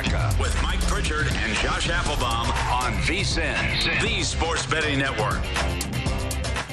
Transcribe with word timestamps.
America 0.00 0.34
with 0.40 0.62
Mike 0.62 0.80
Pritchard 0.86 1.26
and 1.26 1.54
Josh 1.56 1.90
Applebaum 1.90 2.48
on 2.48 2.92
VSIN, 3.02 4.00
the 4.00 4.22
sports 4.22 4.64
betting 4.64 4.98
network. 4.98 5.40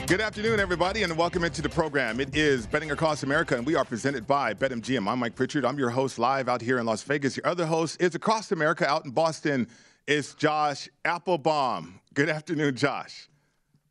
Good 0.07 0.21
afternoon, 0.21 0.61
everybody, 0.61 1.03
and 1.03 1.17
welcome 1.17 1.43
into 1.43 1.61
the 1.61 1.67
program. 1.67 2.21
It 2.21 2.33
is 2.33 2.65
Betting 2.65 2.91
Across 2.91 3.23
America, 3.23 3.57
and 3.57 3.65
we 3.65 3.75
are 3.75 3.83
presented 3.83 4.25
by 4.25 4.53
BetMGM. 4.53 5.09
I'm 5.09 5.19
Mike 5.19 5.35
Pritchard. 5.35 5.65
I'm 5.65 5.77
your 5.77 5.89
host 5.89 6.17
live 6.17 6.47
out 6.47 6.61
here 6.61 6.79
in 6.79 6.85
Las 6.85 7.03
Vegas. 7.03 7.35
Your 7.35 7.47
other 7.47 7.65
host 7.65 8.01
is 8.01 8.15
Across 8.15 8.53
America 8.53 8.87
out 8.87 9.03
in 9.03 9.11
Boston. 9.11 9.67
It's 10.05 10.33
Josh 10.33 10.87
Applebaum. 11.03 11.99
Good 12.13 12.29
afternoon, 12.29 12.77
Josh. 12.77 13.27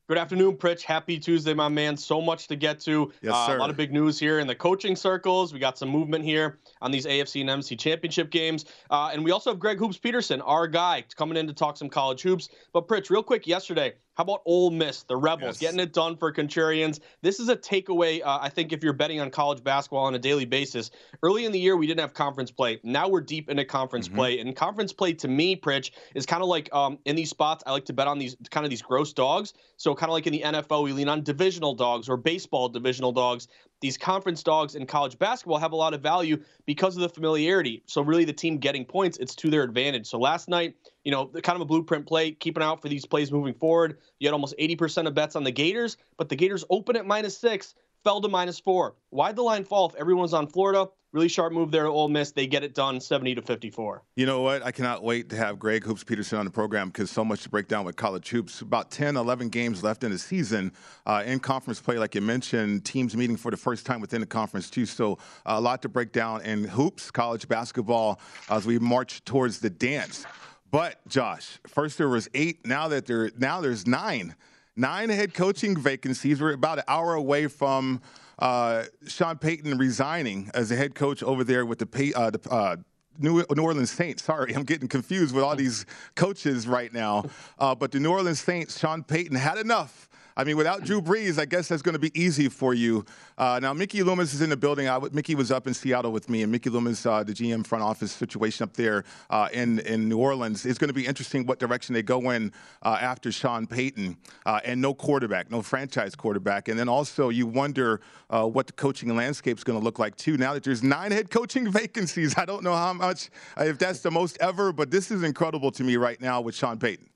Good 0.09 0.19
afternoon, 0.19 0.57
Pritch. 0.57 0.83
Happy 0.83 1.19
Tuesday, 1.19 1.53
my 1.53 1.69
man. 1.69 1.97
So 1.97 2.21
much 2.21 2.47
to 2.47 2.55
get 2.55 2.79
to. 2.83 3.13
Yes, 3.23 3.35
uh, 3.35 3.47
sir. 3.49 3.57
a 3.57 3.59
lot 3.59 3.71
of 3.71 3.77
big 3.77 3.93
news 3.93 4.21
here 4.21 4.39
in 4.39 4.47
the 4.47 4.55
coaching 4.55 4.95
circles. 4.95 5.53
We 5.53 5.59
got 5.59 5.77
some 5.77 5.89
movement 5.89 6.25
here 6.25 6.59
on 6.81 6.93
these 6.93 7.07
AFC 7.07 7.41
and 7.41 7.51
NFC 7.51 7.77
championship 7.77 8.31
games. 8.31 8.67
Uh, 8.89 9.11
and 9.13 9.25
we 9.25 9.33
also 9.33 9.51
have 9.51 9.59
Greg 9.59 9.81
Hoops 9.81 9.99
Peterson, 9.99 10.41
our 10.43 10.69
guy, 10.69 11.03
coming 11.17 11.37
in 11.37 11.49
to 11.49 11.53
talk 11.53 11.77
some 11.77 11.89
college 11.89 12.23
hoops. 12.23 12.51
But, 12.73 12.87
Pritch, 12.87 13.11
real 13.11 13.25
quick, 13.25 13.49
yesterday, 13.49 13.95
how 14.17 14.23
about 14.23 14.41
Ole 14.47 14.71
Miss, 14.71 15.03
the 15.03 15.17
Rebels, 15.17 15.61
Yes. 15.61 15.71
getting 15.73 15.81
it 15.81 15.93
done 15.93 16.17
for 16.17 16.33
Contrarians? 16.33 17.01
This 17.21 17.39
is 17.39 17.51
a 17.51 17.57
takeaway, 17.57 18.23
uh, 18.25 18.39
I 18.41 18.49
think, 18.49 18.73
if 18.73 18.83
you're 18.83 18.95
betting 18.95 19.21
on 19.21 19.31
college 19.31 19.63
basketball 19.63 20.05
on 20.05 20.15
a 20.15 20.19
daily 20.19 20.47
basis. 20.47 20.91
Early 21.23 21.45
in 21.45 21.53
the 21.53 21.59
year, 21.59 21.77
we 21.77 21.87
didn't 21.87 22.01
have 22.01 22.15
conference 22.15 22.51
play. 22.51 22.81
Now 22.83 23.09
we're 23.09 23.21
deep 23.21 23.51
into 23.51 23.65
conference 23.67 24.09
play. 24.09 24.39
And 24.39 24.57
conference 24.57 24.93
play, 24.93 25.13
to 25.13 25.29
me, 25.29 25.55
Pritch, 25.55 25.91
is 26.15 26.25
kind 26.25 26.43
of 26.43 26.49
like 26.49 26.73
um, 26.75 26.99
in 27.05 27.15
these 27.15 27.29
spots, 27.29 27.63
I 27.67 27.73
like 27.73 27.85
to 27.87 27.93
bet 27.93 28.09
on 28.09 28.19
these 28.19 28.37
kind 28.51 28.65
of 28.65 28.71
these 28.71 28.83
gross 28.83 29.13
dogs. 29.13 29.53
So, 29.77 29.95
kind 29.95 30.09
of 30.09 30.15
like 30.15 30.27
in 30.27 30.33
the 30.33 30.41
NFL, 30.43 30.83
we 30.85 30.93
lean 30.93 31.11
on 31.11 31.23
divisional 31.23 31.75
dogs 31.75 32.09
or 32.09 32.17
baseball 32.17 32.71
divisional 32.71 33.13
dogs. 33.13 33.49
These 33.81 33.99
conference 33.99 34.43
dogs 34.43 34.75
in 34.75 34.87
college 34.87 35.19
basketball 35.19 35.59
have 35.59 35.73
a 35.73 35.77
lot 35.77 35.93
of 35.93 36.01
value 36.01 36.43
because 36.65 36.97
of 36.97 37.03
the 37.03 37.09
familiarity. 37.09 37.83
So, 37.87 38.01
really, 38.01 38.25
the 38.25 38.33
team 38.33 38.59
getting 38.59 38.85
points, 38.85 39.19
it's 39.19 39.35
to 39.37 39.51
their 39.51 39.63
advantage. 39.63 40.07
So, 40.07 40.19
last 40.19 40.49
night, 40.49 40.75
you 41.05 41.13
know, 41.13 41.27
kind 41.27 41.57
of 41.57 41.61
a 41.61 41.67
blueprint 41.67 42.07
play, 42.07 42.33
keeping 42.33 42.63
out 42.63 42.81
for 42.81 42.89
these 42.89 43.05
plays 43.05 43.31
moving 43.31 43.55
forward. 43.55 43.99
You 44.19 44.29
had 44.29 44.33
almost 44.33 44.55
80% 44.59 45.07
of 45.07 45.15
bets 45.15 45.37
on 45.37 45.45
the 45.45 45.51
Gators, 45.51 45.99
but 46.17 46.29
the 46.29 46.37
Gators 46.37 46.65
open 46.71 46.97
at 46.97 47.07
minus 47.07 47.37
six, 47.37 47.75
fell 48.07 48.21
to 48.21 48.29
minus 48.29 48.61
four. 48.61 48.95
Why'd 49.11 49.35
the 49.35 49.43
line 49.43 49.65
fall 49.65 49.89
if 49.89 49.97
everyone's 49.97 50.33
on 50.33 50.47
Florida? 50.47 50.89
Really 51.11 51.27
sharp 51.27 51.53
move 51.53 51.73
there 51.73 51.87
at 51.87 51.91
Ole 51.91 52.07
Miss. 52.09 52.31
They 52.31 52.47
get 52.47 52.63
it 52.63 52.73
done 52.73 53.01
70 53.01 53.35
to 53.35 53.43
54. 53.43 54.05
You 54.15 54.27
know 54.27 54.43
what? 54.43 54.65
I 54.65 54.71
cannot 54.71 55.03
wait 55.03 55.29
to 55.31 55.37
have 55.37 55.59
Greg 55.59 55.83
Hoops 55.83 56.05
Peterson 56.05 56.39
on 56.39 56.45
the 56.45 56.51
program 56.53 56.91
because 56.91 57.11
so 57.11 57.25
much 57.25 57.43
to 57.43 57.49
break 57.49 57.67
down 57.67 57.85
with 57.85 57.97
college 57.97 58.29
hoops. 58.29 58.61
About 58.61 58.93
10, 58.93 59.17
11 59.17 59.49
games 59.49 59.83
left 59.83 60.05
in 60.05 60.13
the 60.13 60.19
season 60.19 60.71
uh, 61.05 61.25
in 61.27 61.41
conference 61.41 61.81
play, 61.81 61.99
like 61.99 62.15
you 62.15 62.21
mentioned, 62.21 62.85
teams 62.85 63.17
meeting 63.17 63.37
for 63.37 63.51
the 63.51 63.57
first 63.57 63.85
time 63.85 64.01
within 64.01 64.21
the 64.21 64.27
conference, 64.27 64.71
too. 64.71 64.87
So 64.87 65.19
a 65.45 65.61
lot 65.61 65.83
to 65.83 65.89
break 65.89 66.13
down 66.13 66.43
in 66.43 66.63
hoops, 66.63 67.11
college 67.11 67.49
basketball, 67.49 68.21
as 68.49 68.67
we 68.67 68.79
march 68.79 69.25
towards 69.25 69.59
the 69.59 69.71
dance. 69.71 70.25
But 70.71 71.05
Josh, 71.09 71.59
first 71.67 71.99
there 71.99 72.09
was 72.09 72.29
eight. 72.35 72.65
Now 72.65 72.87
that 72.87 73.07
there 73.07 73.33
now 73.37 73.61
there's 73.61 73.85
nine, 73.85 74.37
nine 74.77 75.09
head 75.09 75.35
coaching 75.35 75.77
vacancies. 75.77 76.41
We're 76.41 76.53
about 76.53 76.79
an 76.79 76.85
hour 76.87 77.15
away 77.15 77.47
from 77.49 78.01
uh, 78.39 78.85
Sean 79.07 79.39
Payton 79.39 79.79
resigning 79.79 80.51
as 80.55 80.69
the 80.69 80.77
head 80.77 80.95
coach 80.95 81.23
over 81.23 81.43
there 81.43 81.65
with 81.65 81.79
the, 81.79 81.87
pay, 81.87 82.13
uh, 82.13 82.31
the 82.31 82.51
uh, 82.51 82.77
New, 83.19 83.41
Orleans 83.43 83.91
Saints. 83.91 84.25
Sorry, 84.25 84.55
I'm 84.55 84.65
getting 84.65 84.89
confused 84.89 85.35
with 85.35 85.43
all 85.43 85.57
these 85.57 85.87
coaches 86.15 86.67
right 86.69 86.93
now. 86.93 87.25
Uh, 87.59 87.75
but 87.75 87.93
the 87.93 88.01
New 88.01 88.11
Orleans 88.11 88.41
Saints, 88.41 88.79
Sean 88.79 89.03
Payton 89.03 89.37
had 89.37 89.59
enough. 89.59 90.06
I 90.39 90.45
mean, 90.45 90.59
without 90.59 90.85
Drew 90.85 91.01
Brees, 91.01 91.39
I 91.39 91.47
guess 91.47 91.69
that's 91.69 91.81
going 91.81 91.95
to 91.95 91.99
be 91.99 92.13
easy 92.21 92.51
for 92.51 92.75
you. 92.75 93.07
Uh, 93.39 93.59
now, 93.63 93.73
Mickey 93.73 94.03
Loomis 94.03 94.35
is 94.35 94.43
in 94.43 94.51
the 94.51 94.57
building. 94.57 94.87
I 94.87 94.99
Mickey 95.13 95.35
was 95.35 95.51
up 95.51 95.67
in 95.67 95.73
Seattle 95.73 96.13
with 96.13 96.29
me, 96.29 96.43
and 96.43 96.53
Mickey 96.53 96.69
Loomis, 96.69 97.07
uh, 97.07 97.23
the 97.25 97.33
GM 97.33 97.67
front 97.67 97.83
office 97.83 98.13
situation 98.13 98.65
up 98.65 98.75
there 98.75 99.05
uh, 99.31 99.49
in, 99.55 99.79
in 99.81 100.11
New 100.11 100.19
Orleans. 100.19 100.67
It's 100.67 100.79
going 100.79 100.89
to 100.89 100.95
be 100.95 101.07
interesting 101.07 101.47
what 101.47 101.59
direction 101.59 101.95
they 101.95 102.03
go 102.03 102.31
in 102.31 102.53
uh, 102.83 102.99
after 103.01 103.33
Sean 103.33 103.67
Payton 103.67 104.19
uh, 104.45 104.61
and 104.63 104.81
no 104.83 104.93
quarterback, 104.93 105.51
no 105.51 105.63
franchise 105.63 106.15
quarterback. 106.15 106.69
And 106.69 106.79
then 106.79 106.89
also, 106.89 107.31
you 107.31 107.47
wonder 107.47 108.03
uh, 108.29 108.45
what 108.45 108.67
the 108.67 108.75
coaching 108.75 109.17
landscape 109.17 109.57
is 109.57 109.65
going 109.65 109.79
to 109.79 109.85
look 109.85 109.99
like, 109.99 110.17
too, 110.17 110.37
now 110.37 110.53
that 110.53 110.65
there's 110.65 110.83
nine 110.83 111.13
head 111.13 111.31
coaching 111.31 111.73
vacancies. 111.73 112.37
I 112.37 112.45
don't 112.45 112.63
know 112.63 112.77
how 112.77 112.93
much, 112.93 113.31
if 113.57 113.79
that's 113.79 114.01
the 114.01 114.11
most 114.11 114.37
ever, 114.41 114.71
but 114.71 114.91
this 114.91 115.11
is 115.11 115.23
incredible 115.23 115.71
to 115.73 115.83
me 115.83 115.97
right 115.97 116.21
now 116.21 116.43
with 116.43 116.55
Sean 116.55 116.79
Payton. 116.79 117.09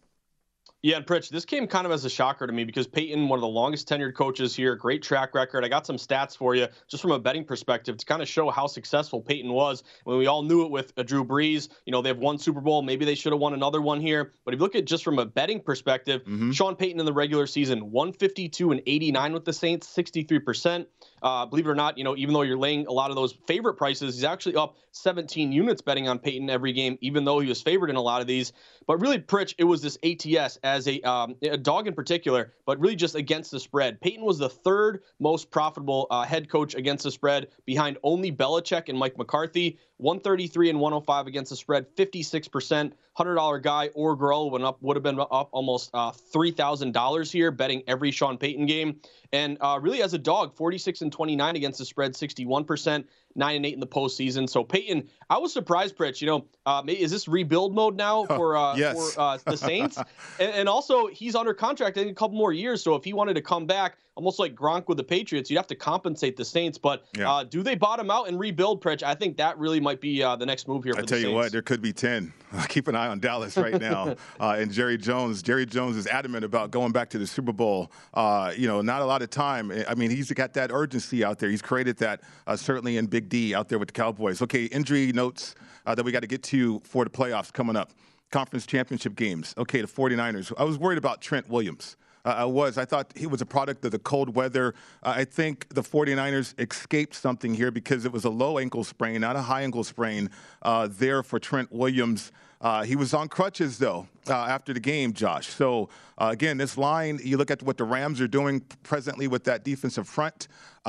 Yeah, 0.82 0.96
and 0.96 1.06
Pritch, 1.06 1.28
this 1.28 1.44
came 1.44 1.66
kind 1.66 1.84
of 1.84 1.92
as 1.92 2.06
a 2.06 2.10
shocker 2.10 2.46
to 2.46 2.52
me 2.52 2.64
because 2.64 2.86
Payton, 2.86 3.28
one 3.28 3.38
of 3.38 3.42
the 3.42 3.48
longest 3.48 3.86
tenured 3.86 4.14
coaches 4.14 4.56
here, 4.56 4.74
great 4.74 5.02
track 5.02 5.34
record. 5.34 5.62
I 5.62 5.68
got 5.68 5.86
some 5.86 5.96
stats 5.96 6.34
for 6.34 6.54
you 6.54 6.68
just 6.88 7.02
from 7.02 7.10
a 7.10 7.18
betting 7.18 7.44
perspective 7.44 7.98
to 7.98 8.06
kind 8.06 8.22
of 8.22 8.28
show 8.28 8.48
how 8.48 8.66
successful 8.66 9.20
Payton 9.20 9.52
was 9.52 9.82
when 10.04 10.16
we 10.16 10.26
all 10.26 10.42
knew 10.42 10.64
it 10.64 10.70
with 10.70 10.94
Drew 11.04 11.22
Brees. 11.22 11.68
You 11.84 11.92
know, 11.92 12.00
they've 12.00 12.16
won 12.16 12.38
Super 12.38 12.62
Bowl. 12.62 12.80
Maybe 12.80 13.04
they 13.04 13.14
should 13.14 13.32
have 13.32 13.40
won 13.40 13.52
another 13.52 13.82
one 13.82 14.00
here. 14.00 14.32
But 14.46 14.54
if 14.54 14.60
you 14.60 14.64
look 14.64 14.74
at 14.74 14.86
just 14.86 15.04
from 15.04 15.18
a 15.18 15.26
betting 15.26 15.60
perspective, 15.60 16.22
mm-hmm. 16.22 16.52
Sean 16.52 16.74
Payton 16.74 16.98
in 16.98 17.04
the 17.04 17.12
regular 17.12 17.46
season, 17.46 17.90
152 17.90 18.70
and 18.70 18.80
89 18.86 19.32
with 19.34 19.44
the 19.44 19.52
Saints, 19.52 19.86
63%. 19.94 20.86
Uh, 21.22 21.46
believe 21.46 21.66
it 21.66 21.70
or 21.70 21.74
not, 21.74 21.98
you 21.98 22.04
know, 22.04 22.16
even 22.16 22.32
though 22.32 22.42
you're 22.42 22.58
laying 22.58 22.86
a 22.86 22.92
lot 22.92 23.10
of 23.10 23.16
those 23.16 23.34
favorite 23.46 23.74
prices, 23.74 24.14
he's 24.14 24.24
actually 24.24 24.56
up 24.56 24.76
17 24.92 25.52
units 25.52 25.82
betting 25.82 26.08
on 26.08 26.18
Payton 26.18 26.48
every 26.50 26.72
game, 26.72 26.98
even 27.00 27.24
though 27.24 27.40
he 27.40 27.48
was 27.48 27.60
favored 27.60 27.90
in 27.90 27.96
a 27.96 28.00
lot 28.00 28.20
of 28.20 28.26
these. 28.26 28.52
But 28.86 29.00
really, 29.00 29.18
Pritch, 29.18 29.54
it 29.58 29.64
was 29.64 29.82
this 29.82 29.98
ATS 30.02 30.58
as 30.64 30.88
a, 30.88 31.00
um, 31.02 31.36
a 31.42 31.56
dog 31.56 31.86
in 31.86 31.94
particular, 31.94 32.54
but 32.66 32.80
really 32.80 32.96
just 32.96 33.14
against 33.14 33.50
the 33.50 33.60
spread. 33.60 34.00
Payton 34.00 34.24
was 34.24 34.38
the 34.38 34.48
third 34.48 35.02
most 35.18 35.50
profitable 35.50 36.06
uh, 36.10 36.24
head 36.24 36.50
coach 36.50 36.74
against 36.74 37.04
the 37.04 37.10
spread, 37.10 37.48
behind 37.66 37.98
only 38.02 38.32
Belichick 38.32 38.88
and 38.88 38.98
Mike 38.98 39.16
McCarthy. 39.18 39.78
133 40.00 40.70
and 40.70 40.80
105 40.80 41.26
against 41.26 41.50
the 41.50 41.56
spread, 41.56 41.86
56%. 41.96 42.92
$100 43.18 43.62
guy 43.62 43.90
or 43.94 44.16
girl 44.16 44.50
would, 44.50 44.62
up, 44.62 44.80
would 44.80 44.96
have 44.96 45.02
been 45.02 45.20
up 45.20 45.48
almost 45.52 45.90
uh, 45.92 46.10
$3,000 46.10 47.30
here 47.30 47.50
betting 47.50 47.82
every 47.86 48.10
Sean 48.10 48.38
Payton 48.38 48.66
game. 48.66 49.00
And 49.32 49.58
uh, 49.60 49.78
really, 49.82 50.02
as 50.02 50.14
a 50.14 50.18
dog, 50.18 50.54
46 50.54 51.02
and 51.02 51.12
29 51.12 51.56
against 51.56 51.78
the 51.78 51.84
spread, 51.84 52.14
61%, 52.14 53.04
9 53.34 53.56
and 53.56 53.66
8 53.66 53.74
in 53.74 53.80
the 53.80 53.86
postseason. 53.86 54.48
So, 54.48 54.64
Payton, 54.64 55.08
I 55.28 55.38
was 55.38 55.52
surprised, 55.52 55.96
Pritch. 55.96 56.20
You 56.20 56.26
know, 56.26 56.46
uh, 56.66 56.82
is 56.86 57.10
this 57.10 57.28
rebuild 57.28 57.74
mode 57.74 57.96
now 57.96 58.24
for, 58.26 58.56
uh, 58.56 58.76
yes. 58.76 59.14
for 59.14 59.20
uh, 59.20 59.38
the 59.44 59.56
Saints? 59.56 59.98
and, 60.40 60.52
and 60.52 60.68
also, 60.68 61.06
he's 61.06 61.34
under 61.34 61.54
contract 61.54 61.96
in 61.96 62.08
a 62.08 62.14
couple 62.14 62.36
more 62.36 62.52
years. 62.52 62.82
So, 62.82 62.94
if 62.94 63.04
he 63.04 63.12
wanted 63.12 63.34
to 63.34 63.42
come 63.42 63.66
back, 63.66 63.96
almost 64.16 64.38
like 64.38 64.54
Gronk 64.54 64.88
with 64.88 64.98
the 64.98 65.04
Patriots, 65.04 65.50
you'd 65.50 65.56
have 65.56 65.66
to 65.68 65.74
compensate 65.74 66.36
the 66.36 66.44
Saints. 66.44 66.76
But 66.76 67.04
Yeah. 67.16 67.30
uh, 67.32 67.44
do 67.44 67.62
they 67.62 67.74
bottom 67.74 68.10
out 68.10 68.28
and 68.28 68.38
rebuild, 68.38 68.82
Pritch? 68.82 69.02
I 69.02 69.14
think 69.14 69.36
that 69.38 69.58
really 69.58 69.80
might 69.80 70.00
be 70.00 70.22
uh, 70.22 70.36
the 70.36 70.46
next 70.46 70.68
move 70.68 70.84
here 70.84 70.94
for 70.94 71.00
I 71.00 71.04
tell 71.04 71.18
you 71.18 71.32
what, 71.32 71.52
there 71.52 71.62
could 71.62 71.80
be 71.80 71.92
10. 71.92 72.32
Keep 72.68 72.88
an 72.88 72.96
eye 72.96 73.06
on 73.06 73.20
Dallas 73.20 73.56
right 73.56 73.80
now. 73.80 74.16
uh, 74.40 74.56
and 74.58 74.70
Jerry 74.72 74.98
Jones. 74.98 75.42
Jerry 75.42 75.64
Jones 75.64 75.96
is 75.96 76.06
adamant 76.06 76.44
about 76.44 76.70
going 76.70 76.92
back 76.92 77.10
to 77.10 77.18
the 77.18 77.26
Super 77.26 77.52
Bowl. 77.52 77.90
Uh, 78.12 78.52
you 78.56 78.66
know, 78.66 78.82
not 78.82 79.02
a 79.02 79.04
lot 79.06 79.22
of 79.22 79.30
time. 79.30 79.72
I 79.88 79.94
mean, 79.94 80.10
he's 80.10 80.30
got 80.32 80.52
that 80.54 80.70
urgency 80.72 81.24
out 81.24 81.38
there. 81.38 81.48
He's 81.48 81.62
created 81.62 81.96
that, 81.98 82.22
uh, 82.46 82.56
certainly 82.56 82.96
in 82.96 83.06
Big 83.06 83.19
D 83.20 83.54
out 83.54 83.68
there 83.68 83.78
with 83.78 83.88
the 83.88 83.92
Cowboys. 83.92 84.42
Okay, 84.42 84.64
injury 84.64 85.12
notes 85.12 85.54
uh, 85.86 85.94
that 85.94 86.04
we 86.04 86.12
got 86.12 86.20
to 86.20 86.26
get 86.26 86.42
to 86.44 86.80
for 86.80 87.04
the 87.04 87.10
playoffs 87.10 87.52
coming 87.52 87.76
up. 87.76 87.92
conference 88.30 88.66
championship 88.66 89.16
games. 89.16 89.54
Okay, 89.58 89.80
the 89.80 89.86
49ers. 89.86 90.52
I 90.56 90.64
was 90.64 90.78
worried 90.78 90.98
about 90.98 91.20
Trent 91.20 91.48
Williams. 91.48 91.96
Uh, 92.24 92.34
I 92.38 92.44
was. 92.44 92.76
I 92.76 92.84
thought 92.84 93.12
he 93.16 93.26
was 93.26 93.40
a 93.40 93.46
product 93.46 93.84
of 93.84 93.92
the 93.92 93.98
cold 93.98 94.34
weather. 94.34 94.74
Uh, 95.02 95.14
I 95.16 95.24
think 95.24 95.66
the 95.70 95.82
49ers 95.82 96.54
escaped 96.60 97.14
something 97.14 97.54
here 97.54 97.70
because 97.70 98.04
it 98.04 98.12
was 98.12 98.24
a 98.24 98.30
low 98.30 98.58
ankle 98.58 98.84
sprain, 98.84 99.22
not 99.22 99.36
a 99.36 99.42
high 99.42 99.62
ankle 99.62 99.84
sprain, 99.84 100.30
uh, 100.62 100.88
there 100.90 101.22
for 101.22 101.38
Trent 101.38 101.72
Williams. 101.72 102.30
Uh, 102.60 102.82
he 102.82 102.94
was 102.94 103.14
on 103.14 103.28
crutches, 103.28 103.78
though, 103.78 104.06
uh, 104.28 104.34
after 104.34 104.74
the 104.74 104.80
game, 104.80 105.12
Josh. 105.14 105.48
So, 105.48 105.88
uh, 106.18 106.28
again, 106.30 106.58
this 106.58 106.76
line, 106.76 107.18
you 107.24 107.38
look 107.38 107.50
at 107.50 107.62
what 107.62 107.78
the 107.78 107.84
Rams 107.84 108.20
are 108.20 108.28
doing 108.28 108.60
presently 108.82 109.28
with 109.28 109.44
that 109.44 109.64
defensive 109.64 110.06
front. 110.06 110.48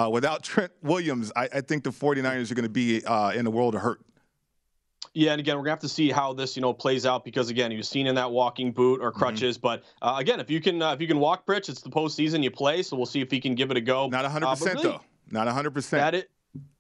without 0.10 0.44
Trent 0.44 0.72
Williams, 0.82 1.32
I, 1.36 1.48
I, 1.54 1.62
think 1.62 1.84
the 1.84 1.92
49ers 1.92 2.52
are 2.52 2.56
going 2.56 2.64
to 2.64 2.70
be 2.70 2.98
in 2.98 3.48
a 3.48 3.50
world 3.50 3.76
of 3.76 3.82
hurt. 3.82 4.02
Yeah, 5.14 5.32
and 5.32 5.42
again, 5.42 5.58
we're 5.58 5.64
gonna 5.64 5.72
have 5.72 5.80
to 5.80 5.90
see 5.90 6.10
how 6.10 6.32
this 6.32 6.56
you 6.56 6.62
know 6.62 6.72
plays 6.74 7.06
out 7.06 7.26
because 7.26 7.50
again, 7.50 7.70
he 7.70 7.76
was 7.76 7.90
seen 7.90 8.08
in 8.08 8.16
that 8.16 8.32
walking 8.32 8.72
boot 8.72 9.02
or 9.02 9.10
mm-hmm. 9.10 9.20
crutches. 9.20 9.58
Mm-hmm. 9.58 9.68
But 9.68 9.84
uh, 10.02 10.16
again, 10.18 10.40
if 10.40 10.50
you 10.50 10.62
can 10.62 10.82
uh, 10.82 10.94
if 10.94 11.02
you 11.02 11.08
can 11.08 11.20
walk, 11.20 11.46
Pritch, 11.46 11.68
it's 11.68 11.82
the 11.82 11.90
postseason. 11.90 12.44
You 12.44 12.52
play, 12.52 12.82
so 12.82 12.96
we'll 12.96 13.06
see 13.06 13.20
if 13.20 13.30
he 13.30 13.42
can 13.42 13.54
give 13.54 13.72
it 13.72 13.78
a 13.78 13.82
go. 13.82 14.08
Not 14.08 14.24
100 14.24 14.46
uh, 14.46 14.56
percent 14.56 14.82
though. 14.82 15.02
Not 15.30 15.48
100 15.48 15.72
percent. 15.72 16.02
That 16.02 16.16
it. 16.16 16.30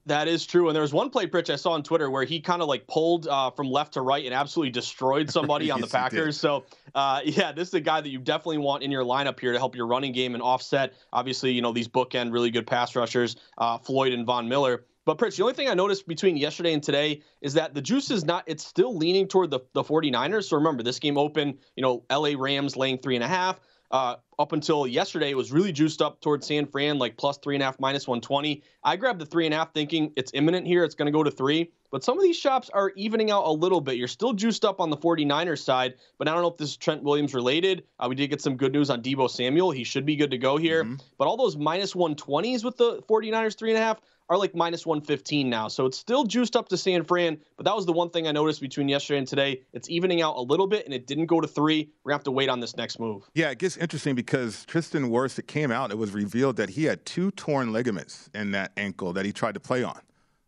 That 0.08 0.28
is 0.28 0.46
true. 0.46 0.68
And 0.68 0.76
there 0.76 0.82
was 0.82 0.94
one 0.94 1.10
play, 1.10 1.28
Pritch, 1.28 1.52
I 1.52 1.56
saw 1.56 1.72
on 1.72 1.84
Twitter 1.84 2.10
where 2.10 2.24
he 2.24 2.40
kind 2.40 2.62
of 2.62 2.68
like 2.68 2.88
pulled 2.88 3.28
uh, 3.28 3.52
from 3.52 3.70
left 3.70 3.94
to 3.94 4.02
right 4.02 4.26
and 4.26 4.34
absolutely 4.34 4.72
destroyed 4.72 5.30
somebody 5.32 5.68
yes, 5.68 5.76
on 5.76 5.82
the 5.82 5.88
Packers. 5.88 6.40
So, 6.40 6.66
uh, 6.96 7.22
yeah, 7.26 7.52
this 7.52 7.68
is 7.68 7.74
a 7.76 7.82
guy 7.82 8.02
that 8.02 8.10
you 8.10 8.20
definitely 8.20 8.58
want 8.60 8.84
in 8.84 8.92
your 8.92 9.04
lineup 9.04 9.40
here 9.40 9.52
to 9.52 9.60
help 9.60 9.76
your 9.76 9.88
running 9.88 10.12
game 10.12 10.34
and 10.34 10.42
offset, 10.42 10.94
obviously, 11.14 11.52
you 11.52 11.62
know, 11.62 11.72
these 11.72 11.88
bookend 11.88 12.34
really 12.34 12.50
good 12.50 12.66
pass 12.66 12.96
rushers, 12.96 13.36
uh, 13.60 13.78
Floyd 13.78 14.14
and 14.14 14.26
Von 14.26 14.50
Miller. 14.50 14.86
But 15.06 15.18
Pritch, 15.18 15.36
the 15.36 15.44
only 15.44 15.56
thing 15.56 15.68
I 15.68 15.74
noticed 15.74 16.08
between 16.08 16.38
yesterday 16.38 16.74
and 16.74 16.84
today 16.84 17.22
is 17.42 17.54
that 17.56 17.74
the 17.74 17.82
juice 17.82 18.12
is 18.12 18.24
not, 18.24 18.44
it's 18.46 18.64
still 18.64 18.96
leaning 18.96 19.28
toward 19.28 19.50
the, 19.50 19.62
the 19.74 19.84
49ers. 19.84 20.44
So 20.46 20.58
remember, 20.58 20.84
this 20.84 21.00
game 21.00 21.18
opened, 21.18 21.58
you 21.76 21.82
know, 21.82 22.04
LA 22.12 22.32
Rams 22.38 22.76
laying 22.78 23.00
three 23.00 23.16
and 23.16 23.24
a 23.24 23.28
half. 23.28 23.60
Uh, 23.92 24.16
up 24.40 24.54
until 24.54 24.88
yesterday, 24.88 25.30
it 25.30 25.38
was 25.38 25.52
really 25.52 25.72
juiced 25.72 26.02
up 26.02 26.22
towards 26.22 26.48
San 26.48 26.66
Fran, 26.66 26.98
like 26.98 27.18
plus 27.18 27.38
three 27.38 27.56
and 27.56 27.62
a 27.62 27.66
half, 27.66 27.80
minus 27.80 28.08
120. 28.08 28.64
I 28.84 28.96
grabbed 28.96 29.20
the 29.20 29.26
three 29.26 29.46
and 29.46 29.54
a 29.54 29.58
half 29.58 29.74
thinking 29.74 30.14
it's 30.16 30.32
imminent 30.34 30.66
here. 30.66 30.84
It's 30.84 30.96
going 30.96 31.08
to 31.08 31.12
go 31.12 31.24
to 31.24 31.30
three. 31.30 31.72
But 31.92 32.04
some 32.06 32.18
of 32.18 32.24
these 32.24 32.38
shops 32.38 32.70
are 32.70 32.92
evening 32.96 33.32
out 33.32 33.46
a 33.46 33.52
little 33.52 33.82
bit. 33.82 33.98
You're 33.98 34.08
still 34.08 34.32
juiced 34.32 34.64
up 34.64 34.80
on 34.80 34.90
the 34.90 34.98
49ers 34.98 35.62
side, 35.62 35.96
but 36.18 36.30
I 36.30 36.34
don't 36.34 36.42
know 36.42 36.48
if 36.48 36.58
this 36.58 36.70
is 36.70 36.78
Trent 36.78 37.04
Williams 37.04 37.34
related. 37.34 37.84
Uh, 38.00 38.08
we 38.08 38.16
did 38.16 38.30
get 38.30 38.42
some 38.42 38.56
good 38.56 38.72
news 38.72 38.90
on 38.90 39.04
Deebo 39.04 39.30
Samuel. 39.30 39.72
He 39.72 39.84
should 39.84 40.06
be 40.06 40.16
good 40.16 40.32
to 40.32 40.38
go 40.38 40.56
here. 40.56 40.86
Mm-hmm. 40.86 40.96
But 41.18 41.28
all 41.28 41.36
those 41.36 41.58
minus 41.58 41.94
120s 41.94 42.64
with 42.64 42.78
the 42.78 43.02
49ers 43.10 43.58
three 43.58 43.72
and 43.72 43.78
a 43.78 43.82
half, 43.82 44.00
are 44.32 44.38
like 44.38 44.56
minus 44.56 44.86
115 44.86 45.50
now. 45.50 45.68
So 45.68 45.86
it's 45.86 45.98
still 45.98 46.24
juiced 46.24 46.56
up 46.56 46.70
to 46.70 46.78
San 46.78 47.04
Fran, 47.04 47.38
but 47.58 47.66
that 47.66 47.76
was 47.76 47.86
the 47.86 47.92
one 47.92 48.10
thing 48.10 48.30
I 48.30 48.32
noticed 48.32 48.62
between 48.62 48.88
yesterday 48.88 49.18
and 49.18 49.28
today. 49.28 49.62
It's 49.74 49.90
evening 49.90 50.22
out 50.22 50.38
a 50.38 50.42
little 50.42 50.68
bit, 50.68 50.86
and 50.86 50.94
it 50.94 51.06
didn't 51.06 51.26
go 51.26 51.42
to 51.42 51.48
three. 51.48 51.92
We're 52.04 52.12
going 52.12 52.14
to 52.14 52.20
have 52.20 52.24
to 52.24 52.32
wait 52.32 52.48
on 52.48 52.62
this 52.62 52.78
next 52.78 52.98
move. 52.98 53.30
Yeah, 53.36 53.50
it 53.50 53.58
gets 53.58 53.76
interesting 53.76 54.16
because 54.16 54.64
Tristan 54.66 55.10
Wirfs, 55.10 55.38
it 55.38 55.50
came 55.50 55.70
out, 55.70 55.92
it 55.92 55.98
was 55.98 56.12
revealed 56.12 56.56
that 56.56 56.70
he 56.70 56.86
had 56.86 57.06
two 57.06 57.32
torn 57.32 57.74
ligaments 57.74 58.30
in 58.34 58.52
that 58.52 58.72
ankle 58.78 59.12
that 59.14 59.26
he 59.26 59.34
tried 59.34 59.56
to 59.56 59.60
play 59.60 59.84
on. 59.84 60.00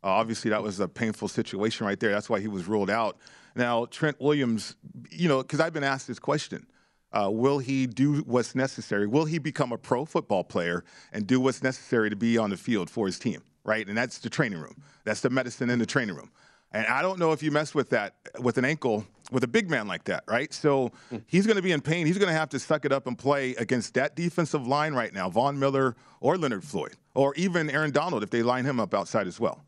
Uh, 0.02 0.08
obviously, 0.08 0.50
that 0.52 0.64
was 0.64 0.80
a 0.80 0.88
painful 0.88 1.28
situation 1.28 1.86
right 1.86 2.00
there. 2.00 2.12
That's 2.12 2.30
why 2.30 2.40
he 2.40 2.48
was 2.48 2.66
ruled 2.68 2.90
out. 2.90 3.18
Now, 3.54 3.86
Trent 3.86 4.20
Williams, 4.22 4.78
you 5.12 5.28
know, 5.28 5.42
because 5.42 5.60
I've 5.60 5.74
been 5.74 5.84
asked 5.84 6.08
this 6.08 6.20
question. 6.20 6.68
Uh, 7.12 7.30
will 7.30 7.60
he 7.60 7.86
do 7.86 8.22
what's 8.22 8.56
necessary? 8.56 9.08
Will 9.08 9.26
he 9.26 9.40
become 9.40 9.74
a 9.74 9.78
pro 9.78 10.06
football 10.06 10.46
player 10.46 10.86
and 11.12 11.28
do 11.28 11.42
what's 11.42 11.62
necessary 11.62 12.10
to 12.10 12.16
be 12.16 12.38
on 12.38 12.50
the 12.50 12.58
field 12.58 12.90
for 12.90 13.06
his 13.06 13.20
team? 13.20 13.44
Right? 13.64 13.88
And 13.88 13.98
that's 13.98 14.20
the 14.20 14.30
training 14.30 14.60
room. 14.60 14.82
That's 15.04 15.22
the 15.22 15.30
medicine 15.30 15.70
in 15.70 15.80
the 15.80 15.86
training 15.86 16.16
room. 16.16 16.32
And 16.72 16.88
I 16.88 17.02
don't 17.02 17.20
know 17.20 17.32
if 17.32 17.44
you 17.44 17.52
mess 17.52 17.76
with 17.76 17.90
that 17.90 18.16
with 18.40 18.58
an 18.58 18.66
ankle 18.66 19.06
with 19.32 19.44
a 19.44 19.48
big 19.48 19.70
man 19.70 19.88
like 19.88 20.06
that, 20.06 20.24
right? 20.28 20.54
So 20.54 20.92
hmm. 21.10 21.18
he's 21.28 21.46
going 21.46 21.56
to 21.56 21.62
be 21.62 21.72
in 21.72 21.82
pain. 21.82 22.06
He's 22.06 22.18
going 22.18 22.30
to 22.30 22.38
have 22.38 22.50
to 22.50 22.60
suck 22.60 22.86
it 22.86 22.92
up 22.92 23.08
and 23.08 23.18
play 23.18 23.56
against 23.56 23.94
that 23.94 24.16
defensive 24.16 24.68
line 24.68 24.94
right 24.94 25.14
now, 25.14 25.30
Von 25.30 25.58
Miller 25.58 25.96
or 26.20 26.38
Leonard 26.38 26.64
Floyd, 26.64 26.96
or 27.14 27.34
even 27.36 27.70
Aaron 27.70 27.92
Donald 27.92 28.24
if 28.24 28.30
they 28.30 28.44
line 28.44 28.66
him 28.66 28.80
up 28.80 28.94
outside 28.94 29.28
as 29.28 29.40
well. 29.40 29.64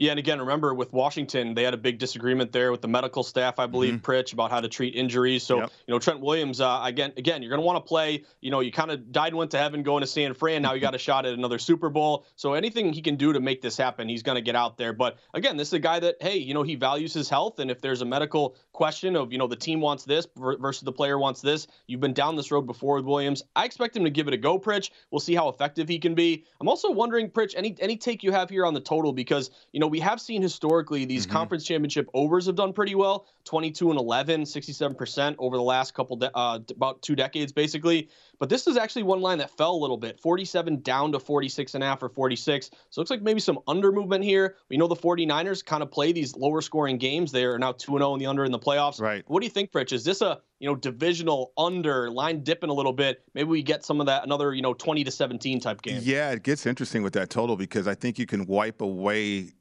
Yeah, 0.00 0.12
and 0.12 0.18
again, 0.18 0.40
remember 0.40 0.72
with 0.72 0.94
Washington, 0.94 1.52
they 1.52 1.62
had 1.62 1.74
a 1.74 1.76
big 1.76 1.98
disagreement 1.98 2.52
there 2.52 2.72
with 2.72 2.80
the 2.80 2.88
medical 2.88 3.22
staff, 3.22 3.58
I 3.58 3.66
believe, 3.66 3.96
mm-hmm. 3.96 4.10
Pritch, 4.10 4.32
about 4.32 4.50
how 4.50 4.58
to 4.58 4.66
treat 4.66 4.94
injuries. 4.94 5.42
So, 5.42 5.58
yep. 5.58 5.70
you 5.86 5.92
know, 5.92 5.98
Trent 5.98 6.20
Williams, 6.20 6.62
uh, 6.62 6.80
again, 6.82 7.12
again, 7.18 7.42
you're 7.42 7.50
going 7.50 7.60
to 7.60 7.66
want 7.66 7.84
to 7.84 7.86
play. 7.86 8.24
You 8.40 8.50
know, 8.50 8.60
you 8.60 8.72
kind 8.72 8.90
of 8.90 9.12
died 9.12 9.28
and 9.28 9.36
went 9.36 9.50
to 9.50 9.58
heaven 9.58 9.82
going 9.82 10.00
to 10.00 10.06
San 10.06 10.32
Fran. 10.32 10.62
Now 10.62 10.72
you 10.72 10.80
got 10.80 10.94
a 10.94 10.98
shot 10.98 11.26
at 11.26 11.34
another 11.34 11.58
Super 11.58 11.90
Bowl. 11.90 12.24
So 12.34 12.54
anything 12.54 12.94
he 12.94 13.02
can 13.02 13.16
do 13.16 13.34
to 13.34 13.40
make 13.40 13.60
this 13.60 13.76
happen, 13.76 14.08
he's 14.08 14.22
going 14.22 14.36
to 14.36 14.40
get 14.40 14.56
out 14.56 14.78
there. 14.78 14.94
But 14.94 15.18
again, 15.34 15.58
this 15.58 15.68
is 15.68 15.74
a 15.74 15.78
guy 15.78 16.00
that, 16.00 16.16
hey, 16.22 16.38
you 16.38 16.54
know, 16.54 16.62
he 16.62 16.76
values 16.76 17.12
his 17.12 17.28
health, 17.28 17.58
and 17.58 17.70
if 17.70 17.82
there's 17.82 18.00
a 18.00 18.06
medical 18.06 18.56
question 18.72 19.16
of, 19.16 19.32
you 19.32 19.36
know, 19.36 19.48
the 19.48 19.54
team 19.54 19.82
wants 19.82 20.04
this 20.04 20.26
versus 20.34 20.80
the 20.80 20.92
player 20.92 21.18
wants 21.18 21.42
this, 21.42 21.66
you've 21.88 22.00
been 22.00 22.14
down 22.14 22.36
this 22.36 22.50
road 22.50 22.62
before 22.62 22.96
with 22.96 23.04
Williams. 23.04 23.42
I 23.54 23.66
expect 23.66 23.98
him 23.98 24.04
to 24.04 24.10
give 24.10 24.28
it 24.28 24.32
a 24.32 24.38
go, 24.38 24.58
Pritch. 24.58 24.92
We'll 25.10 25.20
see 25.20 25.34
how 25.34 25.50
effective 25.50 25.90
he 25.90 25.98
can 25.98 26.14
be. 26.14 26.46
I'm 26.58 26.68
also 26.70 26.90
wondering, 26.90 27.28
Pritch, 27.28 27.52
any 27.54 27.76
any 27.80 27.98
take 27.98 28.22
you 28.22 28.32
have 28.32 28.48
here 28.48 28.64
on 28.64 28.72
the 28.72 28.80
total 28.80 29.12
because 29.12 29.50
you 29.72 29.80
know 29.80 29.89
we 29.90 30.00
have 30.00 30.20
seen 30.20 30.40
historically 30.40 31.04
these 31.04 31.26
mm-hmm. 31.26 31.36
conference 31.36 31.64
championship 31.64 32.08
overs 32.14 32.46
have 32.46 32.56
done 32.56 32.72
pretty 32.72 32.94
well 32.94 33.26
22 33.44 33.90
and 33.90 33.98
11, 33.98 34.42
67% 34.42 35.34
over 35.38 35.56
the 35.56 35.62
last 35.62 35.94
couple, 35.94 36.16
de- 36.16 36.36
uh, 36.36 36.60
about 36.70 37.02
two 37.02 37.16
decades, 37.16 37.52
basically. 37.52 38.08
But 38.38 38.48
this 38.48 38.66
is 38.66 38.76
actually 38.76 39.02
one 39.02 39.20
line 39.20 39.38
that 39.38 39.50
fell 39.50 39.72
a 39.72 39.76
little 39.76 39.96
bit 39.96 40.20
47 40.20 40.82
down 40.82 41.12
to 41.12 41.18
46 41.18 41.74
and 41.74 41.82
a 41.82 41.86
half 41.86 42.02
or 42.02 42.08
46. 42.08 42.70
So 42.70 42.72
it 42.72 42.96
looks 43.00 43.10
like 43.10 43.22
maybe 43.22 43.40
some 43.40 43.58
under 43.66 43.92
movement 43.92 44.24
here. 44.24 44.56
We 44.68 44.76
know 44.76 44.86
the 44.86 44.96
49ers 44.96 45.64
kind 45.64 45.82
of 45.82 45.90
play 45.90 46.12
these 46.12 46.36
lower 46.36 46.60
scoring 46.60 46.96
games. 46.96 47.32
They 47.32 47.44
are 47.44 47.58
now 47.58 47.72
2 47.72 47.98
0 47.98 48.14
in 48.14 48.20
the 48.20 48.26
under 48.26 48.44
in 48.44 48.52
the 48.52 48.58
playoffs. 48.58 49.00
Right. 49.00 49.24
What 49.26 49.40
do 49.40 49.46
you 49.46 49.50
think, 49.50 49.72
Pritch? 49.72 49.92
Is 49.92 50.04
this 50.04 50.22
a 50.22 50.40
you 50.58 50.68
know 50.68 50.76
divisional 50.76 51.52
under 51.58 52.10
line 52.10 52.42
dipping 52.42 52.70
a 52.70 52.74
little 52.74 52.92
bit? 52.92 53.22
Maybe 53.34 53.48
we 53.48 53.62
get 53.62 53.84
some 53.84 54.00
of 54.00 54.06
that 54.06 54.24
another 54.24 54.54
you 54.54 54.62
know 54.62 54.74
20 54.74 55.04
to 55.04 55.10
17 55.10 55.60
type 55.60 55.82
game. 55.82 56.00
Yeah, 56.02 56.30
it 56.30 56.42
gets 56.42 56.66
interesting 56.66 57.02
with 57.02 57.14
that 57.14 57.30
total 57.30 57.56
because 57.56 57.88
I 57.88 57.94
think 57.94 58.18
you 58.18 58.26
can 58.26 58.46
wipe 58.46 58.80
away 58.80 59.52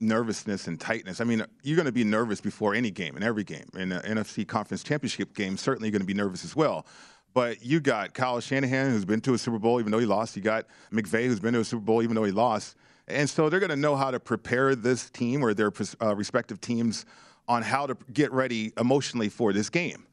nervousness 0.00 0.66
and 0.66 0.80
tightness. 0.80 1.20
I 1.20 1.24
mean, 1.24 1.44
you're 1.62 1.76
going 1.76 1.86
to 1.86 1.92
be 1.92 2.04
nervous 2.04 2.40
before 2.40 2.74
any 2.74 2.90
game, 2.90 3.16
in 3.16 3.22
every 3.22 3.44
game. 3.44 3.66
In 3.74 3.90
the 3.90 4.00
NFC 4.00 4.46
Conference 4.46 4.82
Championship 4.82 5.34
game, 5.34 5.56
certainly 5.56 5.88
you're 5.88 5.92
going 5.92 6.02
to 6.02 6.06
be 6.06 6.14
nervous 6.14 6.44
as 6.44 6.54
well. 6.54 6.86
But 7.32 7.64
you 7.64 7.80
got 7.80 8.14
Kyle 8.14 8.40
Shanahan, 8.40 8.90
who's 8.90 9.04
been 9.04 9.20
to 9.22 9.34
a 9.34 9.38
Super 9.38 9.58
Bowl 9.58 9.78
even 9.78 9.92
though 9.92 9.98
he 9.98 10.06
lost. 10.06 10.36
You 10.36 10.42
got 10.42 10.66
McVay, 10.90 11.26
who's 11.26 11.40
been 11.40 11.54
to 11.54 11.60
a 11.60 11.64
Super 11.64 11.82
Bowl 11.82 12.02
even 12.02 12.14
though 12.14 12.24
he 12.24 12.32
lost. 12.32 12.76
And 13.08 13.28
so 13.28 13.48
they're 13.48 13.60
going 13.60 13.70
to 13.70 13.76
know 13.76 13.94
how 13.94 14.10
to 14.10 14.18
prepare 14.18 14.74
this 14.74 15.10
team 15.10 15.44
or 15.44 15.54
their 15.54 15.70
uh, 16.00 16.16
respective 16.16 16.60
teams 16.60 17.04
on 17.48 17.62
how 17.62 17.86
to 17.86 17.96
get 18.12 18.32
ready 18.32 18.72
emotionally 18.78 19.28
for 19.28 19.52
this 19.52 19.70
game. 19.70 20.06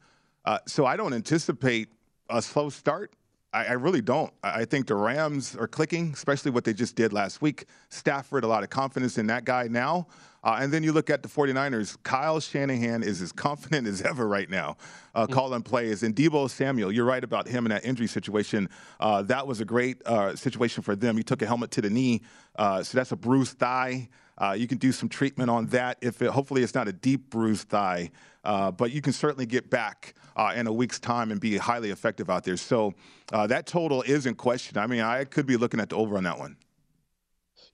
Uh, 0.44 0.58
so 0.66 0.86
I 0.86 0.96
don't 0.96 1.14
anticipate 1.14 1.88
a 2.28 2.40
slow 2.42 2.68
start. 2.68 3.12
I, 3.54 3.66
I, 3.66 3.72
really 3.72 4.02
don't. 4.02 4.32
I 4.42 4.64
think 4.64 4.88
the 4.88 4.96
Rams 4.96 5.54
are 5.54 5.68
clicking, 5.68 6.12
especially 6.12 6.50
what 6.50 6.64
they 6.64 6.74
just 6.74 6.96
did 6.96 7.12
last 7.12 7.40
week. 7.40 7.66
Stafford, 7.88 8.42
a 8.42 8.48
lot 8.48 8.64
of 8.64 8.70
confidence 8.70 9.16
in 9.16 9.28
that 9.28 9.44
guy 9.44 9.68
now. 9.68 10.08
Uh, 10.42 10.58
and 10.60 10.72
then 10.72 10.82
you 10.82 10.92
look 10.92 11.08
at 11.08 11.22
the 11.22 11.28
49ers. 11.28 11.96
Kyle 12.02 12.40
Shanahan 12.40 13.02
is 13.04 13.22
as 13.22 13.32
confident 13.46 13.86
as 13.86 14.02
ever 14.02 14.26
right 14.26 14.50
now, 14.50 14.76
uh, 15.14 15.22
mm-hmm. 15.22 15.32
calling 15.32 15.62
plays. 15.62 16.02
And 16.02 16.16
Deebo 16.16 16.50
Samuel, 16.50 16.90
you're 16.90 17.06
right 17.06 17.22
about 17.22 17.46
him 17.46 17.64
in 17.64 17.70
that 17.70 17.84
injury 17.84 18.08
situation. 18.08 18.68
Uh, 18.98 19.22
that 19.22 19.46
was 19.46 19.60
a 19.60 19.64
great 19.64 20.04
uh, 20.04 20.34
situation 20.34 20.82
for 20.82 20.96
them. 20.96 21.16
He 21.16 21.22
took 21.22 21.40
a 21.40 21.46
helmet 21.46 21.70
to 21.72 21.80
the 21.80 21.90
knee, 21.90 22.22
uh, 22.56 22.82
so 22.82 22.98
that's 22.98 23.12
a 23.12 23.16
bruised 23.16 23.58
thigh. 23.58 24.08
Uh, 24.36 24.54
you 24.58 24.66
can 24.66 24.78
do 24.78 24.92
some 24.92 25.08
treatment 25.08 25.50
on 25.50 25.66
that. 25.66 25.98
If 26.00 26.20
it, 26.22 26.30
hopefully 26.30 26.62
it's 26.62 26.74
not 26.74 26.88
a 26.88 26.92
deep 26.92 27.30
bruised 27.30 27.68
thigh, 27.68 28.10
uh, 28.44 28.70
but 28.70 28.90
you 28.92 29.00
can 29.00 29.12
certainly 29.12 29.46
get 29.46 29.70
back 29.70 30.14
uh, 30.36 30.52
in 30.56 30.66
a 30.66 30.72
week's 30.72 30.98
time 30.98 31.30
and 31.30 31.40
be 31.40 31.56
highly 31.56 31.90
effective 31.90 32.28
out 32.28 32.44
there. 32.44 32.56
So 32.56 32.94
uh, 33.32 33.46
that 33.46 33.66
total 33.66 34.02
is 34.02 34.26
in 34.26 34.34
question. 34.34 34.78
I 34.78 34.86
mean, 34.86 35.00
I 35.00 35.24
could 35.24 35.46
be 35.46 35.56
looking 35.56 35.80
at 35.80 35.90
the 35.90 35.96
over 35.96 36.16
on 36.16 36.24
that 36.24 36.38
one. 36.38 36.56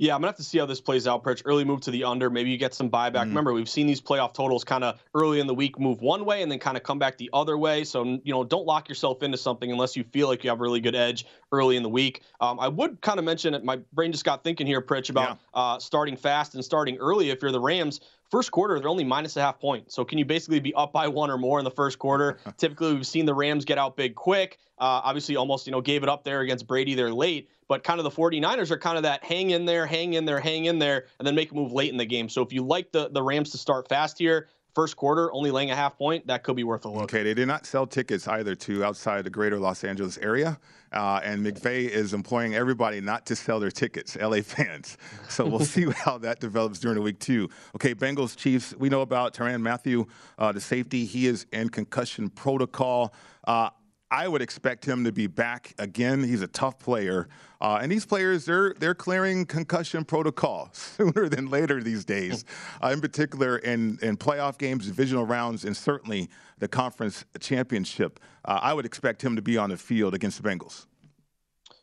Yeah, 0.01 0.15
I'm 0.15 0.23
gonna 0.23 0.29
have 0.29 0.37
to 0.37 0.43
see 0.43 0.57
how 0.57 0.65
this 0.65 0.81
plays 0.81 1.07
out. 1.07 1.23
Pritch, 1.23 1.43
early 1.45 1.63
move 1.63 1.83
to 1.83 1.91
the 1.91 2.05
under. 2.05 2.31
Maybe 2.31 2.51
you 2.51 2.57
get 2.57 2.73
some 2.73 2.89
buyback. 2.89 3.13
Mm-hmm. 3.13 3.29
Remember, 3.29 3.53
we've 3.53 3.69
seen 3.69 3.87
these 3.87 4.01
playoff 4.01 4.33
totals 4.33 4.65
kind 4.65 4.83
of 4.83 4.99
early 5.15 5.41
in 5.41 5.47
the 5.47 5.53
week 5.53 5.79
move 5.79 6.01
one 6.01 6.25
way 6.25 6.41
and 6.41 6.51
then 6.51 6.59
kind 6.59 6.79
of 6.79 6.83
come 6.83 6.99
back 6.99 7.19
the 7.19 7.29
other 7.35 7.59
way. 7.59 7.85
So 7.85 8.03
you 8.05 8.33
know, 8.33 8.43
don't 8.43 8.65
lock 8.65 8.89
yourself 8.89 9.23
into 9.23 9.37
something 9.37 9.71
unless 9.71 9.97
you 9.97 10.05
feel 10.05 10.27
like 10.27 10.43
you 10.43 10.49
have 10.49 10.59
a 10.59 10.63
really 10.63 10.81
good 10.81 10.95
edge 10.95 11.27
early 11.53 11.77
in 11.77 11.83
the 11.83 11.91
week. 11.91 12.23
Um, 12.41 12.59
I 12.59 12.69
would 12.69 13.03
kind 13.03 13.19
of 13.19 13.27
mention 13.27 13.53
it. 13.53 13.63
My 13.63 13.77
brain 13.93 14.11
just 14.11 14.25
got 14.25 14.43
thinking 14.43 14.67
here, 14.67 14.81
Pritch, 14.81 15.11
about 15.11 15.39
yeah. 15.55 15.61
uh, 15.61 15.79
starting 15.79 16.17
fast 16.17 16.55
and 16.55 16.65
starting 16.65 16.97
early. 16.97 17.29
If 17.29 17.43
you're 17.43 17.53
the 17.53 17.61
Rams, 17.61 18.01
First 18.31 18.53
quarter, 18.53 18.79
they're 18.79 18.89
only 18.89 19.03
minus 19.03 19.37
a 19.37 19.41
half 19.41 19.59
point. 19.59 19.91
So 19.91 20.05
can 20.05 20.17
you 20.17 20.25
basically 20.25 20.61
be 20.61 20.73
up 20.75 20.93
by 20.93 21.09
one 21.09 21.31
or 21.31 21.39
more 21.39 21.59
in 21.59 21.65
the 21.65 21.71
first 21.71 21.99
quarter? 21.99 22.39
Typically, 22.59 22.95
we've 22.95 23.07
seen 23.07 23.27
the 23.27 23.35
Rams 23.35 23.65
get 23.65 23.77
out 23.77 23.97
big 23.97 24.15
quick. 24.15 24.59
Uh, 24.79 25.03
obviously, 25.05 25.35
almost 25.35 25.67
you 25.67 25.73
know 25.73 25.81
gave 25.81 26.05
it 26.05 26.09
up 26.09 26.23
there 26.23 26.41
against 26.41 26.67
Brady. 26.69 26.95
They're 26.95 27.13
late, 27.13 27.51
but 27.67 27.83
kind 27.83 27.99
of 27.99 28.05
the 28.05 28.11
49ers 28.11 28.71
are 28.71 28.79
kind 28.79 28.97
of 28.97 29.03
that 29.03 29.25
hang 29.25 29.51
in 29.51 29.65
there, 29.65 29.85
hang 29.85 30.15
in 30.15 30.25
there, 30.25 30.39
hang 30.39 30.67
in 30.67 30.79
there, 30.79 31.07
and 31.19 31.27
then 31.27 31.35
make 31.35 31.51
a 31.51 31.55
move 31.55 31.73
late 31.73 31.91
in 31.91 31.97
the 31.97 32.07
game. 32.07 32.29
So 32.29 32.41
if 32.43 32.53
you 32.53 32.65
like 32.65 32.93
the 32.93 33.09
the 33.11 33.23
Rams 33.23 33.51
to 33.51 33.59
start 33.59 33.89
fast 33.89 34.17
here, 34.17 34.49
first 34.75 34.97
quarter, 34.97 35.33
only 35.33 35.51
laying 35.51 35.71
a 35.71 35.77
half 35.77 35.97
point, 35.99 36.27
that 36.27 36.43
could 36.43 36.57
be 36.57 36.65
worth 36.65 36.85
a 36.85 36.89
look. 36.89 37.05
Okay, 37.05 37.23
they 37.23 37.35
did 37.35 37.49
not 37.49 37.67
sell 37.67 37.87
tickets 37.87 38.29
either 38.29 38.55
to 38.55 38.85
outside 38.85 39.25
the 39.25 39.31
greater 39.31 39.59
Los 39.59 39.85
Angeles 39.85 40.19
area. 40.19 40.59
Uh, 40.93 41.21
and 41.23 41.47
McVay 41.47 41.89
is 41.89 42.15
employing 42.15 42.55
everybody 42.55 43.01
not 43.01 43.25
to 43.27 43.37
sell 43.37 43.61
their 43.61 43.71
tickets, 43.71 44.17
LA 44.17 44.41
fans. 44.43 44.99
So 45.29 45.47
we'll 45.47 45.61
see 45.61 45.89
how 45.91 46.19
that 46.19 46.41
develops 46.41 46.81
during 46.81 46.97
the 46.97 47.03
week, 47.03 47.21
too. 47.21 47.49
Okay, 47.77 47.95
Bengals 47.95 48.37
Chiefs. 48.37 48.75
We 48.77 48.89
know 48.89 49.03
about 49.03 49.35
Tyrann 49.35 49.63
Mathieu, 49.63 50.07
uh, 50.39 50.53
the 50.53 50.61
safety. 50.61 51.05
He 51.05 51.27
is 51.27 51.47
in 51.53 51.69
concussion 51.69 52.29
protocol. 52.29 53.15
Uh, 53.45 53.71
I 54.11 54.27
would 54.27 54.43
expect 54.43 54.85
him 54.85 55.05
to 55.05 55.13
be 55.13 55.29
back 55.29 55.73
again. 55.79 56.25
He's 56.25 56.43
a 56.43 56.49
tough 56.49 56.79
player, 56.81 57.29
uh, 57.61 57.79
and 57.81 57.93
these 57.93 58.05
players 58.05 58.45
they're 58.45 58.75
they're 58.75 58.95
clearing 58.95 59.47
concussion 59.47 60.05
protocol 60.05 60.69
sooner 60.73 61.29
than 61.29 61.49
later 61.49 61.83
these 61.83 62.05
days. 62.05 62.45
Uh, 62.83 62.89
in 62.89 63.01
particular, 63.01 63.59
in 63.59 63.99
in 64.01 64.17
playoff 64.17 64.57
games, 64.57 64.87
divisional 64.87 65.27
rounds, 65.27 65.65
and 65.65 65.77
certainly 65.77 66.29
the 66.59 66.69
conference 66.69 67.25
championship. 67.39 68.21
Uh, 68.45 68.59
I 68.63 68.73
would 68.73 68.87
expect 68.87 69.23
him 69.23 69.37
to 69.37 69.43
be 69.43 69.59
on 69.59 69.71
the 69.71 69.77
field 69.77 70.15
against 70.15 70.43
the 70.43 70.49
Bengals. 70.49 70.87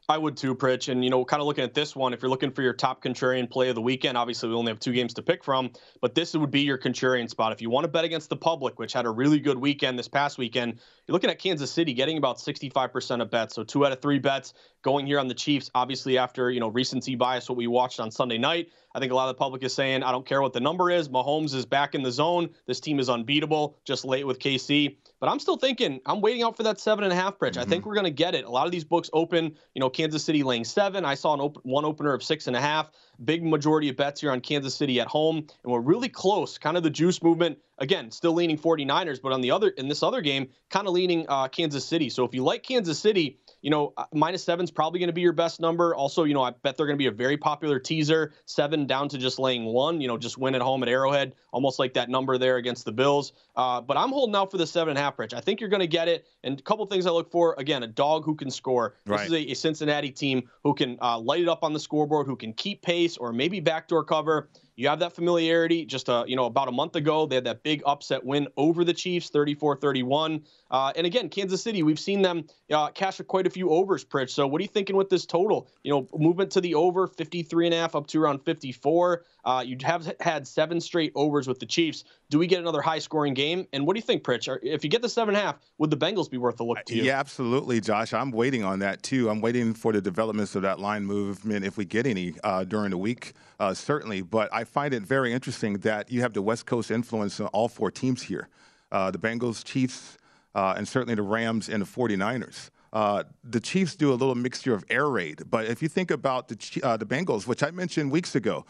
I 0.09 0.17
would 0.17 0.37
too, 0.37 0.55
Pritch. 0.55 0.89
And, 0.89 1.03
you 1.03 1.09
know, 1.09 1.25
kind 1.25 1.41
of 1.41 1.47
looking 1.47 1.65
at 1.65 1.73
this 1.73 1.93
one, 1.93 2.13
if 2.13 2.21
you're 2.21 2.29
looking 2.29 2.51
for 2.51 2.61
your 2.61 2.71
top 2.71 3.03
contrarian 3.03 3.49
play 3.49 3.67
of 3.67 3.75
the 3.75 3.81
weekend, 3.81 4.17
obviously 4.17 4.47
we 4.47 4.55
only 4.55 4.71
have 4.71 4.79
two 4.79 4.93
games 4.93 5.13
to 5.15 5.21
pick 5.21 5.43
from, 5.43 5.69
but 5.99 6.15
this 6.15 6.33
would 6.33 6.49
be 6.49 6.61
your 6.61 6.77
contrarian 6.77 7.29
spot. 7.29 7.51
If 7.51 7.61
you 7.61 7.69
want 7.69 7.83
to 7.83 7.89
bet 7.89 8.05
against 8.05 8.29
the 8.29 8.37
public, 8.37 8.79
which 8.79 8.93
had 8.93 9.05
a 9.05 9.09
really 9.09 9.41
good 9.41 9.57
weekend 9.57 9.99
this 9.99 10.07
past 10.07 10.37
weekend, 10.37 10.79
you're 11.05 11.13
looking 11.13 11.29
at 11.29 11.39
Kansas 11.39 11.69
City 11.69 11.93
getting 11.93 12.17
about 12.17 12.37
65% 12.37 13.21
of 13.21 13.29
bets. 13.29 13.53
So 13.53 13.65
two 13.65 13.85
out 13.85 13.91
of 13.91 14.01
three 14.01 14.19
bets 14.19 14.53
going 14.81 15.05
here 15.05 15.19
on 15.19 15.27
the 15.27 15.33
Chiefs, 15.33 15.69
obviously 15.75 16.17
after, 16.17 16.51
you 16.51 16.61
know, 16.61 16.69
recency 16.69 17.15
bias, 17.15 17.49
what 17.49 17.57
we 17.57 17.67
watched 17.67 17.99
on 17.99 18.09
Sunday 18.09 18.37
night. 18.37 18.69
I 18.97 18.99
think 18.99 19.11
a 19.11 19.15
lot 19.15 19.29
of 19.29 19.35
the 19.35 19.37
public 19.37 19.63
is 19.63 19.75
saying, 19.75 20.01
I 20.01 20.11
don't 20.11 20.25
care 20.25 20.41
what 20.41 20.53
the 20.53 20.59
number 20.59 20.89
is. 20.89 21.07
Mahomes 21.07 21.53
is 21.53 21.67
back 21.67 21.93
in 21.93 22.01
the 22.01 22.11
zone. 22.11 22.49
This 22.65 22.79
team 22.79 22.99
is 22.99 23.09
unbeatable, 23.09 23.77
just 23.85 24.03
late 24.03 24.25
with 24.25 24.39
KC. 24.39 24.97
But 25.19 25.29
I'm 25.29 25.37
still 25.37 25.55
thinking, 25.55 26.01
I'm 26.07 26.19
waiting 26.19 26.41
out 26.41 26.57
for 26.57 26.63
that 26.63 26.79
seven 26.79 27.03
and 27.03 27.13
a 27.13 27.15
half 27.15 27.37
Pritch. 27.37 27.51
Mm-hmm. 27.51 27.59
I 27.59 27.65
think 27.65 27.85
we're 27.85 27.93
going 27.93 28.05
to 28.05 28.09
get 28.09 28.33
it. 28.33 28.45
A 28.45 28.49
lot 28.49 28.65
of 28.65 28.71
these 28.71 28.83
books 28.83 29.07
open, 29.13 29.55
you 29.75 29.79
know, 29.79 29.89
Kansas 29.89 30.23
City 30.23 30.41
laying 30.41 30.63
seven. 30.63 31.05
I 31.05 31.13
saw 31.13 31.35
an 31.35 31.41
open, 31.41 31.61
one 31.63 31.85
opener 31.85 32.11
of 32.11 32.23
six 32.23 32.47
and 32.47 32.55
a 32.55 32.59
half. 32.59 32.89
Big 33.23 33.43
majority 33.43 33.89
of 33.89 33.97
bets 33.97 34.21
here 34.21 34.31
on 34.31 34.41
Kansas 34.41 34.73
City 34.73 34.99
at 34.99 35.07
home. 35.07 35.37
And 35.37 35.71
we're 35.71 35.79
really 35.79 36.09
close. 36.09 36.57
Kind 36.57 36.75
of 36.75 36.81
the 36.81 36.89
juice 36.89 37.21
movement. 37.21 37.59
Again, 37.79 38.09
still 38.09 38.33
leaning 38.33 38.57
49ers, 38.57 39.21
but 39.21 39.31
on 39.31 39.41
the 39.41 39.51
other, 39.51 39.69
in 39.69 39.87
this 39.87 40.01
other 40.01 40.21
game, 40.21 40.49
kind 40.71 40.87
of 40.87 40.93
leaning 40.93 41.27
uh, 41.29 41.47
Kansas 41.47 41.85
City. 41.85 42.09
So 42.09 42.23
if 42.25 42.33
you 42.33 42.43
like 42.43 42.63
Kansas 42.63 42.97
City, 42.97 43.37
you 43.61 43.69
know, 43.69 43.93
uh, 43.97 44.05
minus 44.13 44.43
seven 44.43 44.63
is 44.63 44.71
probably 44.71 44.99
going 44.99 45.09
to 45.09 45.13
be 45.13 45.21
your 45.21 45.33
best 45.33 45.59
number. 45.59 45.93
Also, 45.93 46.23
you 46.23 46.33
know, 46.33 46.41
I 46.41 46.51
bet 46.51 46.75
they're 46.75 46.87
going 46.87 46.97
to 46.97 47.01
be 47.03 47.07
a 47.07 47.11
very 47.11 47.37
popular 47.37 47.79
teaser. 47.79 48.33
Seven 48.45 48.86
down 48.87 49.09
to 49.09 49.17
just 49.17 49.39
laying 49.39 49.65
one, 49.65 50.01
you 50.01 50.07
know, 50.07 50.17
just 50.17 50.37
win 50.37 50.55
at 50.55 50.61
home 50.61 50.81
at 50.83 50.89
Arrowhead, 50.89 51.33
almost 51.51 51.79
like 51.79 51.93
that 51.93 52.09
number 52.09 52.37
there 52.37 52.57
against 52.57 52.85
the 52.85 52.91
Bills. 52.91 53.33
Uh, 53.55 53.81
but 53.81 53.97
I'm 53.97 54.09
holding 54.09 54.35
out 54.35 54.51
for 54.51 54.57
the 54.57 54.67
seven 54.67 54.91
and 54.91 54.97
a 54.97 55.01
half, 55.01 55.19
Rich. 55.19 55.33
I 55.33 55.39
think 55.39 55.59
you're 55.59 55.69
going 55.69 55.81
to 55.81 55.87
get 55.87 56.07
it. 56.07 56.25
And 56.43 56.59
a 56.59 56.63
couple 56.63 56.85
things 56.85 57.05
I 57.05 57.11
look 57.11 57.31
for 57.31 57.55
again, 57.57 57.83
a 57.83 57.87
dog 57.87 58.25
who 58.25 58.35
can 58.35 58.49
score. 58.49 58.95
Right. 59.05 59.19
This 59.19 59.27
is 59.27 59.33
a, 59.33 59.51
a, 59.51 59.55
Cincinnati 59.55 60.11
team 60.11 60.49
who 60.63 60.73
can 60.73 60.97
uh, 61.01 61.19
light 61.19 61.41
it 61.41 61.49
up 61.49 61.63
on 61.63 61.73
the 61.73 61.79
scoreboard, 61.79 62.27
who 62.27 62.35
can 62.35 62.53
keep 62.53 62.81
pace 62.81 63.17
or 63.17 63.33
maybe 63.33 63.59
backdoor 63.59 64.03
cover. 64.03 64.49
You 64.77 64.87
have 64.89 64.99
that 64.99 65.13
familiarity. 65.13 65.85
Just 65.85 66.07
a, 66.07 66.13
uh, 66.13 66.25
you 66.25 66.35
know, 66.35 66.45
about 66.45 66.67
a 66.67 66.71
month 66.71 66.95
ago, 66.95 67.25
they 67.25 67.35
had 67.35 67.45
that 67.45 67.63
big 67.63 67.81
upset 67.85 68.23
win 68.23 68.47
over 68.57 68.83
the 68.83 68.93
Chiefs, 68.93 69.29
34-31. 69.31 70.43
Uh, 70.69 70.93
and 70.95 71.07
again, 71.07 71.29
Kansas 71.29 71.63
City, 71.63 71.81
we've 71.81 71.99
seen 71.99 72.21
them 72.21 72.45
uh, 72.71 72.89
cash 72.89 73.19
quite 73.27 73.47
a 73.47 73.49
few 73.49 73.71
overs, 73.71 74.05
Pritch. 74.05 74.29
So 74.29 74.45
what 74.45 74.59
are 74.59 74.61
you 74.61 74.67
thinking 74.67 74.95
with 74.95 75.09
this 75.09 75.25
total? 75.25 75.67
You 75.83 75.91
know, 75.91 76.07
movement 76.15 76.51
to 76.51 76.61
the 76.61 76.75
over, 76.75 77.07
53 77.07 77.65
and 77.65 77.73
a 77.73 77.77
half 77.79 77.95
up 77.95 78.05
to 78.07 78.21
around 78.21 78.43
54. 78.43 79.23
Uh, 79.43 79.63
you 79.65 79.77
have 79.81 80.13
had 80.19 80.47
seven 80.47 80.79
straight 80.79 81.11
overs 81.15 81.47
with 81.47 81.59
the 81.59 81.65
Chiefs. 81.65 82.03
Do 82.29 82.37
we 82.37 82.45
get 82.45 82.59
another 82.59 82.81
high 82.81 82.99
scoring 82.99 83.33
game? 83.33 83.65
And 83.73 83.87
what 83.87 83.95
do 83.95 83.97
you 83.97 84.05
think, 84.05 84.23
Pritch? 84.23 84.47
If 84.61 84.83
you 84.83 84.91
get 84.91 85.01
the 85.01 85.09
seven 85.09 85.33
and 85.33 85.41
a 85.41 85.45
half, 85.47 85.59
would 85.79 85.89
the 85.89 85.97
Bengals 85.97 86.29
be 86.29 86.37
worth 86.37 86.59
a 86.59 86.63
look 86.63 86.85
to 86.85 86.95
you? 86.95 87.03
Yeah, 87.03 87.19
absolutely, 87.19 87.81
Josh. 87.81 88.13
I'm 88.13 88.29
waiting 88.29 88.63
on 88.63 88.79
that 88.79 89.01
too. 89.01 89.27
I'm 89.29 89.41
waiting 89.41 89.73
for 89.73 89.91
the 89.91 90.01
developments 90.01 90.53
of 90.55 90.61
that 90.61 90.79
line 90.79 91.03
movement 91.03 91.65
if 91.65 91.77
we 91.77 91.85
get 91.85 92.05
any 92.05 92.35
uh, 92.43 92.63
during 92.63 92.91
the 92.91 92.97
week, 92.97 93.33
uh, 93.59 93.73
certainly. 93.73 94.21
But 94.21 94.53
I 94.53 94.63
find 94.63 94.93
it 94.93 95.03
very 95.03 95.33
interesting 95.33 95.79
that 95.79 96.11
you 96.11 96.21
have 96.21 96.33
the 96.33 96.41
West 96.41 96.65
Coast 96.65 96.91
influence 96.91 97.39
on 97.39 97.47
all 97.47 97.67
four 97.67 97.91
teams 97.91 98.23
here 98.23 98.49
uh, 98.91 99.11
the 99.11 99.17
Bengals, 99.17 99.63
Chiefs, 99.63 100.17
uh, 100.55 100.73
and 100.77 100.87
certainly 100.87 101.15
the 101.15 101.21
Rams 101.21 101.69
and 101.69 101.81
the 101.81 101.85
49ers. 101.85 102.69
Uh, 102.93 103.23
the 103.43 103.59
Chiefs 103.59 103.95
do 103.95 104.11
a 104.11 104.15
little 104.15 104.35
mixture 104.35 104.73
of 104.73 104.83
air 104.89 105.09
raid, 105.09 105.43
but 105.49 105.65
if 105.65 105.81
you 105.81 105.89
think 105.89 106.09
about 106.09 106.47
the 106.47 106.81
uh, 106.83 106.97
the 106.97 107.05
Bengals, 107.05 107.45
which 107.45 107.61
I 107.61 107.71
mentioned 107.71 108.11
weeks 108.11 108.35
ago, 108.35 108.65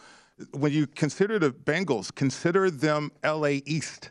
when 0.52 0.72
you 0.72 0.86
consider 0.86 1.38
the 1.38 1.50
Bengals, 1.50 2.14
consider 2.14 2.70
them 2.70 3.12
LA 3.24 3.60
East. 3.64 4.10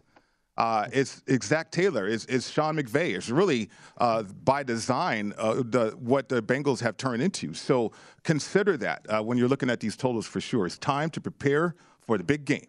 Uh, 0.58 0.88
it's 0.92 1.22
Zac 1.44 1.72
Taylor, 1.72 2.08
it's, 2.08 2.26
it's 2.26 2.50
Sean 2.50 2.78
McVay. 2.78 3.16
It's 3.16 3.30
really 3.30 3.70
uh, 4.00 4.24
by 4.24 4.64
design 4.64 5.34
uh, 5.38 5.56
the, 5.56 5.96
what 6.00 6.30
the 6.30 6.42
Bengals 6.42 6.80
have 6.82 6.98
turned 6.98 7.22
into. 7.22 7.54
So 7.54 7.92
consider 8.24 8.76
that 8.78 9.06
uh, 9.08 9.22
when 9.22 9.38
you're 9.38 9.48
looking 9.48 9.70
at 9.70 9.80
these 9.80 9.96
totals 9.96 10.26
for 10.26 10.42
sure. 10.42 10.66
It's 10.66 10.78
time 10.78 11.10
to 11.12 11.22
prepare 11.22 11.76
for 12.02 12.18
the 12.18 12.24
big 12.24 12.46
game. 12.46 12.66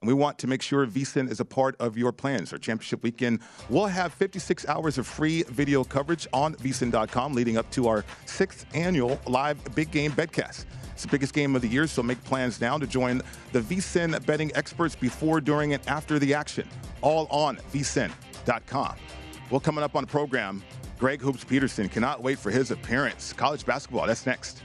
And 0.00 0.08
we 0.08 0.14
want 0.14 0.38
to 0.38 0.46
make 0.46 0.62
sure 0.62 0.86
VSIN 0.86 1.30
is 1.30 1.40
a 1.40 1.44
part 1.44 1.74
of 1.80 1.96
your 1.96 2.12
plans. 2.12 2.52
Our 2.52 2.58
championship 2.58 3.02
weekend 3.02 3.40
will 3.68 3.86
have 3.86 4.12
56 4.14 4.66
hours 4.68 4.96
of 4.96 5.06
free 5.06 5.42
video 5.44 5.82
coverage 5.82 6.26
on 6.32 6.54
VSIN.com 6.56 7.34
leading 7.34 7.56
up 7.56 7.68
to 7.72 7.88
our 7.88 8.04
sixth 8.26 8.66
annual 8.74 9.20
live 9.26 9.58
big 9.74 9.90
game 9.90 10.12
betcast. 10.12 10.66
It's 10.98 11.04
the 11.04 11.10
biggest 11.12 11.32
game 11.32 11.54
of 11.54 11.62
the 11.62 11.68
year, 11.68 11.86
so 11.86 12.02
make 12.02 12.20
plans 12.24 12.60
now 12.60 12.76
to 12.76 12.84
join 12.84 13.22
the 13.52 13.60
VSIN 13.60 14.26
betting 14.26 14.50
experts 14.56 14.96
before, 14.96 15.40
during, 15.40 15.72
and 15.72 15.88
after 15.88 16.18
the 16.18 16.34
action. 16.34 16.68
All 17.02 17.28
on 17.30 17.58
VSIN.com. 17.72 18.96
Well, 19.48 19.60
coming 19.60 19.84
up 19.84 19.94
on 19.94 20.02
the 20.02 20.10
program, 20.10 20.60
Greg 20.98 21.20
Hoops 21.20 21.44
Peterson 21.44 21.88
cannot 21.88 22.20
wait 22.20 22.40
for 22.40 22.50
his 22.50 22.72
appearance. 22.72 23.32
College 23.32 23.64
basketball, 23.64 24.08
that's 24.08 24.26
next. 24.26 24.64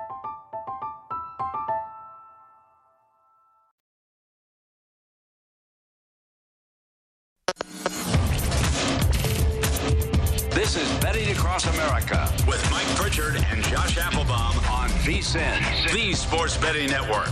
The 15.11 16.13
Sports 16.13 16.55
Betting 16.55 16.89
Network. 16.89 17.27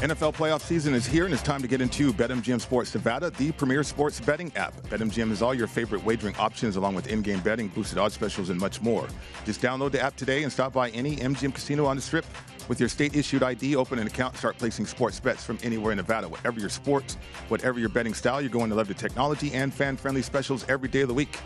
NFL 0.00 0.34
playoff 0.34 0.62
season 0.62 0.94
is 0.94 1.06
here, 1.06 1.24
and 1.24 1.32
it's 1.32 1.40
time 1.40 1.62
to 1.62 1.68
get 1.68 1.80
into 1.80 2.12
BetMGM 2.12 2.60
Sports 2.60 2.92
Nevada, 2.92 3.30
the 3.30 3.52
premier 3.52 3.84
sports 3.84 4.20
betting 4.20 4.50
app. 4.56 4.74
BetMGM 4.88 5.28
has 5.28 5.42
all 5.42 5.54
your 5.54 5.68
favorite 5.68 6.04
wagering 6.04 6.34
options, 6.38 6.74
along 6.74 6.96
with 6.96 7.06
in-game 7.06 7.38
betting, 7.38 7.68
boosted 7.68 7.98
odds 7.98 8.14
specials, 8.14 8.50
and 8.50 8.58
much 8.58 8.82
more. 8.82 9.06
Just 9.44 9.60
download 9.62 9.92
the 9.92 10.00
app 10.00 10.16
today 10.16 10.42
and 10.42 10.50
stop 10.50 10.72
by 10.72 10.90
any 10.90 11.18
MGM 11.18 11.54
casino 11.54 11.86
on 11.86 11.94
the 11.94 12.02
Strip 12.02 12.26
with 12.66 12.80
your 12.80 12.88
state-issued 12.88 13.44
ID. 13.44 13.76
Open 13.76 14.00
an 14.00 14.08
account, 14.08 14.36
start 14.36 14.58
placing 14.58 14.84
sports 14.86 15.20
bets 15.20 15.44
from 15.44 15.58
anywhere 15.62 15.92
in 15.92 15.98
Nevada. 15.98 16.28
Whatever 16.28 16.58
your 16.58 16.68
sport, 16.68 17.16
whatever 17.46 17.78
your 17.78 17.90
betting 17.90 18.12
style, 18.12 18.40
you're 18.40 18.50
going 18.50 18.70
to 18.70 18.74
love 18.74 18.88
the 18.88 18.94
technology 18.94 19.52
and 19.52 19.72
fan-friendly 19.72 20.22
specials 20.22 20.68
every 20.68 20.88
day 20.88 21.02
of 21.02 21.08
the 21.08 21.14
week. 21.14 21.38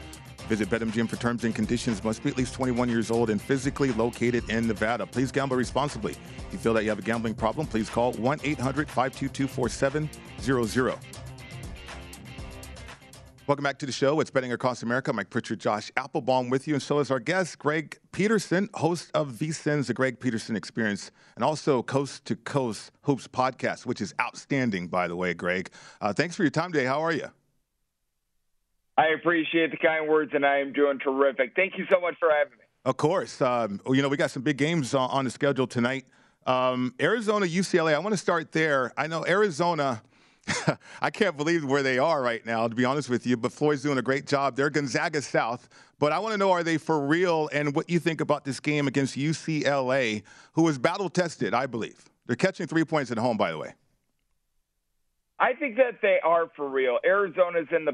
Visit 0.49 0.71
BetMGM 0.71 1.09
for 1.09 1.17
terms 1.17 1.43
and 1.45 1.55
conditions. 1.55 2.05
Must 2.05 2.23
be 2.23 2.31
at 2.31 2.37
least 2.37 2.55
21 2.55 2.89
years 2.89 3.11
old 3.11 3.31
and 3.31 3.43
physically 3.43 3.91
located 3.93 4.49
in 4.49 4.69
Nevada. 4.69 5.07
Please 5.07 5.33
gamble 5.33 5.57
responsibly. 5.57 6.13
If 6.13 6.53
you 6.53 6.59
feel 6.59 6.75
that 6.75 6.85
you 6.85 6.89
have 6.91 7.01
a 7.01 7.03
gambling 7.03 7.35
problem, 7.35 7.67
please 7.67 7.91
call 7.91 8.13
1 8.13 8.41
800 8.45 8.89
522 8.89 9.49
4700. 9.49 10.99
Welcome 13.49 13.63
back 13.63 13.79
to 13.79 13.87
the 13.87 13.93
show. 13.93 14.19
It's 14.19 14.31
Betting 14.31 14.53
Across 14.53 14.83
America. 14.83 15.13
Mike 15.13 15.31
Pritchard, 15.31 15.61
Josh 15.61 15.93
Applebaum 15.97 16.51
with 16.51 16.67
you, 16.67 16.75
and 16.75 16.83
so 16.83 16.99
is 16.99 17.13
our 17.13 17.21
guest, 17.21 17.61
Greg 17.61 17.97
Peterson, 18.11 18.69
host 18.75 19.09
of 19.15 19.31
VSIN's 19.35 19.87
The 19.87 19.95
Greg 19.95 20.19
Peterson 20.19 20.57
Experience, 20.57 21.13
and 21.37 21.45
also 21.45 21.81
Coast 21.81 22.25
to 22.25 22.35
Coast 22.35 22.91
Hoops 23.03 23.29
podcast, 23.29 23.87
which 23.87 24.01
is 24.01 24.13
outstanding, 24.21 24.89
by 24.89 25.07
the 25.07 25.15
way, 25.15 25.33
Greg. 25.33 25.71
Uh, 26.01 26.13
thanks 26.13 26.35
for 26.35 26.43
your 26.43 26.51
time 26.51 26.73
today. 26.73 26.87
How 26.87 27.01
are 27.01 27.13
you? 27.13 27.31
I 28.99 29.09
appreciate 29.09 29.71
the 29.71 29.77
kind 29.77 30.09
words, 30.09 30.33
and 30.35 30.45
I 30.45 30.59
am 30.59 30.73
doing 30.73 30.99
terrific. 30.99 31.53
Thank 31.55 31.77
you 31.77 31.85
so 31.91 32.01
much 32.01 32.15
for 32.19 32.31
having 32.31 32.59
me. 32.59 32.65
Of 32.85 32.97
course. 32.97 33.43
Um, 33.43 33.81
you 33.91 34.01
know, 34.01 34.09
we 34.09 34.17
got 34.17 34.31
some 34.31 34.43
big 34.43 34.57
games 34.57 34.95
on, 34.95 35.11
on 35.11 35.25
the 35.25 35.31
schedule 35.31 35.67
tonight. 35.67 36.07
Um, 36.47 36.95
Arizona, 37.01 37.47
UCLA. 37.47 37.95
I 37.95 37.99
want 37.99 38.13
to 38.13 38.19
start 38.19 38.53
there. 38.53 38.93
I 38.97 39.07
know 39.07 39.27
Arizona– 39.27 40.03
I 41.03 41.11
can't 41.11 41.37
believe 41.37 41.65
where 41.65 41.83
they 41.83 41.99
are 41.99 42.23
right 42.23 42.45
now, 42.47 42.69
to 42.69 42.75
be 42.75 42.85
honest 42.85 43.09
with 43.09 43.27
you. 43.27 43.37
But 43.37 43.61
Lloyd's 43.61 43.83
doing 43.83 43.99
a 43.99 44.03
great 44.03 44.27
job. 44.27 44.57
They're 44.57 44.71
Gonzaga 44.71 45.21
South. 45.23 45.69
But 45.99 46.13
I 46.13 46.19
want 46.19 46.33
to 46.33 46.39
know 46.39 46.51
are 46.53 46.63
they 46.63 46.79
for 46.79 47.01
real 47.01 47.49
and 47.53 47.75
what 47.75 47.89
you 47.89 47.99
think 47.99 48.21
about 48.21 48.45
this 48.45 48.61
game 48.61 48.87
against 48.87 49.17
UCLA, 49.17 50.23
who 50.53 50.69
is 50.69 50.79
battle 50.79 51.09
tested, 51.09 51.55
I 51.55 51.67
believe. 51.67 52.05
They're 52.27 52.37
catching 52.37 52.67
three 52.67 52.85
points 52.85 53.11
at 53.11 53.19
home, 53.19 53.37
by 53.37 53.51
the 53.51 53.59
way. 53.59 53.75
I 55.39 55.53
think 55.55 55.77
that 55.77 56.01
they 56.03 56.19
are 56.23 56.49
for 56.57 56.69
real. 56.69 56.99
Arizona's 57.05 57.69
in 57.75 57.85
the 57.85 57.93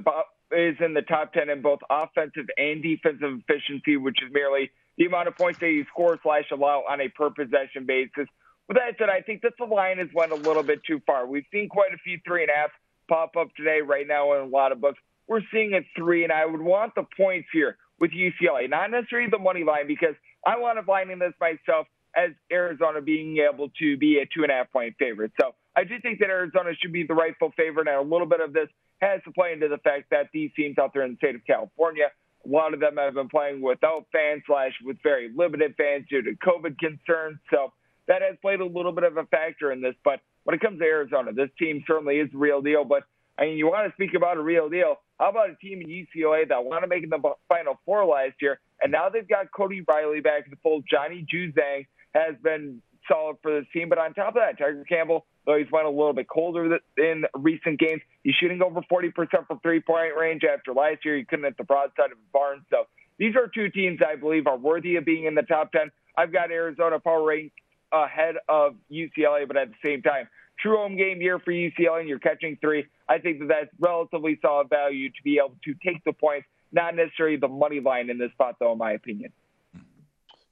is 0.52 0.76
in 0.80 0.94
the 0.94 1.02
top 1.02 1.32
ten 1.32 1.50
in 1.50 1.62
both 1.62 1.80
offensive 1.90 2.46
and 2.56 2.82
defensive 2.82 3.40
efficiency, 3.40 3.96
which 3.96 4.18
is 4.22 4.32
merely 4.32 4.70
the 4.98 5.06
amount 5.06 5.28
of 5.28 5.36
points 5.36 5.60
that 5.60 5.70
you 5.70 5.84
score 5.90 6.18
slash 6.22 6.44
allow 6.52 6.84
on 6.88 7.00
a 7.00 7.08
per 7.08 7.30
possession 7.30 7.86
basis. 7.86 8.28
With 8.68 8.76
that 8.76 8.94
said, 8.98 9.08
I 9.08 9.20
think 9.20 9.42
that 9.42 9.54
the 9.58 9.64
line 9.64 9.98
has 9.98 10.08
went 10.14 10.32
a 10.32 10.36
little 10.36 10.62
bit 10.62 10.80
too 10.86 11.00
far. 11.06 11.26
We've 11.26 11.44
seen 11.52 11.68
quite 11.68 11.92
a 11.92 11.98
few 11.98 12.18
three 12.26 12.42
and 12.42 12.50
a 12.50 12.54
half 12.54 12.70
pop 13.08 13.36
up 13.36 13.48
today, 13.56 13.80
right 13.80 14.06
now 14.06 14.34
in 14.34 14.42
a 14.42 14.46
lot 14.46 14.72
of 14.72 14.80
books. 14.80 14.98
We're 15.26 15.40
seeing 15.52 15.74
a 15.74 15.80
three, 15.96 16.24
and 16.24 16.32
I 16.32 16.46
would 16.46 16.60
want 16.60 16.94
the 16.94 17.04
points 17.16 17.48
here 17.52 17.76
with 17.98 18.10
UCLA, 18.12 18.68
not 18.68 18.90
necessarily 18.90 19.30
the 19.30 19.38
money 19.38 19.64
line, 19.64 19.86
because 19.86 20.14
I 20.46 20.58
want 20.58 20.84
to 20.84 20.90
line 20.90 21.10
in 21.10 21.18
this 21.18 21.32
myself 21.40 21.86
as 22.14 22.30
Arizona 22.52 23.00
being 23.00 23.38
able 23.38 23.70
to 23.78 23.96
be 23.96 24.18
a 24.18 24.26
two 24.26 24.42
and 24.42 24.50
a 24.50 24.54
half 24.54 24.72
point 24.72 24.94
favorite. 24.98 25.32
So 25.40 25.54
I 25.76 25.84
do 25.84 25.98
think 26.00 26.18
that 26.20 26.28
Arizona 26.28 26.70
should 26.80 26.92
be 26.92 27.04
the 27.06 27.14
rightful 27.14 27.52
favorite, 27.56 27.88
and 27.88 27.96
a 27.96 28.02
little 28.02 28.26
bit 28.26 28.40
of 28.40 28.52
this 28.52 28.68
has 29.00 29.20
to 29.24 29.32
play 29.32 29.52
into 29.52 29.68
the 29.68 29.78
fact 29.78 30.10
that 30.10 30.28
these 30.32 30.50
teams 30.54 30.78
out 30.78 30.92
there 30.92 31.04
in 31.04 31.12
the 31.12 31.16
state 31.16 31.34
of 31.34 31.44
California, 31.46 32.06
a 32.44 32.48
lot 32.48 32.74
of 32.74 32.80
them 32.80 32.96
have 32.96 33.14
been 33.14 33.28
playing 33.28 33.60
without 33.60 34.06
fans 34.12 34.42
slash 34.46 34.72
with 34.84 34.96
very 35.02 35.30
limited 35.34 35.74
fans 35.76 36.06
due 36.10 36.22
to 36.22 36.32
COVID 36.44 36.78
concerns. 36.78 37.38
So 37.50 37.72
that 38.08 38.22
has 38.22 38.36
played 38.42 38.60
a 38.60 38.66
little 38.66 38.92
bit 38.92 39.04
of 39.04 39.16
a 39.16 39.24
factor 39.26 39.72
in 39.72 39.80
this. 39.80 39.94
But 40.04 40.20
when 40.44 40.54
it 40.54 40.60
comes 40.60 40.80
to 40.80 40.84
Arizona, 40.84 41.32
this 41.32 41.50
team 41.58 41.84
certainly 41.86 42.16
is 42.16 42.30
the 42.32 42.38
real 42.38 42.60
deal. 42.60 42.84
But 42.84 43.04
I 43.38 43.44
mean, 43.44 43.58
you 43.58 43.66
want 43.66 43.88
to 43.88 43.94
speak 43.94 44.14
about 44.14 44.36
a 44.36 44.42
real 44.42 44.68
deal. 44.68 44.96
How 45.18 45.30
about 45.30 45.50
a 45.50 45.56
team 45.56 45.80
in 45.80 45.88
UCLA 45.88 46.48
that 46.48 46.64
want 46.64 46.82
to 46.82 46.88
make 46.88 47.08
the 47.08 47.18
Final 47.48 47.78
Four 47.84 48.04
last 48.04 48.34
year, 48.40 48.60
and 48.82 48.90
now 48.92 49.08
they've 49.08 49.28
got 49.28 49.52
Cody 49.52 49.82
Riley 49.86 50.20
back 50.20 50.44
in 50.44 50.50
the 50.50 50.56
fold. 50.62 50.84
Johnny 50.90 51.24
Juzang 51.32 51.86
has 52.14 52.34
been 52.42 52.82
solid 53.08 53.36
for 53.42 53.58
this 53.58 53.68
team, 53.72 53.88
but 53.88 53.98
on 53.98 54.14
top 54.14 54.28
of 54.28 54.34
that, 54.34 54.58
Tiger 54.58 54.84
Campbell, 54.88 55.26
though 55.46 55.56
he's 55.56 55.70
went 55.70 55.86
a 55.86 55.90
little 55.90 56.12
bit 56.12 56.28
colder 56.28 56.78
in 56.96 57.24
recent 57.34 57.78
games, 57.78 58.02
he's 58.22 58.34
shooting 58.34 58.62
over 58.62 58.80
40% 58.82 59.12
from 59.46 59.60
three-point 59.60 60.16
range. 60.18 60.42
After 60.44 60.72
last 60.72 61.04
year, 61.04 61.16
he 61.16 61.24
couldn't 61.24 61.44
hit 61.44 61.56
the 61.56 61.64
broadside 61.64 62.12
of 62.12 62.18
his 62.18 62.28
barn. 62.32 62.64
So 62.70 62.84
these 63.18 63.36
are 63.36 63.48
two 63.48 63.70
teams 63.70 64.00
I 64.06 64.16
believe 64.16 64.46
are 64.46 64.56
worthy 64.56 64.96
of 64.96 65.04
being 65.04 65.24
in 65.26 65.34
the 65.34 65.42
top 65.42 65.72
10. 65.72 65.90
I've 66.16 66.32
got 66.32 66.50
Arizona 66.50 66.98
power 67.00 67.24
rank 67.24 67.52
ahead 67.92 68.36
of 68.48 68.76
UCLA, 68.90 69.46
but 69.46 69.56
at 69.56 69.68
the 69.68 69.76
same 69.84 70.02
time, 70.02 70.28
true 70.58 70.76
home 70.76 70.96
game 70.96 71.20
year 71.20 71.38
for 71.38 71.52
UCLA, 71.52 72.00
and 72.00 72.08
you're 72.08 72.18
catching 72.18 72.56
three. 72.60 72.86
I 73.08 73.18
think 73.18 73.40
that 73.40 73.48
that's 73.48 73.70
relatively 73.78 74.38
solid 74.40 74.68
value 74.68 75.08
to 75.08 75.22
be 75.24 75.38
able 75.38 75.56
to 75.64 75.74
take 75.84 76.04
the 76.04 76.12
points, 76.12 76.46
not 76.72 76.94
necessarily 76.94 77.36
the 77.36 77.48
money 77.48 77.80
line 77.80 78.10
in 78.10 78.18
this 78.18 78.30
spot, 78.32 78.56
though, 78.60 78.72
in 78.72 78.78
my 78.78 78.92
opinion. 78.92 79.32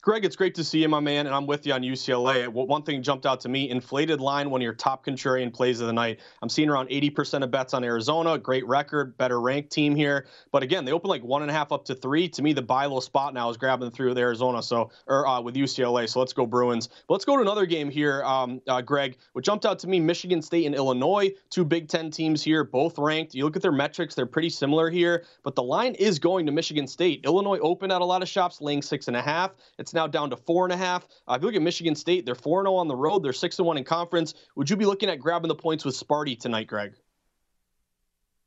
Greg, 0.03 0.25
it's 0.25 0.35
great 0.35 0.55
to 0.55 0.65
see 0.65 0.81
you, 0.81 0.89
my 0.89 0.99
man, 0.99 1.27
and 1.27 1.35
I'm 1.35 1.47
with 1.47 1.67
you 1.67 1.75
on 1.75 1.83
UCLA. 1.83 2.49
One 2.49 2.83
thing 2.83 3.03
jumped 3.03 3.27
out 3.27 3.39
to 3.41 3.51
me: 3.51 3.69
inflated 3.69 4.19
line, 4.19 4.49
one 4.49 4.63
of 4.63 4.65
your 4.65 4.73
top 4.73 5.05
contrarian 5.05 5.53
plays 5.53 5.79
of 5.83 5.89
the 5.89 5.93
night. 5.93 6.21
I'm 6.41 6.49
seeing 6.49 6.71
around 6.71 6.89
80% 6.89 7.43
of 7.43 7.51
bets 7.51 7.75
on 7.75 7.85
Arizona. 7.85 8.39
Great 8.39 8.67
record, 8.67 9.19
better 9.19 9.43
ranked 9.43 9.69
team 9.69 9.95
here. 9.95 10.27
But 10.53 10.63
again, 10.63 10.87
they 10.87 10.93
open 10.93 11.11
like 11.11 11.23
one 11.23 11.43
and 11.43 11.51
a 11.51 11.55
half 11.55 11.71
up 11.71 11.85
to 11.85 11.95
three. 11.95 12.31
To 12.31 12.41
me, 12.41 12.55
the 12.55 12.63
buy 12.63 12.87
low 12.87 13.01
spot 13.01 13.35
now 13.35 13.51
is 13.51 13.59
grabbing 13.59 13.91
through 13.91 14.09
with 14.09 14.17
Arizona, 14.17 14.63
so 14.63 14.91
or 15.07 15.29
uh, 15.29 15.39
with 15.43 15.55
UCLA. 15.55 16.09
So 16.09 16.19
let's 16.19 16.33
go 16.33 16.47
Bruins. 16.47 16.87
But 16.87 17.13
let's 17.13 17.27
go 17.27 17.37
to 17.37 17.43
another 17.43 17.67
game 17.67 17.91
here, 17.91 18.25
um, 18.25 18.63
uh, 18.69 18.81
Greg. 18.81 19.19
What 19.35 19.45
jumped 19.45 19.67
out 19.67 19.79
to 19.81 19.87
me: 19.87 20.01
Michigan 20.01 20.41
State 20.41 20.65
and 20.65 20.75
Illinois, 20.75 21.31
two 21.51 21.65
Big 21.67 21.89
Ten 21.89 22.11
teams 22.11 22.43
here, 22.43 22.65
both 22.65 22.99
ranked. 22.99 23.35
You 23.35 23.45
look 23.45 23.55
at 23.55 23.61
their 23.61 23.71
metrics; 23.71 24.15
they're 24.15 24.25
pretty 24.25 24.49
similar 24.49 24.89
here. 24.89 25.25
But 25.43 25.57
the 25.57 25.63
line 25.63 25.95
is 25.97 26.19
going 26.19 26.47
to 26.47 26.53
Michigan 26.53 26.87
State. 26.87 27.21
Illinois 27.27 27.59
opened 27.59 27.93
at 27.93 28.01
a 28.01 28.05
lot 28.07 28.23
of 28.23 28.31
shops, 28.31 28.63
laying 28.63 28.81
six 28.81 29.07
and 29.07 29.17
a 29.17 29.21
half. 29.21 29.51
It's 29.79 29.90
now 29.95 30.07
down 30.07 30.31
to 30.31 30.37
four 30.37 30.65
and 30.65 30.73
a 30.73 30.77
half. 30.77 31.07
Uh, 31.29 31.35
if 31.35 31.43
you 31.43 31.47
look 31.47 31.57
at 31.57 31.63
Michigan 31.63 31.95
State, 31.95 32.27
they're 32.27 32.35
4 32.35 32.61
and 32.61 32.67
0 32.67 32.75
on 32.77 32.89
the 32.89 32.97
road. 32.97 33.23
They're 33.23 33.33
6 33.33 33.59
and 33.59 33.67
1 33.67 33.79
in 33.79 33.85
conference. 33.85 34.35
Would 34.57 34.71
you 34.71 34.77
be 34.77 34.87
looking 34.87 35.09
at 35.09 35.21
grabbing 35.21 35.49
the 35.49 35.55
points 35.55 35.85
with 35.85 35.95
Sparty 35.95 36.39
tonight, 36.39 36.67
Greg? 36.67 36.93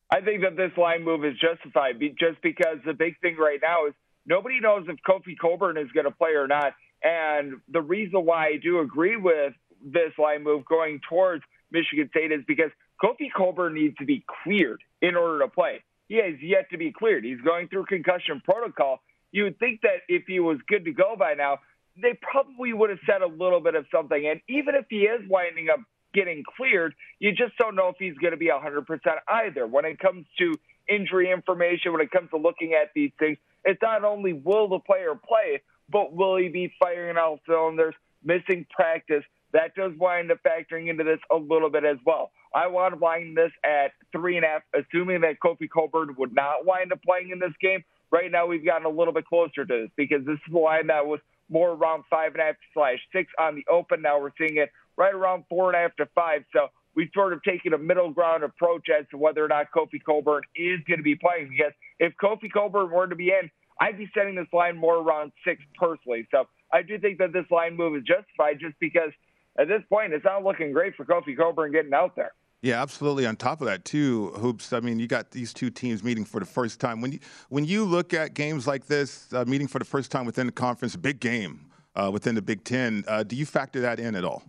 I 0.09 0.21
think 0.21 0.43
that 0.43 0.55
this 0.55 0.71
line 0.77 1.03
move 1.03 1.25
is 1.25 1.33
justified 1.39 1.99
just 2.19 2.41
because 2.43 2.77
the 2.85 2.93
big 2.93 3.19
thing 3.21 3.35
right 3.37 3.59
now 3.61 3.87
is 3.87 3.93
nobody 4.25 4.59
knows 4.59 4.85
if 4.87 4.97
Kofi 5.07 5.37
Cockburn 5.39 5.77
is 5.77 5.91
going 5.91 6.05
to 6.05 6.11
play 6.11 6.31
or 6.31 6.47
not. 6.47 6.73
And 7.01 7.55
the 7.67 7.81
reason 7.81 8.25
why 8.25 8.47
I 8.47 8.57
do 8.61 8.79
agree 8.79 9.17
with 9.17 9.53
this 9.83 10.11
line 10.19 10.43
move 10.43 10.65
going 10.65 11.01
towards 11.09 11.43
Michigan 11.71 12.09
State 12.11 12.31
is 12.31 12.41
because 12.47 12.69
Kofi 13.03 13.27
Cockburn 13.35 13.73
needs 13.73 13.97
to 13.97 14.05
be 14.05 14.23
cleared 14.43 14.81
in 15.01 15.15
order 15.15 15.39
to 15.39 15.47
play. 15.47 15.83
He 16.07 16.15
has 16.17 16.35
yet 16.41 16.69
to 16.71 16.77
be 16.77 16.91
cleared. 16.91 17.23
He's 17.23 17.41
going 17.41 17.67
through 17.67 17.85
concussion 17.85 18.41
protocol. 18.45 18.99
You 19.33 19.43
would 19.45 19.59
think 19.59 19.81
that 19.81 20.07
if 20.07 20.23
he 20.27 20.39
was 20.39 20.59
good 20.67 20.85
to 20.85 20.93
go 20.93 21.15
by 21.19 21.33
now, 21.33 21.57
they 22.01 22.17
probably 22.21 22.71
would 22.71 22.89
have 22.89 22.99
said 23.05 23.21
a 23.21 23.27
little 23.27 23.59
bit 23.59 23.75
of 23.75 23.85
something. 23.93 24.27
And 24.27 24.39
even 24.47 24.75
if 24.75 24.85
he 24.89 25.01
is 25.01 25.21
winding 25.27 25.67
up 25.69 25.79
getting 26.13 26.43
cleared, 26.55 26.93
you 27.19 27.31
just 27.31 27.57
don't 27.57 27.75
know 27.75 27.89
if 27.89 27.95
he's 27.99 28.17
going 28.19 28.31
to 28.31 28.37
be 28.37 28.49
100% 28.49 28.85
either. 29.27 29.67
When 29.67 29.85
it 29.85 29.99
comes 29.99 30.25
to 30.39 30.53
injury 30.87 31.31
information, 31.31 31.91
when 31.91 32.01
it 32.01 32.11
comes 32.11 32.29
to 32.29 32.37
looking 32.37 32.73
at 32.79 32.91
these 32.95 33.11
things, 33.19 33.37
it's 33.65 33.81
not 33.81 34.03
only 34.03 34.33
will 34.33 34.69
the 34.69 34.79
player 34.79 35.15
play, 35.15 35.61
but 35.89 36.13
will 36.13 36.37
he 36.37 36.49
be 36.49 36.71
firing 36.79 37.17
all 37.17 37.39
cylinders, 37.47 37.95
missing 38.23 38.65
practice? 38.69 39.23
That 39.53 39.75
does 39.75 39.91
wind 39.97 40.31
up 40.31 40.39
factoring 40.45 40.89
into 40.89 41.03
this 41.03 41.19
a 41.31 41.37
little 41.37 41.69
bit 41.69 41.85
as 41.85 41.97
well. 42.05 42.31
I 42.55 42.67
want 42.67 42.93
to 42.93 43.03
line 43.03 43.35
this 43.35 43.51
at 43.63 43.91
three 44.11 44.35
and 44.35 44.45
a 44.45 44.47
half, 44.47 44.61
assuming 44.73 45.21
that 45.21 45.39
Kofi 45.43 45.69
Cockburn 45.69 46.15
would 46.17 46.33
not 46.33 46.65
wind 46.65 46.91
up 46.91 47.01
playing 47.03 47.29
in 47.31 47.39
this 47.39 47.53
game. 47.61 47.83
Right 48.13 48.31
now, 48.31 48.45
we've 48.45 48.63
gotten 48.63 48.85
a 48.85 48.89
little 48.89 49.11
bit 49.11 49.25
closer 49.25 49.65
to 49.65 49.81
this 49.81 49.89
because 49.97 50.23
this 50.23 50.35
is 50.35 50.53
the 50.53 50.59
line 50.59 50.85
that 50.87 51.07
was 51.07 51.19
more 51.49 51.71
around 51.71 52.03
five 52.11 52.33
and 52.33 52.41
a 52.41 52.45
half 52.45 52.55
slash 52.71 52.99
six 53.11 53.31
on 53.39 53.55
the 53.55 53.65
open. 53.67 54.03
Now 54.03 54.21
we're 54.21 54.29
seeing 54.37 54.57
it 54.57 54.69
right 54.95 55.15
around 55.15 55.45
four 55.49 55.69
and 55.69 55.75
a 55.75 55.79
half 55.79 55.95
to 55.95 56.05
five. 56.13 56.43
So 56.53 56.67
we've 56.95 57.09
sort 57.15 57.33
of 57.33 57.41
taken 57.41 57.73
a 57.73 57.77
middle 57.79 58.11
ground 58.11 58.43
approach 58.43 58.85
as 58.87 59.07
to 59.09 59.17
whether 59.17 59.43
or 59.43 59.47
not 59.47 59.65
Kofi 59.75 59.97
Cockburn 60.05 60.43
is 60.55 60.79
going 60.87 60.99
to 60.99 61.03
be 61.03 61.15
playing. 61.15 61.49
Because 61.57 61.73
if 61.97 62.13
Kofi 62.21 62.51
Cockburn 62.51 62.91
were 62.91 63.07
to 63.07 63.15
be 63.15 63.29
in, 63.29 63.49
I'd 63.81 63.97
be 63.97 64.07
setting 64.15 64.35
this 64.35 64.45
line 64.53 64.77
more 64.77 64.97
around 64.97 65.31
six 65.43 65.63
personally. 65.79 66.27
So 66.29 66.45
I 66.71 66.83
do 66.83 66.99
think 66.99 67.17
that 67.17 67.33
this 67.33 67.49
line 67.49 67.75
move 67.75 67.95
is 67.97 68.03
justified 68.03 68.59
just 68.61 68.75
because 68.79 69.09
at 69.57 69.67
this 69.67 69.81
point 69.89 70.13
it's 70.13 70.23
not 70.23 70.43
looking 70.43 70.71
great 70.71 70.93
for 70.95 71.03
Kofi 71.03 71.35
Cockburn 71.35 71.71
getting 71.71 71.95
out 71.95 72.15
there. 72.15 72.33
Yeah, 72.63 72.81
absolutely. 72.81 73.25
On 73.25 73.35
top 73.35 73.59
of 73.59 73.67
that, 73.67 73.83
too, 73.83 74.29
hoops. 74.37 74.71
I 74.71 74.79
mean, 74.79 74.97
you 74.97 75.05
got 75.05 75.31
these 75.31 75.53
two 75.53 75.69
teams 75.69 76.01
meeting 76.01 76.23
for 76.23 76.39
the 76.39 76.45
first 76.45 76.79
time. 76.79 77.01
When 77.01 77.11
you 77.11 77.19
when 77.49 77.65
you 77.65 77.83
look 77.83 78.13
at 78.13 78.35
games 78.35 78.65
like 78.65 78.87
this, 78.87 79.27
uh, 79.33 79.43
meeting 79.45 79.67
for 79.67 79.79
the 79.79 79.85
first 79.85 80.11
time 80.11 80.25
within 80.25 80.45
the 80.45 80.53
conference, 80.53 80.95
big 80.95 81.19
game 81.19 81.65
uh, 81.93 82.09
within 82.11 82.35
the 82.35 82.41
Big 82.41 82.63
Ten. 82.63 83.03
Uh, 83.05 83.21
do 83.23 83.35
you 83.35 83.45
factor 83.45 83.81
that 83.81 83.99
in 83.99 84.15
at 84.15 84.23
all? 84.23 84.43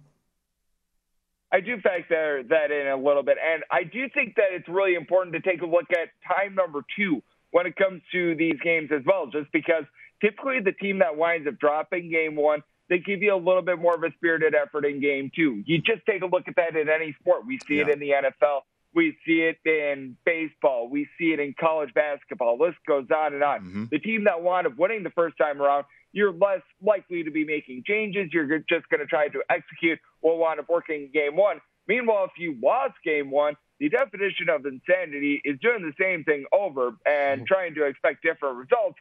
I 1.51 1.59
do 1.59 1.81
factor 1.81 2.45
that 2.49 2.71
in 2.71 2.87
a 2.87 2.97
little 2.97 3.25
bit, 3.25 3.37
and 3.45 3.65
I 3.73 3.83
do 3.83 4.09
think 4.15 4.37
that 4.37 4.53
it's 4.53 4.69
really 4.69 4.95
important 4.95 5.35
to 5.35 5.41
take 5.41 5.63
a 5.63 5.67
look 5.67 5.87
at 5.91 6.11
time 6.25 6.55
number 6.55 6.85
two 6.97 7.21
when 7.51 7.67
it 7.67 7.75
comes 7.75 8.01
to 8.13 8.37
these 8.37 8.61
games 8.63 8.91
as 8.95 9.03
well, 9.05 9.27
just 9.27 9.51
because 9.53 9.85
typically 10.21 10.61
the 10.61 10.73
team 10.73 11.01
that 11.01 11.17
winds 11.17 11.49
up 11.49 11.59
dropping 11.59 12.11
game 12.13 12.37
one 12.37 12.63
they 12.89 12.99
give 12.99 13.23
you 13.23 13.35
a 13.35 13.37
little 13.37 13.63
bit 13.63 13.79
more 13.79 13.95
of 13.95 14.03
a 14.03 14.13
spirited 14.13 14.55
effort 14.55 14.85
in 14.85 15.01
game 15.01 15.31
two. 15.35 15.63
You 15.67 15.79
just 15.79 16.05
take 16.07 16.23
a 16.23 16.27
look 16.27 16.49
at 16.49 16.57
that 16.57 16.77
in 16.77 16.89
any 16.89 17.15
sport. 17.21 17.47
We 17.47 17.59
see 17.67 17.77
yeah. 17.77 17.83
it 17.83 17.89
in 17.89 17.99
the 18.01 18.11
NFL. 18.11 18.61
We 18.95 19.17
see 19.27 19.41
it 19.41 19.59
in 19.65 20.17
baseball. 20.25 20.89
We 20.89 21.09
see 21.19 21.33
it 21.33 21.41
in 21.41 21.55
college 21.59 21.93
basketball. 21.95 22.59
List 22.59 22.79
goes 22.87 23.07
on 23.15 23.35
and 23.35 23.43
on. 23.43 23.61
Mm-hmm. 23.61 23.85
The 23.91 23.99
team 23.99 24.25
that 24.25 24.43
wound 24.43 24.67
up 24.67 24.79
winning 24.79 25.03
the 25.03 25.11
first 25.11 25.37
time 25.37 25.61
around, 25.61 25.85
you're 26.13 26.33
less 26.33 26.63
likely 26.81 27.25
to 27.25 27.31
be 27.31 27.45
making 27.45 27.83
changes. 27.87 28.31
You're 28.33 28.59
just 28.61 28.89
going 28.89 29.01
to 29.01 29.07
try 29.07 29.29
to 29.29 29.43
execute 29.51 29.99
what 30.21 30.39
wound 30.39 30.61
up 30.61 30.69
working 30.69 31.03
in 31.03 31.11
game 31.13 31.37
one. 31.37 31.61
Meanwhile, 31.89 32.27
if 32.27 32.39
you 32.39 32.57
lost 32.63 32.95
game 33.05 33.31
one, 33.31 33.57
the 33.81 33.89
definition 33.89 34.49
of 34.49 34.65
insanity 34.65 35.43
is 35.45 35.59
doing 35.61 35.83
the 35.83 35.93
same 36.01 36.23
thing 36.23 36.45
over 36.53 36.95
and 37.05 37.41
mm-hmm. 37.41 37.45
trying 37.47 37.75
to 37.75 37.87
expect 37.87 38.23
different 38.23 38.57
results. 38.57 38.99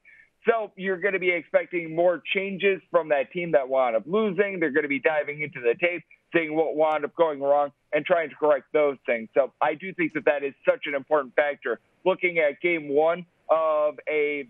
So 0.47 0.71
you're 0.75 0.99
going 0.99 1.13
to 1.13 1.19
be 1.19 1.32
expecting 1.32 1.95
more 1.95 2.21
changes 2.34 2.82
from 2.91 3.10
that 3.10 3.32
team 3.32 3.51
that 3.53 3.69
wound 3.69 3.95
up 3.95 4.03
losing. 4.06 4.60
They're 4.60 4.71
going 4.71 4.84
to 4.84 4.89
be 4.89 4.99
diving 4.99 5.41
into 5.41 5.62
the 5.62 5.75
tape, 5.79 6.03
seeing 6.34 6.56
what 6.56 6.75
wound 6.75 7.06
up 7.06 7.15
going 7.15 7.41
wrong, 7.41 7.71
and 7.93 8.06
trying 8.06 8.29
to 8.29 8.36
correct 8.36 8.65
those 8.73 8.97
things. 9.06 9.29
So 9.34 9.53
I 9.62 9.75
do 9.75 9.93
think 9.93 10.13
that 10.13 10.25
that 10.25 10.43
is 10.43 10.53
such 10.69 10.82
an 10.86 10.95
important 10.95 11.36
factor. 11.36 11.79
Looking 12.06 12.39
at 12.39 12.60
game 12.62 12.89
one 12.89 13.25
of 13.49 13.95
a 14.10 14.47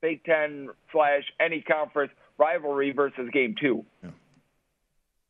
Big 0.00 0.24
Ten 0.24 0.68
slash 0.92 1.24
any 1.40 1.60
conference 1.60 2.12
rivalry 2.38 2.92
versus 2.92 3.28
game 3.32 3.54
two. 3.60 3.84
Yeah. 4.02 4.10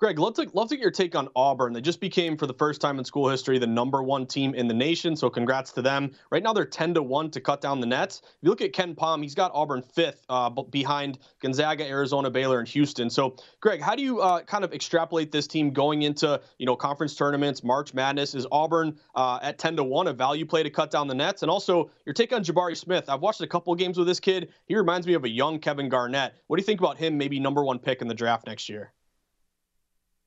Greg, 0.00 0.18
love 0.18 0.32
to, 0.32 0.46
get 0.46 0.78
your 0.80 0.90
take 0.90 1.14
on 1.14 1.28
Auburn. 1.36 1.74
They 1.74 1.82
just 1.82 2.00
became, 2.00 2.38
for 2.38 2.46
the 2.46 2.54
first 2.54 2.80
time 2.80 2.98
in 2.98 3.04
school 3.04 3.28
history, 3.28 3.58
the 3.58 3.66
number 3.66 4.02
one 4.02 4.24
team 4.24 4.54
in 4.54 4.66
the 4.66 4.72
nation. 4.72 5.14
So 5.14 5.28
congrats 5.28 5.72
to 5.72 5.82
them. 5.82 6.12
Right 6.30 6.42
now, 6.42 6.54
they're 6.54 6.64
10 6.64 6.94
to 6.94 7.02
1 7.02 7.30
to 7.32 7.40
cut 7.42 7.60
down 7.60 7.80
the 7.80 7.86
nets. 7.86 8.22
If 8.24 8.32
you 8.40 8.48
look 8.48 8.62
at 8.62 8.72
KenPom, 8.72 9.22
he's 9.22 9.34
got 9.34 9.50
Auburn 9.52 9.82
fifth 9.82 10.24
uh, 10.30 10.48
behind 10.48 11.18
Gonzaga, 11.42 11.86
Arizona, 11.86 12.30
Baylor, 12.30 12.60
and 12.60 12.68
Houston. 12.68 13.10
So, 13.10 13.36
Greg, 13.60 13.82
how 13.82 13.94
do 13.94 14.02
you 14.02 14.20
uh, 14.20 14.40
kind 14.40 14.64
of 14.64 14.72
extrapolate 14.72 15.30
this 15.32 15.46
team 15.46 15.70
going 15.70 16.00
into 16.00 16.40
you 16.56 16.64
know 16.64 16.76
conference 16.76 17.14
tournaments, 17.14 17.62
March 17.62 17.92
Madness? 17.92 18.34
Is 18.34 18.46
Auburn 18.50 18.98
uh, 19.14 19.38
at 19.42 19.58
10 19.58 19.76
to 19.76 19.84
1 19.84 20.06
a 20.06 20.14
value 20.14 20.46
play 20.46 20.62
to 20.62 20.70
cut 20.70 20.90
down 20.90 21.08
the 21.08 21.14
nets? 21.14 21.42
And 21.42 21.50
also, 21.50 21.90
your 22.06 22.14
take 22.14 22.32
on 22.32 22.42
Jabari 22.42 22.74
Smith. 22.74 23.10
I've 23.10 23.20
watched 23.20 23.42
a 23.42 23.46
couple 23.46 23.74
games 23.74 23.98
with 23.98 24.06
this 24.06 24.18
kid. 24.18 24.48
He 24.64 24.76
reminds 24.76 25.06
me 25.06 25.12
of 25.12 25.24
a 25.24 25.28
young 25.28 25.58
Kevin 25.58 25.90
Garnett. 25.90 26.36
What 26.46 26.56
do 26.56 26.62
you 26.62 26.66
think 26.66 26.80
about 26.80 26.96
him 26.96 27.18
maybe 27.18 27.38
number 27.38 27.62
one 27.62 27.78
pick 27.78 28.00
in 28.00 28.08
the 28.08 28.14
draft 28.14 28.46
next 28.46 28.70
year? 28.70 28.94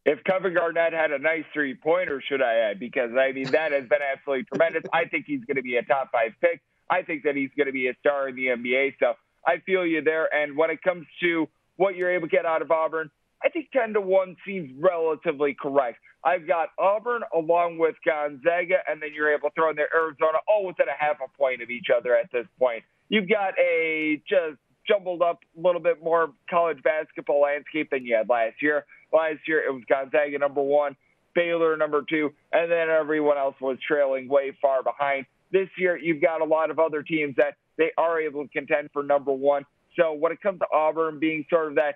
If 0.05 0.23
Kevin 0.23 0.53
Garnett 0.53 0.93
had 0.93 1.11
a 1.11 1.19
nice 1.19 1.45
three 1.53 1.75
pointer, 1.75 2.21
should 2.27 2.41
I 2.41 2.69
add? 2.69 2.79
Because 2.79 3.11
I 3.17 3.31
mean 3.31 3.51
that 3.51 3.71
has 3.71 3.87
been 3.87 4.01
absolutely 4.01 4.45
tremendous. 4.45 4.83
I 4.91 5.05
think 5.05 5.25
he's 5.25 5.43
going 5.45 5.57
to 5.57 5.61
be 5.61 5.77
a 5.77 5.83
top 5.83 6.11
five 6.11 6.31
pick. 6.41 6.61
I 6.89 7.03
think 7.03 7.23
that 7.23 7.35
he's 7.35 7.49
going 7.55 7.67
to 7.67 7.73
be 7.73 7.87
a 7.87 7.93
star 7.99 8.27
in 8.27 8.35
the 8.35 8.47
NBA. 8.47 8.95
So 8.99 9.13
I 9.47 9.59
feel 9.65 9.85
you 9.85 10.01
there. 10.01 10.33
And 10.33 10.57
when 10.57 10.69
it 10.69 10.81
comes 10.81 11.05
to 11.21 11.47
what 11.77 11.95
you're 11.95 12.11
able 12.11 12.27
to 12.27 12.31
get 12.31 12.45
out 12.45 12.61
of 12.61 12.71
Auburn, 12.71 13.09
I 13.43 13.49
think 13.49 13.71
10 13.71 13.93
to 13.93 14.01
1 14.01 14.37
seems 14.45 14.71
relatively 14.79 15.55
correct. 15.59 15.99
I've 16.23 16.47
got 16.47 16.69
Auburn 16.79 17.23
along 17.35 17.77
with 17.77 17.95
Gonzaga, 18.05 18.77
and 18.87 19.01
then 19.01 19.09
you're 19.13 19.33
able 19.33 19.49
to 19.49 19.55
throw 19.55 19.69
in 19.69 19.75
there 19.75 19.89
Arizona, 19.93 20.39
all 20.47 20.65
within 20.65 20.87
a 20.87 20.97
half 20.97 21.17
a 21.19 21.37
point 21.37 21.61
of 21.61 21.69
each 21.69 21.87
other 21.95 22.15
at 22.15 22.31
this 22.31 22.47
point. 22.57 22.83
You've 23.09 23.27
got 23.27 23.53
a 23.59 24.21
just 24.27 24.57
jumbled 24.87 25.21
up 25.21 25.39
a 25.57 25.61
little 25.61 25.81
bit 25.81 26.03
more 26.03 26.31
college 26.49 26.81
basketball 26.83 27.41
landscape 27.41 27.89
than 27.91 28.05
you 28.05 28.15
had 28.15 28.29
last 28.29 28.61
year. 28.61 28.85
Last 29.11 29.39
year, 29.47 29.63
it 29.63 29.71
was 29.71 29.83
Gonzaga 29.87 30.37
number 30.39 30.61
one, 30.61 30.95
Baylor 31.35 31.77
number 31.77 32.03
two, 32.07 32.33
and 32.51 32.71
then 32.71 32.89
everyone 32.89 33.37
else 33.37 33.55
was 33.61 33.77
trailing 33.85 34.27
way 34.27 34.57
far 34.61 34.83
behind. 34.83 35.25
This 35.51 35.69
year, 35.77 35.97
you've 35.97 36.21
got 36.21 36.41
a 36.41 36.45
lot 36.45 36.71
of 36.71 36.79
other 36.79 37.03
teams 37.03 37.35
that 37.37 37.55
they 37.77 37.91
are 37.97 38.19
able 38.19 38.43
to 38.43 38.49
contend 38.49 38.89
for 38.91 39.03
number 39.03 39.31
one. 39.31 39.65
So 39.99 40.13
when 40.13 40.31
it 40.31 40.41
comes 40.41 40.59
to 40.59 40.65
Auburn 40.73 41.19
being 41.19 41.45
sort 41.49 41.67
of 41.69 41.75
that 41.75 41.95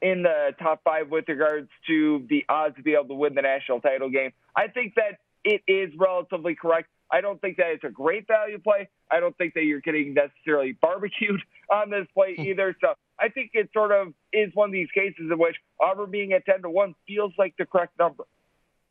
in 0.00 0.22
the 0.22 0.54
top 0.58 0.82
five 0.84 1.10
with 1.10 1.28
regards 1.28 1.68
to 1.86 2.24
the 2.28 2.44
odds 2.48 2.76
to 2.76 2.82
be 2.82 2.94
able 2.94 3.08
to 3.08 3.14
win 3.14 3.34
the 3.34 3.42
national 3.42 3.80
title 3.80 4.08
game, 4.08 4.32
I 4.56 4.68
think 4.68 4.94
that 4.94 5.18
it 5.44 5.62
is 5.68 5.92
relatively 5.98 6.54
correct. 6.54 6.88
I 7.10 7.20
don't 7.20 7.40
think 7.40 7.58
that 7.58 7.68
it's 7.68 7.84
a 7.84 7.90
great 7.90 8.26
value 8.26 8.58
play. 8.58 8.88
I 9.10 9.20
don't 9.20 9.36
think 9.36 9.54
that 9.54 9.64
you're 9.64 9.80
getting 9.80 10.14
necessarily 10.14 10.72
barbecued 10.72 11.40
on 11.72 11.90
this 11.90 12.06
play 12.14 12.34
hmm. 12.36 12.42
either. 12.42 12.76
So 12.80 12.94
I 13.18 13.28
think 13.28 13.50
it 13.54 13.70
sort 13.72 13.92
of 13.92 14.14
is 14.32 14.50
one 14.54 14.70
of 14.70 14.72
these 14.72 14.88
cases 14.94 15.30
in 15.30 15.38
which 15.38 15.56
Auburn 15.80 16.10
being 16.10 16.32
at 16.32 16.44
10 16.46 16.62
to 16.62 16.70
1 16.70 16.94
feels 17.06 17.32
like 17.38 17.54
the 17.58 17.66
correct 17.66 17.98
number. 17.98 18.24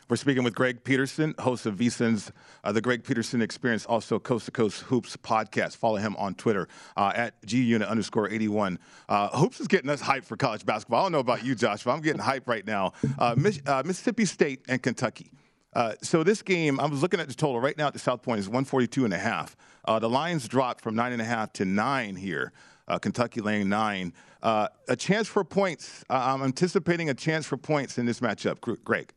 We're 0.09 0.17
speaking 0.17 0.43
with 0.43 0.53
Greg 0.53 0.83
Peterson, 0.83 1.33
host 1.39 1.65
of 1.65 1.77
VSIN's 1.77 2.29
uh, 2.63 2.73
The 2.73 2.81
Greg 2.81 3.05
Peterson 3.05 3.41
Experience, 3.41 3.85
also 3.85 4.19
Coast 4.19 4.45
to 4.45 4.51
Coast 4.51 4.81
Hoops 4.81 5.15
podcast. 5.15 5.77
Follow 5.77 5.95
him 5.95 6.15
on 6.17 6.35
Twitter 6.35 6.67
uh, 6.97 7.13
at 7.15 7.41
GUnit 7.43 7.87
underscore 7.87 8.29
81. 8.29 8.79
Uh, 9.07 9.29
Hoops 9.29 9.61
is 9.61 9.67
getting 9.67 9.89
us 9.89 10.01
hyped 10.01 10.25
for 10.25 10.35
college 10.35 10.65
basketball. 10.65 10.99
I 10.99 11.03
don't 11.05 11.13
know 11.13 11.19
about 11.19 11.45
you, 11.45 11.55
Josh, 11.55 11.83
but 11.83 11.91
I'm 11.91 12.01
getting 12.01 12.21
hyped 12.21 12.47
right 12.47 12.67
now. 12.67 12.91
Uh, 13.17 13.35
uh, 13.65 13.83
Mississippi 13.85 14.25
State 14.25 14.65
and 14.67 14.83
Kentucky. 14.83 15.31
Uh, 15.75 15.93
so 16.01 16.23
this 16.23 16.41
game, 16.41 16.79
I 16.79 16.85
was 16.85 17.01
looking 17.01 17.19
at 17.19 17.27
the 17.27 17.33
total 17.33 17.59
right 17.59 17.77
now 17.77 17.87
at 17.87 17.93
the 17.93 17.99
South 17.99 18.21
Point 18.21 18.39
is 18.39 18.47
142 18.47 19.05
and 19.05 19.13
a 19.13 19.17
half. 19.17 19.55
the 19.87 20.09
Lions 20.09 20.47
dropped 20.47 20.81
from 20.81 20.95
nine 20.95 21.11
and 21.11 21.21
a 21.21 21.25
half 21.25 21.53
to 21.53 21.65
nine 21.65 22.15
here 22.15 22.53
uh, 22.87 22.99
Kentucky 22.99 23.41
laying 23.41 23.69
nine. 23.69 24.13
Uh, 24.41 24.67
a 24.87 24.95
chance 24.95 25.27
for 25.27 25.43
points. 25.43 26.03
Uh, 26.09 26.33
I'm 26.33 26.43
anticipating 26.43 27.09
a 27.09 27.13
chance 27.13 27.45
for 27.45 27.57
points 27.57 27.97
in 27.97 28.05
this 28.05 28.19
matchup. 28.19 28.59
Greg. 28.83 29.13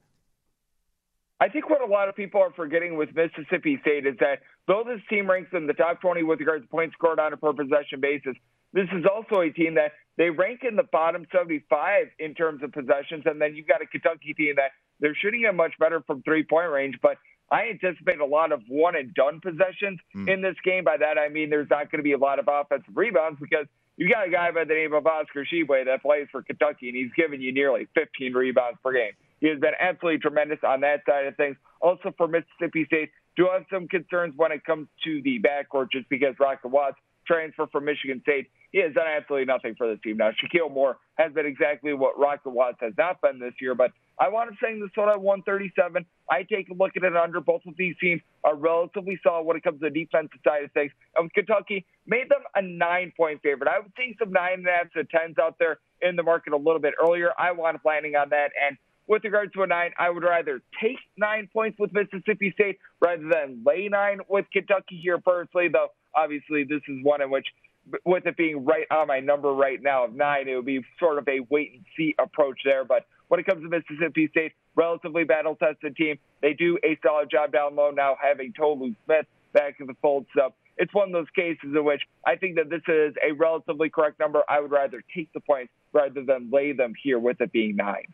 I 1.39 1.49
think 1.49 1.69
what 1.69 1.83
a 1.83 1.87
lot 1.87 2.09
of 2.09 2.17
people 2.17 2.41
are 2.41 2.53
forgetting 2.53 2.97
with 2.97 3.11
Mississippi 3.15 3.79
State 3.83 4.07
is 4.07 4.17
that 4.21 4.41
though 4.67 4.85
this 4.87 5.01
team 5.11 5.29
ranks 5.29 5.51
in 5.53 5.67
the 5.67 5.75
top 5.75 6.01
20 6.01 6.23
with 6.23 6.41
regards 6.41 6.65
to 6.65 6.69
points 6.69 6.95
scored 6.95 7.21
on 7.21 7.33
a 7.33 7.37
per 7.37 7.53
possession 7.53 8.01
basis, 8.01 8.35
this 8.73 8.87
is 8.93 9.05
also 9.05 9.43
a 9.43 9.51
team 9.51 9.75
that 9.75 9.93
they 10.17 10.31
rank 10.31 10.61
in 10.69 10.77
the 10.77 10.83
bottom 10.83 11.27
75 11.33 12.07
in 12.19 12.35
terms 12.35 12.63
of 12.63 12.73
possessions. 12.73 13.25
And 13.27 13.41
then 13.41 13.55
you've 13.55 13.69
got 13.69 13.83
a 13.83 13.87
Kentucky 13.87 14.35
team 14.35 14.55
that 14.57 14.73
they're 15.01 15.15
shooting 15.15 15.43
it 15.43 15.55
much 15.55 15.73
better 15.79 16.01
from 16.07 16.23
three 16.23 16.43
point 16.43 16.71
range, 16.71 16.97
but 17.03 17.19
I 17.51 17.69
anticipate 17.71 18.19
a 18.19 18.27
lot 18.27 18.51
of 18.51 18.63
one 18.69 18.97
and 18.97 19.15
done 19.15 19.41
possessions 19.41 20.01
mm. 20.17 20.29
in 20.29 20.43
this 20.43 20.57
game. 20.65 20.85
By 20.85 20.97
that 20.97 21.19
I 21.19 21.29
mean 21.29 21.51
there's 21.51 21.71
not 21.71 21.91
going 21.91 22.01
to 22.01 22.03
be 22.03 22.13
a 22.13 22.19
lot 22.19 22.39
of 22.39 22.49
offensive 22.49 22.97
rebounds 22.97 23.39
because 23.41 23.67
you've 23.97 24.11
got 24.11 24.27
a 24.27 24.31
guy 24.31 24.51
by 24.51 24.65
the 24.65 24.75
name 24.75 24.95
of 24.95 25.07
Oscar 25.07 25.45
Tshiebwe 25.45 25.85
that 25.85 26.03
plays 26.03 26.29
for 26.33 26.43
Kentucky 26.43 26.89
and 26.89 26.97
he's 26.97 27.13
given 27.17 27.41
you 27.41 27.53
nearly 27.53 27.87
15 27.95 28.33
rebounds 28.33 28.79
per 28.83 28.93
game. 28.93 29.13
He 29.41 29.49
has 29.49 29.61
been 29.61 29.75
absolutely 29.79 30.19
tremendous 30.21 30.59
on 30.67 30.81
that 30.81 31.03
side 31.07 31.27
of 31.27 31.37
things. 31.37 31.57
Also 31.81 32.13
for 32.17 32.27
Mississippi 32.27 32.87
State, 32.87 33.11
do 33.37 33.49
have 33.53 33.67
some 33.71 33.87
concerns 33.87 34.33
when 34.37 34.51
it 34.51 34.65
comes 34.65 34.89
to 35.05 35.21
the 35.23 35.39
backcourt 35.39 35.93
just 35.93 36.09
because 36.09 36.35
Rocket 36.41 36.69
Watts 36.69 36.97
transfer 37.27 37.67
from 37.67 37.85
Michigan 37.85 38.21
State. 38.23 38.51
He 38.73 38.81
has 38.81 38.93
done 38.95 39.07
absolutely 39.07 39.47
nothing 39.47 39.75
for 39.77 39.89
the 39.89 39.97
team. 39.97 40.19
Now, 40.19 40.31
Shakeel 40.31 40.73
Moore 40.73 40.99
has 41.17 41.33
been 41.33 41.47
exactly 41.47 41.93
what 41.93 42.19
Rocket 42.19 42.51
Watts 42.51 42.79
has 42.81 42.93
not 42.99 43.21
been 43.21 43.39
this 43.39 43.55
year, 43.61 43.75
but 43.75 43.93
I 44.19 44.29
want 44.29 44.51
to 44.51 44.57
saying 44.63 44.81
this 44.81 44.91
one 44.95 45.09
at 45.09 45.21
137. 45.21 46.07
I 46.31 46.43
take 46.43 46.71
a 46.71 46.75
look 46.75 46.93
at 46.97 47.03
it 47.03 47.17
under. 47.17 47.41
Both 47.41 47.63
of 47.67 47.77
these 47.77 47.95
teams 48.01 48.23
are 48.45 48.55
relatively 48.55 49.19
solid 49.23 49.43
when 49.43 49.57
it 49.57 49.63
comes 49.63 49.81
to 49.81 49.91
the 49.91 49.91
defensive 49.91 50.41
side 50.45 50.65
of 50.65 50.73
things. 50.73 50.93
And 51.17 51.33
Kentucky 51.33 51.85
made 52.07 52.29
them 52.29 52.41
a 52.55 52.63
nine 52.63 53.13
point 53.17 53.43
favorite. 53.43 53.69
I 53.69 53.79
was 53.79 53.91
seeing 53.97 54.15
some 54.19 54.33
nine 54.33 54.55
and 54.55 54.67
a 54.67 54.71
half 54.71 54.93
to 54.93 55.05
tens 55.05 55.37
out 55.39 55.57
there 55.59 55.79
in 56.01 56.17
the 56.17 56.23
market 56.23 56.53
a 56.55 56.57
little 56.57 56.81
bit 56.81 56.95
earlier. 57.01 57.31
I 57.39 57.53
want 57.53 57.81
planning 57.83 58.17
on 58.17 58.31
that. 58.31 58.51
And 58.67 58.79
with 59.07 59.23
regard 59.25 59.53
to 59.53 59.63
a 59.63 59.67
nine, 59.67 59.93
I 59.99 60.11
would 60.11 60.23
rather 60.23 60.61
take 60.81 60.99
nine 61.17 61.49
points 61.53 61.79
with 61.79 61.93
Mississippi 61.93 62.53
State 62.55 62.79
rather 63.01 63.23
than 63.23 63.63
lay 63.65 63.89
nine 63.89 64.21
with 64.29 64.47
Kentucky 64.53 64.99
here 65.01 65.19
personally, 65.19 65.69
though 65.69 65.89
obviously 66.17 66.65
this 66.65 66.83
is 66.89 67.03
one 67.03 67.21
in 67.21 67.31
which 67.31 67.47
with 68.05 68.27
it 68.27 68.37
being 68.37 68.65
right 68.65 68.87
on 68.91 69.07
my 69.07 69.21
number 69.21 69.53
right 69.53 69.81
now 69.81 70.05
of 70.05 70.15
nine, 70.15 70.49
it 70.49 70.57
would 70.57 70.67
be 70.67 70.85
sort 70.99 71.19
of 71.19 71.29
a 71.29 71.41
wait 71.51 71.73
and 71.75 71.85
see 71.97 72.15
approach 72.19 72.61
there. 72.65 72.85
But 72.85 73.07
when 73.29 73.39
it 73.39 73.47
comes 73.47 73.63
to 73.63 73.69
Mississippi 73.69 74.29
State, 74.29 74.53
relatively 74.77 75.25
battle 75.25 75.57
tested 75.57 75.97
team. 75.97 76.19
They 76.43 76.53
do 76.53 76.79
a 76.85 76.99
solid 77.03 77.31
job 77.31 77.53
down 77.53 77.75
low 77.75 77.91
now, 77.91 78.17
having 78.23 78.53
Tolu 78.53 78.95
Smith 79.05 79.27
back 79.53 79.77
in 79.81 79.87
the 79.87 79.97
fold. 80.01 80.27
So 80.37 80.53
it's 80.77 80.95
one 80.95 81.09
of 81.09 81.13
those 81.13 81.31
cases 81.35 81.75
in 81.75 81.85
which 81.85 82.03
I 82.25 82.37
think 82.37 82.57
that 82.57 82.71
this 82.71 82.83
is 82.87 83.15
a 83.27 83.33
relatively 83.33 83.89
correct 83.89 84.21
number. 84.21 84.43
I 84.49 84.61
would 84.61 84.71
rather 84.71 85.03
take 85.15 85.33
the 85.33 85.41
points 85.41 85.73
rather 85.93 86.23
than 86.23 86.51
lay 86.53 86.73
them 86.73 86.93
here 87.03 87.19
with 87.19 87.41
it 87.41 87.51
being 87.51 87.77
nine. 87.77 88.07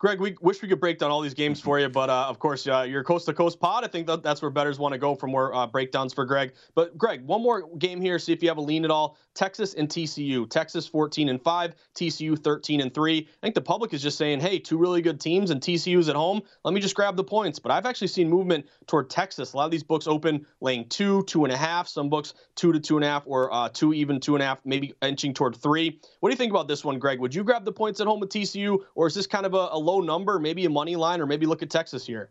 Greg, 0.00 0.20
we 0.20 0.36
wish 0.40 0.60
we 0.60 0.68
could 0.68 0.80
break 0.80 0.98
down 0.98 1.12
all 1.12 1.20
these 1.20 1.34
games 1.34 1.60
for 1.60 1.78
you, 1.78 1.88
but 1.88 2.10
uh, 2.10 2.26
of 2.28 2.40
course, 2.40 2.66
uh, 2.66 2.82
your 2.82 3.04
coast 3.04 3.26
to 3.26 3.32
coast 3.32 3.60
pod. 3.60 3.84
I 3.84 3.86
think 3.86 4.08
that, 4.08 4.24
that's 4.24 4.42
where 4.42 4.50
betters 4.50 4.78
want 4.78 4.92
to 4.92 4.98
go 4.98 5.14
for 5.14 5.28
more 5.28 5.54
uh, 5.54 5.68
breakdowns 5.68 6.12
for 6.12 6.24
Greg. 6.24 6.52
But 6.74 6.98
Greg, 6.98 7.24
one 7.24 7.42
more 7.42 7.68
game 7.78 8.00
here. 8.00 8.18
See 8.18 8.32
if 8.32 8.42
you 8.42 8.48
have 8.48 8.58
a 8.58 8.62
lean 8.62 8.84
at 8.84 8.90
all. 8.90 9.16
Texas 9.34 9.74
and 9.74 9.88
TCU. 9.88 10.50
Texas 10.50 10.86
14 10.88 11.28
and 11.28 11.40
five. 11.40 11.74
TCU 11.94 12.36
13 12.36 12.80
and 12.80 12.92
three. 12.92 13.18
I 13.18 13.46
think 13.46 13.54
the 13.54 13.60
public 13.60 13.94
is 13.94 14.02
just 14.02 14.18
saying, 14.18 14.40
hey, 14.40 14.58
two 14.58 14.76
really 14.76 15.00
good 15.00 15.20
teams, 15.20 15.50
and 15.50 15.60
TCU's 15.60 16.08
at 16.08 16.16
home. 16.16 16.42
Let 16.64 16.74
me 16.74 16.80
just 16.80 16.96
grab 16.96 17.16
the 17.16 17.24
points. 17.24 17.60
But 17.60 17.70
I've 17.70 17.86
actually 17.86 18.08
seen 18.08 18.28
movement 18.28 18.66
toward 18.88 19.08
Texas. 19.08 19.52
A 19.52 19.56
lot 19.56 19.64
of 19.66 19.70
these 19.70 19.84
books 19.84 20.08
open 20.08 20.44
laying 20.60 20.88
two, 20.88 21.22
two 21.24 21.44
and 21.44 21.52
a 21.52 21.56
half. 21.56 21.86
Some 21.86 22.10
books 22.10 22.34
two 22.56 22.72
to 22.72 22.80
two 22.80 22.96
and 22.96 23.04
a 23.04 23.08
half, 23.08 23.22
or 23.26 23.52
uh, 23.54 23.68
two 23.68 23.94
even 23.94 24.18
two 24.18 24.34
and 24.34 24.42
a 24.42 24.46
half, 24.46 24.58
maybe 24.64 24.92
inching 25.02 25.34
toward 25.34 25.54
three. 25.56 26.00
What 26.18 26.30
do 26.30 26.32
you 26.32 26.38
think 26.38 26.50
about 26.50 26.66
this 26.66 26.84
one, 26.84 26.98
Greg? 26.98 27.20
Would 27.20 27.34
you 27.34 27.44
grab 27.44 27.64
the 27.64 27.72
points 27.72 28.00
at 28.00 28.08
home 28.08 28.20
with 28.20 28.30
TCU, 28.30 28.80
or 28.96 29.06
is 29.06 29.14
this 29.14 29.26
kind 29.26 29.46
of 29.46 29.54
a, 29.54 29.68
a 29.72 29.83
low 29.84 30.00
number, 30.00 30.38
maybe 30.38 30.64
a 30.64 30.70
money 30.70 30.96
line, 30.96 31.20
or 31.20 31.26
maybe 31.26 31.46
look 31.46 31.62
at 31.62 31.70
Texas 31.70 32.06
here? 32.06 32.30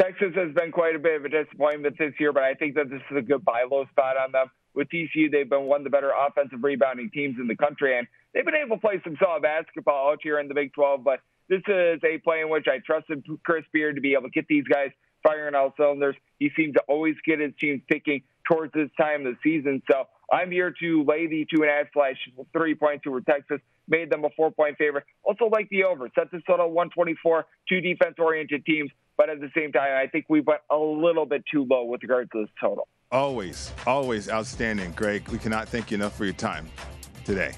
Texas 0.00 0.32
has 0.34 0.54
been 0.54 0.72
quite 0.72 0.96
a 0.96 0.98
bit 0.98 1.16
of 1.16 1.24
a 1.24 1.28
disappointment 1.28 1.96
this 1.98 2.14
year, 2.18 2.32
but 2.32 2.42
I 2.42 2.54
think 2.54 2.74
that 2.76 2.88
this 2.88 3.02
is 3.10 3.16
a 3.18 3.22
good 3.22 3.44
buy 3.44 3.64
low 3.70 3.84
spot 3.90 4.16
on 4.16 4.32
them. 4.32 4.46
With 4.72 4.88
TCU, 4.88 5.30
they've 5.30 5.48
been 5.48 5.64
one 5.64 5.80
of 5.80 5.84
the 5.84 5.90
better 5.90 6.12
offensive 6.12 6.62
rebounding 6.62 7.10
teams 7.10 7.36
in 7.40 7.48
the 7.48 7.56
country, 7.56 7.98
and 7.98 8.06
they've 8.32 8.44
been 8.44 8.54
able 8.54 8.76
to 8.76 8.80
play 8.80 9.00
some 9.04 9.16
solid 9.20 9.42
basketball 9.42 10.12
out 10.12 10.20
here 10.22 10.38
in 10.38 10.48
the 10.48 10.54
Big 10.54 10.72
12. 10.72 11.02
But 11.04 11.20
this 11.48 11.62
is 11.66 12.00
a 12.04 12.18
play 12.18 12.40
in 12.40 12.48
which 12.48 12.66
I 12.68 12.78
trusted 12.78 13.24
Chris 13.44 13.64
Beard 13.72 13.96
to 13.96 14.00
be 14.00 14.12
able 14.12 14.24
to 14.24 14.30
get 14.30 14.46
these 14.48 14.64
guys 14.64 14.90
firing 15.22 15.54
all 15.54 15.74
cylinders. 15.76 16.16
He 16.38 16.50
seems 16.56 16.74
to 16.74 16.82
always 16.88 17.16
get 17.26 17.40
his 17.40 17.52
teams 17.60 17.82
picking 17.88 18.22
towards 18.50 18.72
this 18.72 18.88
time 18.98 19.26
of 19.26 19.34
the 19.34 19.38
season. 19.42 19.82
So 19.90 20.04
I'm 20.32 20.50
here 20.50 20.72
to 20.80 21.04
lay 21.04 21.26
the 21.26 21.46
two 21.52 21.62
and 21.62 21.70
a 21.70 21.74
half 21.74 21.86
slash 21.92 22.16
three 22.52 22.74
points 22.74 23.04
over 23.06 23.20
Texas. 23.20 23.60
Made 23.90 24.10
them 24.10 24.24
a 24.24 24.30
four 24.36 24.50
point 24.50 24.78
favorite. 24.78 25.04
Also 25.22 25.46
like 25.46 25.68
the 25.70 25.84
over. 25.84 26.08
Set 26.14 26.30
this 26.32 26.42
total 26.46 26.68
124, 26.68 27.46
two 27.68 27.80
defense 27.80 28.14
oriented 28.18 28.64
teams. 28.64 28.90
But 29.16 29.28
at 29.28 29.40
the 29.40 29.50
same 29.54 29.70
time, 29.72 29.90
I 30.02 30.06
think 30.06 30.26
we 30.30 30.40
went 30.40 30.62
a 30.70 30.76
little 30.76 31.26
bit 31.26 31.44
too 31.52 31.66
low 31.68 31.84
with 31.84 32.02
regards 32.02 32.30
to 32.30 32.42
this 32.42 32.50
total. 32.58 32.88
Always, 33.12 33.72
always 33.86 34.30
outstanding, 34.30 34.92
Greg. 34.92 35.28
We 35.28 35.38
cannot 35.38 35.68
thank 35.68 35.90
you 35.90 35.96
enough 35.96 36.16
for 36.16 36.24
your 36.24 36.32
time 36.32 36.68
today. 37.24 37.52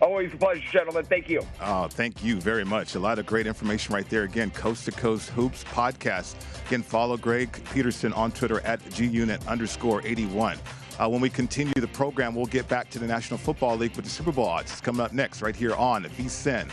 Always 0.00 0.32
a 0.32 0.36
pleasure, 0.36 0.62
gentlemen. 0.70 1.04
Thank 1.04 1.28
you. 1.28 1.42
Oh, 1.60 1.88
thank 1.88 2.22
you 2.22 2.40
very 2.40 2.64
much. 2.64 2.94
A 2.94 3.00
lot 3.00 3.18
of 3.18 3.26
great 3.26 3.48
information 3.48 3.92
right 3.92 4.08
there. 4.08 4.22
Again, 4.22 4.50
Coast 4.52 4.84
to 4.84 4.92
Coast 4.92 5.30
Hoops 5.30 5.64
podcast. 5.64 6.36
Again, 6.68 6.82
follow 6.82 7.16
Greg 7.16 7.60
Peterson 7.72 8.12
on 8.12 8.30
Twitter 8.30 8.60
at 8.60 8.80
gunit 8.90 9.44
underscore 9.48 10.00
81. 10.06 10.56
Uh, 10.98 11.08
when 11.08 11.20
we 11.20 11.30
continue 11.30 11.72
the 11.74 11.86
program, 11.88 12.34
we'll 12.34 12.46
get 12.46 12.66
back 12.68 12.90
to 12.90 12.98
the 12.98 13.06
National 13.06 13.38
Football 13.38 13.76
League 13.76 13.94
with 13.94 14.04
the 14.04 14.10
Super 14.10 14.32
Bowl 14.32 14.46
odds. 14.46 14.72
It's 14.72 14.80
coming 14.80 15.00
up 15.00 15.12
next 15.12 15.42
right 15.42 15.54
here 15.54 15.74
on 15.76 16.04
VSIN, 16.04 16.68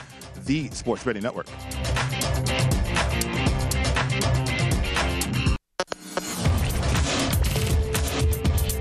the 0.46 0.68
Sports 0.72 1.04
Betting 1.04 1.22
Network. 1.22 1.46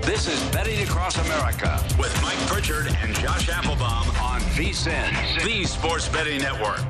This 0.01 0.27
is 0.27 0.41
Betting 0.51 0.81
Across 0.81 1.17
America 1.27 1.79
with 1.99 2.19
Mike 2.23 2.37
Pritchard 2.47 2.87
and 2.87 3.13
Josh 3.17 3.47
Applebaum 3.49 4.09
on 4.17 4.41
VSIN, 4.55 5.43
the 5.43 5.65
Sports 5.65 6.09
Betting 6.09 6.39
Network. 6.39 6.81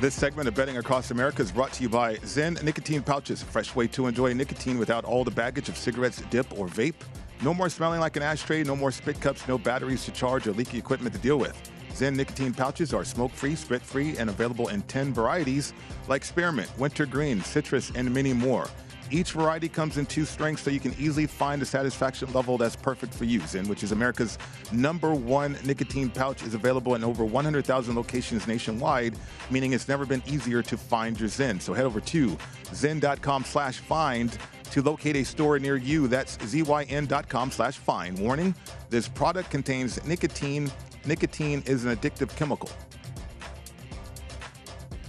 This 0.00 0.14
segment 0.14 0.46
of 0.46 0.54
Betting 0.54 0.76
Across 0.76 1.10
America 1.10 1.42
is 1.42 1.50
brought 1.50 1.72
to 1.72 1.82
you 1.82 1.88
by 1.88 2.14
Zyn 2.18 2.62
Nicotine 2.62 3.02
Pouches, 3.02 3.42
a 3.42 3.46
fresh 3.46 3.74
way 3.74 3.88
to 3.88 4.06
enjoy 4.06 4.32
nicotine 4.34 4.78
without 4.78 5.04
all 5.04 5.24
the 5.24 5.32
baggage 5.32 5.68
of 5.68 5.76
cigarettes, 5.76 6.22
dip, 6.30 6.56
or 6.56 6.68
vape. 6.68 6.94
No 7.40 7.54
more 7.54 7.68
smelling 7.68 8.00
like 8.00 8.16
an 8.16 8.22
ashtray, 8.22 8.64
no 8.64 8.74
more 8.74 8.90
spit 8.90 9.20
cups, 9.20 9.46
no 9.46 9.58
batteries 9.58 10.04
to 10.04 10.10
charge 10.10 10.46
or 10.46 10.52
leaky 10.52 10.76
equipment 10.76 11.14
to 11.14 11.20
deal 11.20 11.38
with. 11.38 11.56
Zyn 11.90 12.16
nicotine 12.16 12.52
pouches 12.52 12.92
are 12.92 13.04
smoke 13.04 13.32
free, 13.32 13.54
spit 13.54 13.82
free, 13.82 14.16
and 14.18 14.28
available 14.28 14.68
in 14.68 14.82
10 14.82 15.12
varieties 15.14 15.72
like 16.08 16.24
spearmint, 16.24 16.70
wintergreen, 16.78 17.40
citrus, 17.40 17.92
and 17.94 18.12
many 18.12 18.32
more. 18.32 18.68
Each 19.10 19.32
variety 19.32 19.68
comes 19.70 19.96
in 19.96 20.04
two 20.04 20.26
strengths 20.26 20.62
so 20.62 20.70
you 20.70 20.80
can 20.80 20.94
easily 20.98 21.26
find 21.26 21.62
a 21.62 21.64
satisfaction 21.64 22.30
level 22.34 22.58
that's 22.58 22.76
perfect 22.76 23.14
for 23.14 23.24
you. 23.24 23.40
Zyn, 23.40 23.66
which 23.66 23.82
is 23.82 23.92
America's 23.92 24.36
number 24.70 25.14
one 25.14 25.56
nicotine 25.64 26.10
pouch, 26.10 26.42
is 26.42 26.52
available 26.52 26.94
in 26.94 27.02
over 27.02 27.24
100,000 27.24 27.94
locations 27.94 28.46
nationwide, 28.46 29.16
meaning 29.50 29.72
it's 29.72 29.88
never 29.88 30.04
been 30.04 30.22
easier 30.26 30.62
to 30.62 30.76
find 30.76 31.18
your 31.18 31.28
Zen. 31.28 31.58
So 31.58 31.72
head 31.72 31.86
over 31.86 32.00
to 32.00 32.36
zyn.com 32.66 33.44
slash 33.44 33.78
find 33.78 34.36
to 34.70 34.82
locate 34.82 35.16
a 35.16 35.24
store 35.24 35.58
near 35.58 35.76
you. 35.76 36.08
That's 36.08 36.36
zyn.com 36.38 37.50
slash 37.50 37.78
find. 37.78 38.18
Warning, 38.18 38.54
this 38.90 39.08
product 39.08 39.50
contains 39.50 40.04
nicotine. 40.04 40.70
Nicotine 41.04 41.62
is 41.66 41.84
an 41.84 41.96
addictive 41.96 42.34
chemical. 42.36 42.70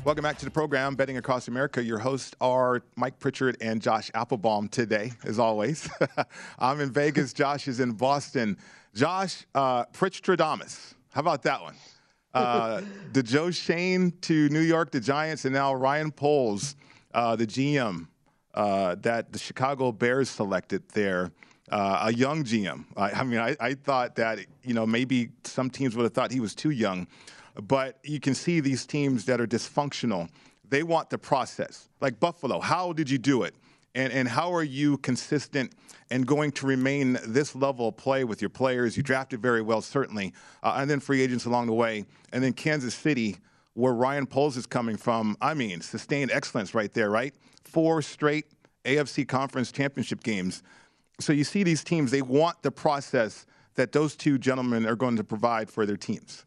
Welcome 0.06 0.24
back 0.24 0.38
to 0.38 0.45
the 0.45 0.52
program, 0.52 0.95
Betting 0.95 1.17
Across 1.17 1.50
America. 1.50 1.84
Your 1.84 2.00
hosts 2.00 2.34
are 2.39 2.82
Mike 2.95 3.19
Pritchard 3.19 3.58
and 3.60 3.82
Josh 3.82 4.10
Applebaum 4.13 4.69
today, 4.69 5.12
as 5.26 5.39
always. 5.39 5.89
I'm 6.60 6.80
in 6.80 6.91
Vegas. 6.91 7.34
Josh 7.34 7.67
is 7.67 7.82
in 7.82 7.91
Boston. 7.91 8.58
Josh, 8.95 9.45
uh, 9.54 9.86
Pritchtradamus. 9.88 10.93
How 11.12 11.19
about 11.19 11.43
that 11.43 11.62
one? 11.62 11.76
Uh, 12.34 12.82
the 13.12 13.22
Joe 13.22 13.52
Schoen 13.52 14.13
to 14.22 14.48
New 14.50 14.62
York, 14.62 14.91
the 14.91 15.00
Giants, 15.00 15.45
and 15.45 15.54
now 15.54 15.74
Ryan 15.74 16.12
Poles, 16.12 16.76
uh, 17.13 17.36
the 17.36 17.45
GM 17.45 18.08
uh, 18.54 18.96
that 19.02 19.32
the 19.32 19.40
Chicago 19.40 19.92
Bears 19.92 20.30
selected 20.30 20.88
there. 20.90 21.32
Uh, 21.72 22.06
a 22.08 22.14
young 22.14 22.44
GM. 22.44 22.84
I, 22.98 23.12
I 23.12 23.24
mean, 23.24 23.40
I, 23.40 23.56
I, 23.60 23.76
thought 23.76 24.16
that 24.16 24.40
you 24.64 24.74
know 24.74 24.88
maybe 24.88 25.30
some 25.44 25.70
teams 25.70 25.96
would 25.96 26.02
have 26.02 26.14
thought 26.14 26.32
he 26.32 26.40
was 26.40 26.56
too 26.56 26.72
young, 26.72 27.06
but 27.62 28.00
you 28.04 28.20
can 28.20 28.34
see 28.34 28.60
these 28.60 28.88
teams 28.88 29.26
that 29.26 29.40
are 29.40 29.46
dysfunctional. 29.46 30.30
They 30.68 30.82
want 30.82 31.12
the 31.12 31.20
process. 31.20 31.88
Like 32.02 32.20
Buffalo, 32.20 32.60
how 32.60 32.94
did 32.94 33.08
you 33.08 33.20
do 33.20 33.44
it? 33.44 33.54
And, 33.96 34.14
and 34.14 34.28
how 34.28 34.54
are 34.54 34.64
you 34.64 34.98
consistent 34.98 35.74
and 36.12 36.26
going 36.26 36.52
to 36.54 36.68
remain 36.68 37.20
this 37.26 37.56
level 37.56 37.90
of 37.90 37.98
play 37.98 38.24
with 38.24 38.42
your 38.42 38.50
players? 38.50 38.96
You 38.96 39.04
drafted 39.04 39.42
very 39.42 39.62
well, 39.62 39.82
certainly, 39.82 40.34
uh, 40.62 40.78
and 40.78 40.90
then 40.90 41.00
free 41.00 41.22
agents 41.22 41.46
along 41.46 41.68
the 41.68 41.74
way. 41.74 42.06
And 42.32 42.44
then 42.44 42.54
Kansas 42.54 42.94
City, 42.94 43.38
where 43.80 43.94
Ryan 43.94 44.26
Poles 44.26 44.58
is 44.58 44.65
coming 44.65 44.98
from. 44.98 45.38
I 45.42 45.54
mean, 45.54 45.80
sustained 45.82 46.32
excellence 46.32 46.74
right 46.74 46.94
there, 46.94 47.10
right? 47.10 47.34
Four 47.63 48.02
straight 48.02 48.46
AFC 48.84 49.28
Conference 49.28 49.72
championship 49.72 50.22
games. 50.22 50.63
So 51.20 51.34
you 51.34 51.44
see 51.44 51.63
these 51.63 51.84
teams, 51.84 52.12
they 52.12 52.22
want 52.22 52.62
the 52.62 52.72
process 52.72 53.46
that 53.76 53.92
those 53.92 54.15
two 54.15 54.38
gentlemen 54.38 54.86
are 54.86 54.96
going 54.96 55.15
to 55.15 55.24
provide 55.24 55.70
for 55.70 55.86
their 55.86 55.98
teams. 55.98 56.46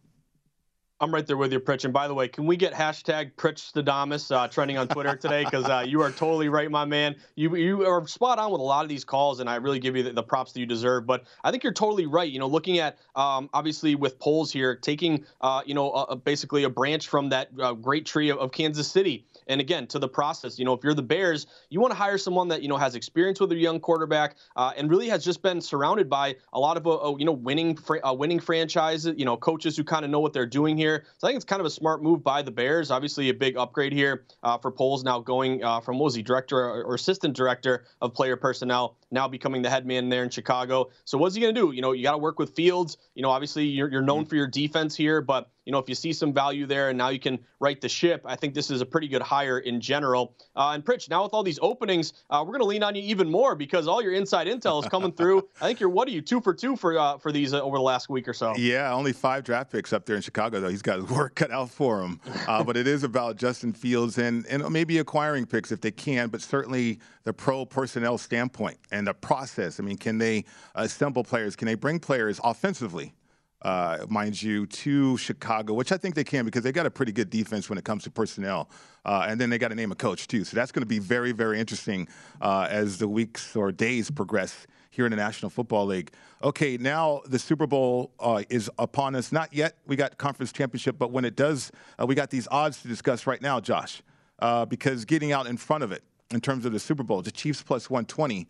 I'm 1.02 1.12
right 1.12 1.26
there 1.26 1.36
with 1.36 1.52
you, 1.52 1.58
Pritch. 1.58 1.84
And 1.84 1.92
by 1.92 2.06
the 2.06 2.14
way, 2.14 2.28
can 2.28 2.46
we 2.46 2.56
get 2.56 2.72
hashtag 2.72 3.32
Pritch 3.32 4.30
uh, 4.30 4.46
trending 4.46 4.78
on 4.78 4.86
Twitter 4.86 5.16
today? 5.16 5.42
Because 5.42 5.64
uh, 5.64 5.84
you 5.84 6.00
are 6.00 6.12
totally 6.12 6.48
right, 6.48 6.70
my 6.70 6.84
man. 6.84 7.16
You 7.34 7.56
you 7.56 7.84
are 7.84 8.06
spot 8.06 8.38
on 8.38 8.52
with 8.52 8.60
a 8.60 8.64
lot 8.64 8.84
of 8.84 8.88
these 8.88 9.04
calls, 9.04 9.40
and 9.40 9.50
I 9.50 9.56
really 9.56 9.80
give 9.80 9.96
you 9.96 10.04
the, 10.04 10.12
the 10.12 10.22
props 10.22 10.52
that 10.52 10.60
you 10.60 10.66
deserve. 10.66 11.04
But 11.04 11.24
I 11.42 11.50
think 11.50 11.64
you're 11.64 11.72
totally 11.72 12.06
right. 12.06 12.30
You 12.30 12.38
know, 12.38 12.46
looking 12.46 12.78
at 12.78 12.98
um, 13.16 13.50
obviously 13.52 13.96
with 13.96 14.20
Poles 14.20 14.52
here, 14.52 14.76
taking 14.76 15.24
uh, 15.40 15.62
you 15.66 15.74
know 15.74 16.22
basically 16.24 16.62
a 16.62 16.70
branch 16.70 17.08
from 17.08 17.30
that 17.30 17.48
uh, 17.60 17.72
great 17.72 18.06
tree 18.06 18.28
of, 18.28 18.38
of 18.38 18.52
Kansas 18.52 18.88
City 18.88 19.26
and 19.46 19.60
again, 19.60 19.86
to 19.88 19.98
the 19.98 20.08
process, 20.08 20.58
you 20.58 20.64
know, 20.64 20.72
if 20.72 20.84
you're 20.84 20.94
the 20.94 21.02
Bears, 21.02 21.46
you 21.70 21.80
want 21.80 21.92
to 21.92 21.98
hire 21.98 22.18
someone 22.18 22.48
that 22.48 22.62
you 22.62 22.68
know 22.68 22.76
has 22.76 22.94
experience 22.94 23.40
with 23.40 23.52
a 23.52 23.56
young 23.56 23.80
quarterback 23.80 24.36
uh, 24.56 24.72
and 24.76 24.90
really 24.90 25.08
has 25.08 25.24
just 25.24 25.42
been 25.42 25.60
surrounded 25.60 26.08
by 26.08 26.36
a 26.52 26.58
lot 26.58 26.76
of 26.76 26.86
uh, 26.86 27.10
uh 27.10 27.16
you 27.16 27.24
know 27.24 27.32
winning 27.32 27.78
uh, 28.04 28.14
winning 28.14 28.40
franchises, 28.40 29.14
you 29.16 29.24
know, 29.24 29.36
coaches 29.36 29.76
who 29.76 29.84
kind 29.84 30.04
of 30.04 30.10
know 30.10 30.20
what 30.20 30.32
they're 30.32 30.46
doing 30.46 30.76
here. 30.76 31.04
So 31.18 31.26
I 31.26 31.30
think 31.30 31.36
it's 31.36 31.44
kind 31.44 31.60
of 31.60 31.66
a 31.66 31.70
smart 31.70 32.02
move 32.02 32.22
by 32.22 32.42
the 32.42 32.50
Bears. 32.50 32.90
Obviously, 32.90 33.28
a 33.28 33.34
big 33.34 33.56
upgrade 33.56 33.92
here 33.92 34.24
uh, 34.42 34.58
for 34.58 34.70
Poles 34.70 35.04
now 35.04 35.20
going 35.20 35.64
uh, 35.64 35.80
from 35.80 35.98
what 35.98 36.06
was 36.06 36.14
he 36.14 36.22
director 36.22 36.58
or, 36.58 36.84
or 36.84 36.94
assistant 36.94 37.34
director 37.34 37.84
of 38.00 38.14
player 38.14 38.36
personnel 38.36 38.96
now 39.10 39.28
becoming 39.28 39.62
the 39.62 39.70
head 39.70 39.86
man 39.86 40.08
there 40.08 40.24
in 40.24 40.30
Chicago. 40.30 40.90
So 41.04 41.18
what's 41.18 41.34
he 41.34 41.40
going 41.40 41.54
to 41.54 41.60
do? 41.60 41.72
You 41.72 41.82
know, 41.82 41.92
you 41.92 42.02
got 42.02 42.12
to 42.12 42.18
work 42.18 42.38
with 42.38 42.54
Fields. 42.54 42.96
You 43.14 43.22
know, 43.22 43.30
obviously 43.30 43.66
you're, 43.66 43.90
you're 43.90 44.02
known 44.02 44.22
mm-hmm. 44.22 44.30
for 44.30 44.36
your 44.36 44.46
defense 44.46 44.96
here, 44.96 45.20
but 45.20 45.50
you 45.64 45.72
know, 45.72 45.78
if 45.78 45.88
you 45.88 45.94
see 45.94 46.12
some 46.12 46.32
value 46.32 46.66
there 46.66 46.88
and 46.88 46.98
now 46.98 47.08
you 47.08 47.20
can 47.20 47.38
right 47.60 47.80
the 47.80 47.88
ship, 47.88 48.22
I 48.24 48.36
think 48.36 48.54
this 48.54 48.70
is 48.70 48.80
a 48.80 48.86
pretty 48.86 49.08
good 49.08 49.22
hire 49.22 49.60
in 49.60 49.80
general. 49.80 50.34
Uh, 50.56 50.70
and 50.74 50.84
Pritch, 50.84 51.08
now 51.08 51.22
with 51.22 51.32
all 51.32 51.42
these 51.42 51.58
openings, 51.62 52.12
uh, 52.30 52.42
we're 52.44 52.52
going 52.52 52.62
to 52.62 52.66
lean 52.66 52.82
on 52.82 52.94
you 52.94 53.02
even 53.02 53.30
more 53.30 53.54
because 53.54 53.86
all 53.86 54.02
your 54.02 54.12
inside 54.12 54.46
intel 54.46 54.82
is 54.82 54.88
coming 54.88 55.12
through. 55.12 55.48
I 55.60 55.66
think 55.66 55.80
you're 55.80 55.88
what 55.88 56.08
are 56.08 56.10
you 56.10 56.20
two 56.20 56.40
for 56.40 56.54
two 56.54 56.76
for 56.76 56.98
uh, 56.98 57.18
for 57.18 57.30
these 57.30 57.54
uh, 57.54 57.60
over 57.60 57.76
the 57.76 57.82
last 57.82 58.08
week 58.08 58.26
or 58.26 58.32
so? 58.32 58.54
Yeah, 58.56 58.92
only 58.92 59.12
five 59.12 59.44
draft 59.44 59.70
picks 59.70 59.92
up 59.92 60.06
there 60.06 60.16
in 60.16 60.22
Chicago 60.22 60.60
though. 60.60 60.68
He's 60.68 60.82
got 60.82 60.98
his 60.98 61.08
work 61.08 61.36
cut 61.36 61.50
out 61.50 61.70
for 61.70 62.00
him. 62.02 62.20
Uh, 62.48 62.64
but 62.64 62.76
it 62.76 62.86
is 62.86 63.04
about 63.04 63.36
Justin 63.36 63.72
Fields 63.72 64.18
and 64.18 64.44
and 64.46 64.68
maybe 64.70 64.98
acquiring 64.98 65.46
picks 65.46 65.70
if 65.70 65.80
they 65.80 65.90
can, 65.90 66.28
but 66.28 66.40
certainly 66.40 66.98
the 67.24 67.32
pro 67.32 67.64
personnel 67.64 68.18
standpoint 68.18 68.78
and 68.90 69.06
the 69.06 69.14
process. 69.14 69.78
I 69.78 69.84
mean, 69.84 69.96
can 69.96 70.18
they 70.18 70.44
assemble 70.74 71.22
players? 71.22 71.54
Can 71.54 71.66
they 71.66 71.74
bring 71.74 72.00
players 72.00 72.40
offensively? 72.42 73.14
Uh, 73.62 74.04
mind 74.08 74.42
you, 74.42 74.66
to 74.66 75.16
Chicago, 75.16 75.74
which 75.74 75.92
I 75.92 75.96
think 75.96 76.14
they 76.14 76.24
can 76.24 76.44
because 76.44 76.62
they 76.62 76.72
got 76.72 76.86
a 76.86 76.90
pretty 76.90 77.12
good 77.12 77.30
defense 77.30 77.68
when 77.68 77.78
it 77.78 77.84
comes 77.84 78.04
to 78.04 78.10
personnel. 78.10 78.68
Uh, 79.04 79.26
and 79.28 79.40
then 79.40 79.50
they 79.50 79.58
got 79.58 79.68
to 79.68 79.74
name 79.74 79.92
a 79.92 79.96
coach, 79.96 80.28
too. 80.28 80.44
So 80.44 80.56
that's 80.56 80.72
going 80.72 80.82
to 80.82 80.86
be 80.86 80.98
very, 80.98 81.32
very 81.32 81.58
interesting 81.58 82.08
uh, 82.40 82.66
as 82.70 82.98
the 82.98 83.08
weeks 83.08 83.56
or 83.56 83.72
days 83.72 84.10
progress 84.10 84.66
here 84.90 85.06
in 85.06 85.10
the 85.10 85.16
National 85.16 85.48
Football 85.48 85.86
League. 85.86 86.12
Okay, 86.42 86.76
now 86.76 87.22
the 87.26 87.38
Super 87.38 87.66
Bowl 87.66 88.12
uh, 88.20 88.42
is 88.50 88.70
upon 88.78 89.14
us. 89.14 89.32
Not 89.32 89.52
yet. 89.52 89.78
We 89.86 89.96
got 89.96 90.18
conference 90.18 90.52
championship, 90.52 90.98
but 90.98 91.10
when 91.10 91.24
it 91.24 91.34
does, 91.34 91.72
uh, 92.00 92.06
we 92.06 92.14
got 92.14 92.30
these 92.30 92.46
odds 92.50 92.82
to 92.82 92.88
discuss 92.88 93.26
right 93.26 93.40
now, 93.40 93.58
Josh, 93.60 94.02
uh, 94.40 94.66
because 94.66 95.04
getting 95.04 95.32
out 95.32 95.46
in 95.46 95.56
front 95.56 95.82
of 95.82 95.92
it 95.92 96.02
in 96.30 96.40
terms 96.40 96.64
of 96.64 96.72
the 96.72 96.80
Super 96.80 97.02
Bowl, 97.02 97.22
the 97.22 97.30
Chiefs 97.30 97.62
plus 97.62 97.88
120, 97.88 98.46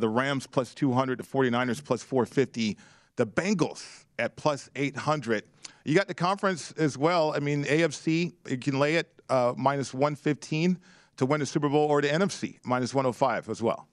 the 0.00 0.08
Rams 0.08 0.46
plus 0.46 0.74
200, 0.74 1.18
the 1.18 1.24
49ers 1.24 1.84
plus 1.84 2.02
450 2.02 2.76
the 3.16 3.26
Bengals 3.26 4.04
at 4.18 4.36
plus 4.36 4.70
800. 4.76 5.44
You 5.84 5.94
got 5.94 6.08
the 6.08 6.14
conference 6.14 6.72
as 6.72 6.98
well. 6.98 7.32
I 7.34 7.38
mean, 7.38 7.64
AFC, 7.64 8.32
you 8.48 8.58
can 8.58 8.78
lay 8.78 8.96
it 8.96 9.08
uh, 9.28 9.54
minus 9.56 9.94
115 9.94 10.78
to 11.18 11.26
win 11.26 11.40
the 11.40 11.46
Super 11.46 11.68
Bowl, 11.68 11.88
or 11.88 12.02
the 12.02 12.08
NFC 12.08 12.58
minus 12.64 12.92
105 12.94 13.48
as 13.48 13.62
well. 13.62 13.88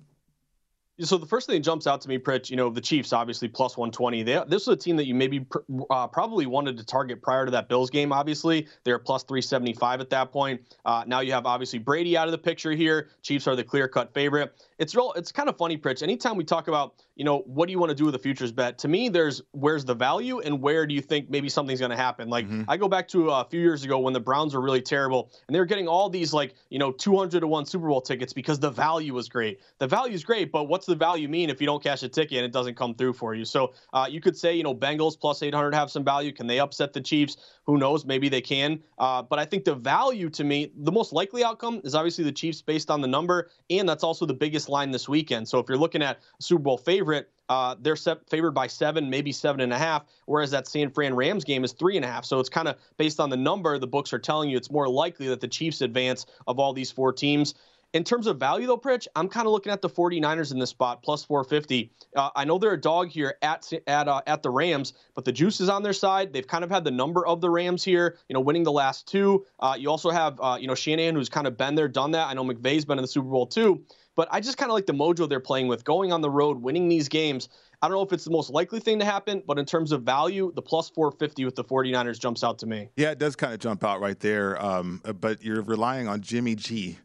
So 0.99 1.17
the 1.17 1.25
first 1.25 1.47
thing 1.47 1.55
that 1.55 1.63
jumps 1.63 1.87
out 1.87 2.01
to 2.01 2.09
me, 2.09 2.19
Pritch, 2.19 2.51
you 2.51 2.55
know, 2.55 2.69
the 2.69 2.79
Chiefs 2.79 3.13
obviously 3.13 3.47
plus 3.47 3.75
120. 3.75 4.21
They, 4.21 4.43
this 4.47 4.67
was 4.67 4.75
a 4.75 4.79
team 4.79 4.95
that 4.97 5.07
you 5.07 5.15
maybe 5.15 5.39
pr- 5.39 5.59
uh, 5.89 6.05
probably 6.05 6.45
wanted 6.45 6.77
to 6.77 6.85
target 6.85 7.19
prior 7.19 7.45
to 7.45 7.51
that 7.51 7.67
Bills 7.67 7.89
game. 7.89 8.13
Obviously, 8.13 8.67
they're 8.83 8.99
plus 8.99 9.23
375 9.23 10.01
at 10.01 10.11
that 10.11 10.31
point. 10.31 10.61
Uh, 10.85 11.03
now 11.07 11.21
you 11.21 11.31
have 11.31 11.47
obviously 11.47 11.79
Brady 11.79 12.15
out 12.15 12.27
of 12.27 12.31
the 12.31 12.37
picture 12.37 12.71
here. 12.71 13.09
Chiefs 13.23 13.47
are 13.47 13.55
the 13.55 13.63
clear-cut 13.63 14.13
favorite. 14.13 14.53
It's 14.77 14.95
real. 14.95 15.13
It's 15.15 15.31
kind 15.31 15.49
of 15.49 15.57
funny, 15.57 15.77
Pritch. 15.77 16.01
Anytime 16.01 16.37
we 16.37 16.45
talk 16.45 16.69
about, 16.69 16.95
you 17.15 17.25
know, 17.25 17.39
what 17.39 17.65
do 17.65 17.73
you 17.73 17.79
want 17.79 17.89
to 17.89 17.95
do 17.95 18.05
with 18.05 18.15
a 18.15 18.19
futures 18.19 18.53
bet? 18.53 18.77
To 18.79 18.87
me, 18.87 19.09
there's 19.09 19.41
where's 19.51 19.83
the 19.83 19.95
value 19.95 20.39
and 20.39 20.61
where 20.61 20.87
do 20.87 20.95
you 20.95 21.01
think 21.01 21.29
maybe 21.29 21.49
something's 21.49 21.79
going 21.79 21.91
to 21.91 21.97
happen? 21.97 22.29
Like 22.29 22.45
mm-hmm. 22.45 22.63
I 22.69 22.77
go 22.77 22.87
back 22.87 23.09
to 23.09 23.29
a 23.29 23.45
few 23.45 23.59
years 23.59 23.83
ago 23.83 23.99
when 23.99 24.13
the 24.13 24.21
Browns 24.21 24.53
were 24.53 24.61
really 24.61 24.81
terrible 24.81 25.31
and 25.47 25.55
they 25.55 25.59
were 25.59 25.65
getting 25.65 25.87
all 25.87 26.09
these 26.09 26.33
like 26.33 26.55
you 26.69 26.79
know 26.79 26.93
200 26.93 27.41
to 27.41 27.47
one 27.47 27.65
Super 27.65 27.89
Bowl 27.89 28.01
tickets 28.01 28.31
because 28.31 28.59
the 28.59 28.71
value 28.71 29.13
was 29.13 29.27
great. 29.27 29.59
The 29.79 29.87
value 29.87 30.13
is 30.13 30.23
great, 30.23 30.49
but 30.51 30.69
what's 30.69 30.85
the 30.85 30.93
the 30.93 30.99
value 30.99 31.27
mean 31.27 31.49
if 31.49 31.59
you 31.59 31.65
don't 31.65 31.81
cash 31.81 32.03
a 32.03 32.09
ticket 32.09 32.37
and 32.37 32.45
it 32.45 32.51
doesn't 32.51 32.75
come 32.75 32.93
through 32.93 33.13
for 33.13 33.33
you? 33.33 33.45
So 33.45 33.73
uh, 33.93 34.07
you 34.09 34.21
could 34.21 34.37
say, 34.37 34.55
you 34.55 34.63
know, 34.63 34.75
Bengals 34.75 35.19
plus 35.19 35.41
800 35.41 35.73
have 35.73 35.89
some 35.89 36.03
value. 36.03 36.31
Can 36.31 36.47
they 36.47 36.59
upset 36.59 36.93
the 36.93 37.01
Chiefs? 37.01 37.37
Who 37.65 37.77
knows? 37.77 38.05
Maybe 38.05 38.29
they 38.29 38.41
can. 38.41 38.79
Uh, 38.99 39.23
but 39.23 39.39
I 39.39 39.45
think 39.45 39.65
the 39.65 39.75
value 39.75 40.29
to 40.29 40.43
me, 40.43 40.71
the 40.75 40.91
most 40.91 41.13
likely 41.13 41.43
outcome 41.43 41.81
is 41.83 41.95
obviously 41.95 42.23
the 42.23 42.31
Chiefs 42.31 42.61
based 42.61 42.91
on 42.91 43.01
the 43.01 43.07
number, 43.07 43.49
and 43.69 43.89
that's 43.89 44.03
also 44.03 44.25
the 44.25 44.33
biggest 44.33 44.62
line 44.69 44.91
this 44.91 45.07
weekend. 45.07 45.47
So 45.47 45.59
if 45.59 45.67
you're 45.67 45.77
looking 45.77 46.01
at 46.01 46.19
Super 46.39 46.61
Bowl 46.61 46.77
favorite, 46.77 47.29
uh, 47.49 47.75
they're 47.79 47.95
set, 47.95 48.27
favored 48.29 48.51
by 48.51 48.67
seven, 48.67 49.09
maybe 49.09 49.31
seven 49.31 49.61
and 49.61 49.73
a 49.73 49.77
half, 49.77 50.05
whereas 50.25 50.51
that 50.51 50.67
San 50.67 50.89
Fran 50.89 51.15
Rams 51.15 51.43
game 51.43 51.63
is 51.63 51.73
three 51.73 51.95
and 51.95 52.05
a 52.05 52.07
half. 52.07 52.25
So 52.25 52.39
it's 52.39 52.49
kind 52.49 52.67
of 52.67 52.77
based 52.97 53.19
on 53.19 53.29
the 53.29 53.37
number 53.37 53.77
the 53.77 53.87
books 53.87 54.13
are 54.13 54.19
telling 54.19 54.49
you 54.49 54.57
it's 54.57 54.71
more 54.71 54.87
likely 54.87 55.27
that 55.27 55.41
the 55.41 55.47
Chiefs 55.47 55.81
advance 55.81 56.25
of 56.47 56.59
all 56.59 56.73
these 56.73 56.91
four 56.91 57.11
teams. 57.11 57.53
In 57.93 58.03
terms 58.03 58.25
of 58.25 58.39
value, 58.39 58.65
though, 58.65 58.77
Pritch, 58.77 59.07
I'm 59.15 59.29
kind 59.29 59.45
of 59.45 59.53
looking 59.53 59.71
at 59.71 59.83
the 59.83 59.89
49ers 59.89 60.51
in 60.51 60.57
this 60.57 60.71
spot, 60.71 61.03
plus 61.03 61.23
450. 61.23 61.91
Uh, 62.15 62.31
I 62.35 62.43
know 62.43 62.57
they're 62.57 62.73
a 62.73 62.81
dog 62.81 63.09
here 63.09 63.35
at 63.43 63.71
at 63.85 64.07
uh, 64.07 64.21
at 64.25 64.41
the 64.41 64.49
Rams, 64.49 64.93
but 65.13 65.25
the 65.25 65.31
juice 65.31 65.61
is 65.61 65.69
on 65.69 65.83
their 65.83 65.93
side. 65.93 66.33
They've 66.33 66.47
kind 66.47 66.63
of 66.63 66.71
had 66.71 66.83
the 66.83 66.91
number 66.91 67.25
of 67.27 67.39
the 67.39 67.51
Rams 67.51 67.83
here, 67.83 68.17
you 68.27 68.33
know, 68.33 68.39
winning 68.39 68.63
the 68.63 68.71
last 68.71 69.07
two. 69.07 69.45
Uh, 69.59 69.75
you 69.77 69.91
also 69.91 70.09
have, 70.09 70.39
uh, 70.41 70.57
you 70.59 70.67
know, 70.67 70.73
Shanahan, 70.73 71.13
who's 71.13 71.29
kind 71.29 71.45
of 71.45 71.55
been 71.55 71.75
there, 71.75 71.87
done 71.87 72.11
that. 72.11 72.27
I 72.27 72.33
know 72.33 72.43
McVay's 72.43 72.83
been 72.83 72.97
in 72.97 73.03
the 73.03 73.07
Super 73.07 73.29
Bowl 73.29 73.45
too. 73.45 73.83
But 74.15 74.27
I 74.31 74.39
just 74.39 74.57
kind 74.57 74.69
of 74.69 74.75
like 74.75 74.85
the 74.85 74.93
mojo 74.93 75.27
they're 75.27 75.39
playing 75.39 75.67
with, 75.67 75.83
going 75.83 76.11
on 76.11 76.21
the 76.21 76.29
road, 76.29 76.61
winning 76.61 76.87
these 76.87 77.09
games. 77.09 77.49
I 77.81 77.87
don't 77.87 77.97
know 77.97 78.03
if 78.03 78.13
it's 78.13 78.25
the 78.25 78.31
most 78.31 78.49
likely 78.49 78.79
thing 78.79 78.99
to 78.99 79.05
happen, 79.05 79.43
but 79.45 79.59
in 79.59 79.65
terms 79.65 79.91
of 79.91 80.03
value, 80.03 80.51
the 80.55 80.61
plus 80.61 80.89
450 80.89 81.45
with 81.45 81.55
the 81.55 81.63
49ers 81.63 82.19
jumps 82.19 82.43
out 82.43 82.59
to 82.59 82.65
me. 82.65 82.89
Yeah, 82.95 83.11
it 83.11 83.19
does 83.19 83.35
kind 83.35 83.53
of 83.53 83.59
jump 83.59 83.83
out 83.83 83.99
right 83.99 84.19
there. 84.19 84.63
Um, 84.63 85.01
but 85.19 85.43
you're 85.43 85.61
relying 85.61 86.07
on 86.07 86.21
Jimmy 86.21 86.55
G. 86.55 86.97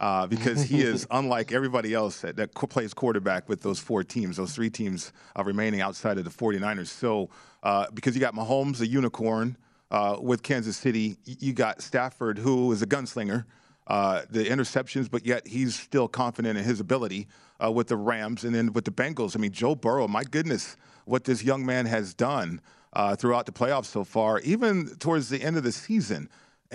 Uh, 0.00 0.26
because 0.34 0.60
he 0.62 0.82
is 0.82 1.06
unlike 1.12 1.52
everybody 1.52 1.94
else 1.94 2.20
that, 2.20 2.34
that, 2.34 2.52
plays 2.52 2.92
quarterback 2.92 3.48
with 3.48 3.62
those 3.62 3.78
four 3.78 4.02
teams, 4.02 4.36
those 4.36 4.52
three 4.52 4.68
teams 4.68 5.12
uh, 5.38 5.44
remaining 5.44 5.80
outside 5.80 6.18
of 6.18 6.24
the 6.24 6.30
49ers. 6.30 6.88
So, 6.88 7.30
uh, 7.62 7.86
because 7.94 8.14
you 8.16 8.20
got 8.20 8.34
Mahomes, 8.34 8.80
a 8.80 8.86
unicorn 8.88 9.56
uh, 9.92 10.16
with 10.20 10.42
Kansas 10.42 10.76
City, 10.76 11.16
you 11.24 11.52
got 11.52 11.80
Stafford, 11.80 12.38
who 12.38 12.72
is 12.72 12.82
a 12.82 12.86
gunslinger 12.86 13.44
uh, 13.86 14.22
the 14.30 14.44
interceptions, 14.44 15.10
but 15.10 15.26
yet 15.26 15.46
he's 15.46 15.74
still 15.78 16.08
confident 16.08 16.58
in 16.58 16.64
his 16.64 16.80
ability 16.80 17.28
uh, 17.62 17.70
with 17.70 17.88
the 17.88 17.96
Rams. 17.96 18.44
And 18.44 18.54
then 18.54 18.72
with 18.72 18.84
the 18.84 18.90
Bengals, 18.90 19.36
I 19.36 19.40
mean, 19.40 19.52
Joe 19.52 19.74
Burrow, 19.74 20.08
my 20.08 20.24
goodness, 20.24 20.76
what 21.04 21.24
this 21.24 21.42
young 21.42 21.66
man 21.66 21.86
has 21.86 22.14
done 22.14 22.60
uh, 22.94 23.16
throughout 23.16 23.46
the 23.46 23.52
playoffs 23.52 23.86
so 23.86 24.04
far, 24.04 24.40
even 24.40 24.96
towards 24.98 25.28
the 25.28 25.42
end 25.42 25.56
of 25.56 25.64
the 25.64 25.72
season. 25.72 26.28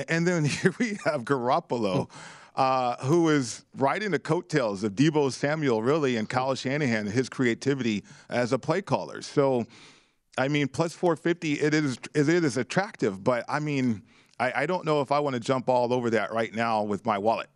And 0.07 0.27
then 0.27 0.45
here 0.45 0.73
we 0.79 0.97
have 1.05 1.23
Garoppolo. 1.23 2.09
Uh, 2.55 2.97
who 3.05 3.29
is 3.29 3.63
riding 3.77 4.11
the 4.11 4.19
coattails 4.19 4.83
of 4.83 4.91
Deebo 4.91 5.31
Samuel, 5.31 5.81
really, 5.81 6.17
and 6.17 6.27
Kyle 6.27 6.55
Shanahan, 6.55 7.05
his 7.05 7.29
creativity 7.29 8.03
as 8.27 8.51
a 8.51 8.59
play 8.59 8.81
caller. 8.81 9.21
So, 9.21 9.65
I 10.37 10.49
mean, 10.49 10.67
plus 10.67 10.91
450, 10.91 11.53
it 11.53 11.73
is 11.73 11.97
it 12.13 12.27
is 12.27 12.57
attractive, 12.57 13.23
but 13.23 13.45
I 13.47 13.61
mean, 13.61 14.01
I, 14.39 14.63
I 14.63 14.65
don't 14.65 14.85
know 14.85 15.01
if 15.01 15.11
I 15.11 15.19
want 15.19 15.35
to 15.35 15.39
jump 15.39 15.69
all 15.69 15.93
over 15.93 16.09
that 16.11 16.31
right 16.31 16.53
now 16.53 16.83
with 16.83 17.05
my 17.05 17.17
wallet. 17.17 17.49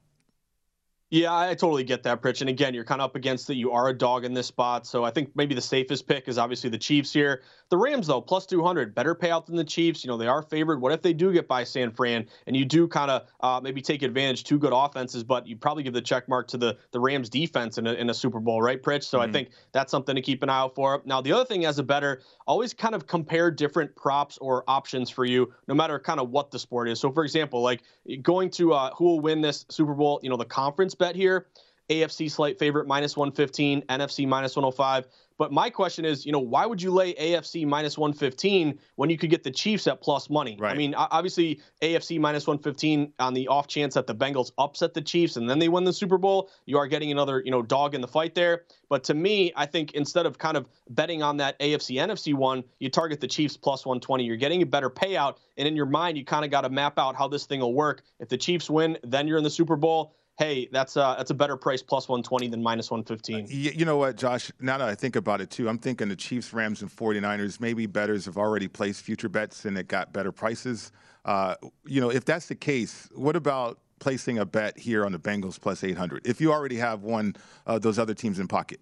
Yeah, 1.14 1.32
I 1.32 1.54
totally 1.54 1.84
get 1.84 2.02
that, 2.04 2.24
Pritch. 2.24 2.42
And 2.42 2.50
again, 2.50 2.74
you're 2.74 2.84
kind 2.84 3.00
of 3.00 3.06
up 3.06 3.16
against 3.16 3.48
it. 3.52 3.54
You 3.54 3.72
are 3.72 3.88
a 3.88 3.94
dog 3.94 4.26
in 4.26 4.34
this 4.34 4.48
spot. 4.48 4.88
So 4.88 5.04
I 5.04 5.12
think 5.12 5.30
maybe 5.36 5.54
the 5.54 5.62
safest 5.62 6.08
pick 6.08 6.28
is 6.28 6.40
obviously 6.40 6.72
the 6.72 6.78
Chiefs 6.80 7.14
here. 7.14 7.44
The 7.70 7.78
Rams, 7.78 8.08
though, 8.08 8.20
plus 8.20 8.48
200, 8.48 8.96
better 8.96 9.14
payout 9.14 9.46
than 9.46 9.56
the 9.56 9.64
Chiefs. 9.64 10.04
You 10.04 10.08
know, 10.08 10.18
they 10.18 10.26
are 10.26 10.42
favored. 10.42 10.82
What 10.82 10.92
if 10.92 11.04
they 11.04 11.14
do 11.14 11.32
get 11.32 11.48
by 11.48 11.66
San 11.66 11.92
Fran 11.92 12.26
and 12.48 12.58
you 12.58 12.66
do 12.66 12.88
kind 12.88 13.12
of 13.12 13.28
uh, 13.42 13.62
maybe 13.62 13.80
take 13.80 14.02
advantage, 14.02 14.44
two 14.44 14.58
good 14.58 14.74
offenses, 14.74 15.24
but 15.24 15.46
you 15.46 15.56
probably 15.56 15.84
give 15.84 15.94
the 15.94 16.02
check 16.02 16.28
mark 16.28 16.48
to 16.48 16.58
the, 16.58 16.80
the 16.90 17.00
Rams 17.00 17.30
defense 17.30 17.78
in 17.78 17.86
a, 17.86 17.94
in 17.94 18.10
a 18.10 18.14
Super 18.16 18.40
Bowl, 18.40 18.60
right, 18.60 18.82
Pritch? 18.82 19.04
So 19.04 19.20
mm-hmm. 19.20 19.30
I 19.30 19.32
think 19.32 19.50
that's 19.72 19.92
something 19.92 20.16
to 20.16 20.22
keep 20.22 20.42
an 20.42 20.50
eye 20.50 20.58
out 20.58 20.74
for. 20.74 21.04
Now, 21.06 21.22
the 21.22 21.32
other 21.32 21.46
thing 21.46 21.64
as 21.66 21.78
a 21.78 21.84
better, 21.84 22.24
always 22.48 22.74
kind 22.74 22.96
of 22.96 23.06
compare 23.06 23.52
different 23.52 23.96
props 23.96 24.40
or 24.40 24.64
options 24.68 25.12
for 25.12 25.26
you, 25.26 25.54
no 25.68 25.76
matter 25.76 26.00
kind 26.00 26.20
of 26.20 26.32
what 26.32 26.50
the 26.50 26.58
sport 26.58 26.90
is. 26.90 27.00
So, 27.00 27.12
for 27.12 27.24
example, 27.24 27.62
like 27.62 27.84
going 28.24 28.50
to 28.52 28.74
uh, 28.74 28.96
who 28.96 29.06
will 29.06 29.20
win 29.20 29.42
this 29.42 29.68
Super 29.70 29.94
Bowl, 29.94 30.20
you 30.24 30.32
know, 30.32 30.38
the 30.38 30.46
conference 30.46 30.96
bet 31.04 31.16
here. 31.18 31.48
AFC 31.90 32.32
slight 32.32 32.58
favorite 32.58 32.88
minus 32.88 33.18
115, 33.18 33.82
NFC 33.84 34.26
minus 34.26 34.56
105. 34.56 35.06
But 35.38 35.52
my 35.52 35.70
question 35.70 36.06
is, 36.06 36.26
you 36.26 36.32
know, 36.32 36.40
why 36.40 36.66
would 36.66 36.82
you 36.82 36.92
lay 36.92 37.14
AFC 37.16 37.66
minus 37.66 37.98
115 37.98 38.80
when 38.96 39.10
you 39.10 39.18
could 39.18 39.30
get 39.30 39.44
the 39.44 39.52
Chiefs 39.52 39.88
at 39.88 40.00
plus 40.00 40.30
money? 40.30 40.56
Right. 40.58 40.74
I 40.74 40.78
mean, 40.78 40.94
obviously 40.96 41.60
AFC 41.82 42.20
minus 42.20 42.48
115 42.48 43.12
on 43.20 43.34
the 43.34 43.50
off 43.50 43.68
chance 43.68 43.96
that 43.96 44.08
the 44.08 44.16
Bengals 44.16 44.52
upset 44.58 44.94
the 44.94 45.02
Chiefs 45.02 45.36
and 45.36 45.50
then 45.50 45.60
they 45.60 45.68
win 45.68 45.84
the 45.84 45.92
Super 45.92 46.18
Bowl, 46.18 46.50
you 46.66 46.78
are 46.78 46.88
getting 46.88 47.12
another, 47.12 47.42
you 47.44 47.52
know, 47.52 47.62
dog 47.62 47.96
in 47.96 48.00
the 48.00 48.08
fight 48.08 48.36
there. 48.36 48.64
But 48.88 49.04
to 49.06 49.14
me, 49.14 49.52
I 49.56 49.66
think 49.66 49.94
instead 49.94 50.26
of 50.26 50.38
kind 50.38 50.56
of 50.56 50.68
betting 50.92 51.22
on 51.24 51.36
that 51.38 51.60
AFC 51.60 51.98
NFC 51.98 52.34
one, 52.34 52.64
you 52.80 52.90
target 52.90 53.20
the 53.20 53.28
Chiefs 53.28 53.58
plus 53.58 53.86
120. 53.86 54.24
You're 54.24 54.38
getting 54.38 54.62
a 54.62 54.68
better 54.68 54.90
payout, 54.90 55.38
and 55.58 55.68
in 55.68 55.76
your 55.76 55.88
mind, 55.88 56.18
you 56.18 56.24
kind 56.24 56.46
of 56.46 56.52
got 56.52 56.62
to 56.62 56.70
map 56.70 56.98
out 57.00 57.16
how 57.16 57.28
this 57.28 57.46
thing 57.46 57.60
will 57.60 57.74
work. 57.74 58.04
If 58.20 58.30
the 58.30 58.38
Chiefs 58.38 58.70
win, 58.70 58.98
then 59.04 59.28
you're 59.28 59.40
in 59.40 59.44
the 59.44 59.50
Super 59.50 59.76
Bowl 59.76 60.16
hey, 60.38 60.68
that's 60.72 60.96
a, 60.96 61.16
that's 61.18 61.32
a 61.32 61.34
better 61.34 61.56
price 61.56 61.82
plus 61.82 62.08
120 62.10 62.48
than 62.48 62.62
minus 62.62 62.90
115. 62.90 63.46
Uh, 63.46 63.48
you 63.50 63.86
know 63.86 63.98
what, 63.98 64.16
Josh? 64.16 64.52
Now 64.60 64.78
that 64.78 64.88
I 64.88 64.96
think 64.96 65.16
about 65.16 65.42
it 65.42 65.50
too, 65.50 65.70
I'm 65.70 65.78
thinking 65.78 66.10
the 66.10 66.16
Chiefs, 66.16 66.54
Rams, 66.54 66.82
and 66.82 66.92
49ers, 66.92 67.60
maybe 67.60 67.86
betters 67.86 68.26
have 68.26 68.38
already 68.38 68.68
placed 68.68 69.02
future 69.02 69.30
bets 69.30 69.66
and 69.66 69.78
it 69.78 69.88
got 69.88 70.14
better 70.14 70.32
prices. 70.32 70.92
Uh, 71.26 71.56
you 71.86 72.02
know, 72.02 72.10
if 72.10 72.26
that's 72.26 72.48
the 72.48 72.56
case, 72.56 73.10
what 73.14 73.36
about 73.36 73.80
placing 74.00 74.40
a 74.40 74.46
bet 74.46 74.78
here 74.78 75.06
on 75.06 75.12
the 75.12 75.20
Bengals 75.20 75.60
plus 75.60 75.84
800 75.84 76.28
if 76.28 76.42
you 76.42 76.52
already 76.52 76.76
have 76.78 77.04
one 77.04 77.36
of 77.66 77.82
those 77.82 78.00
other 78.00 78.14
teams 78.14 78.40
in 78.40 78.48
pocket? 78.48 78.80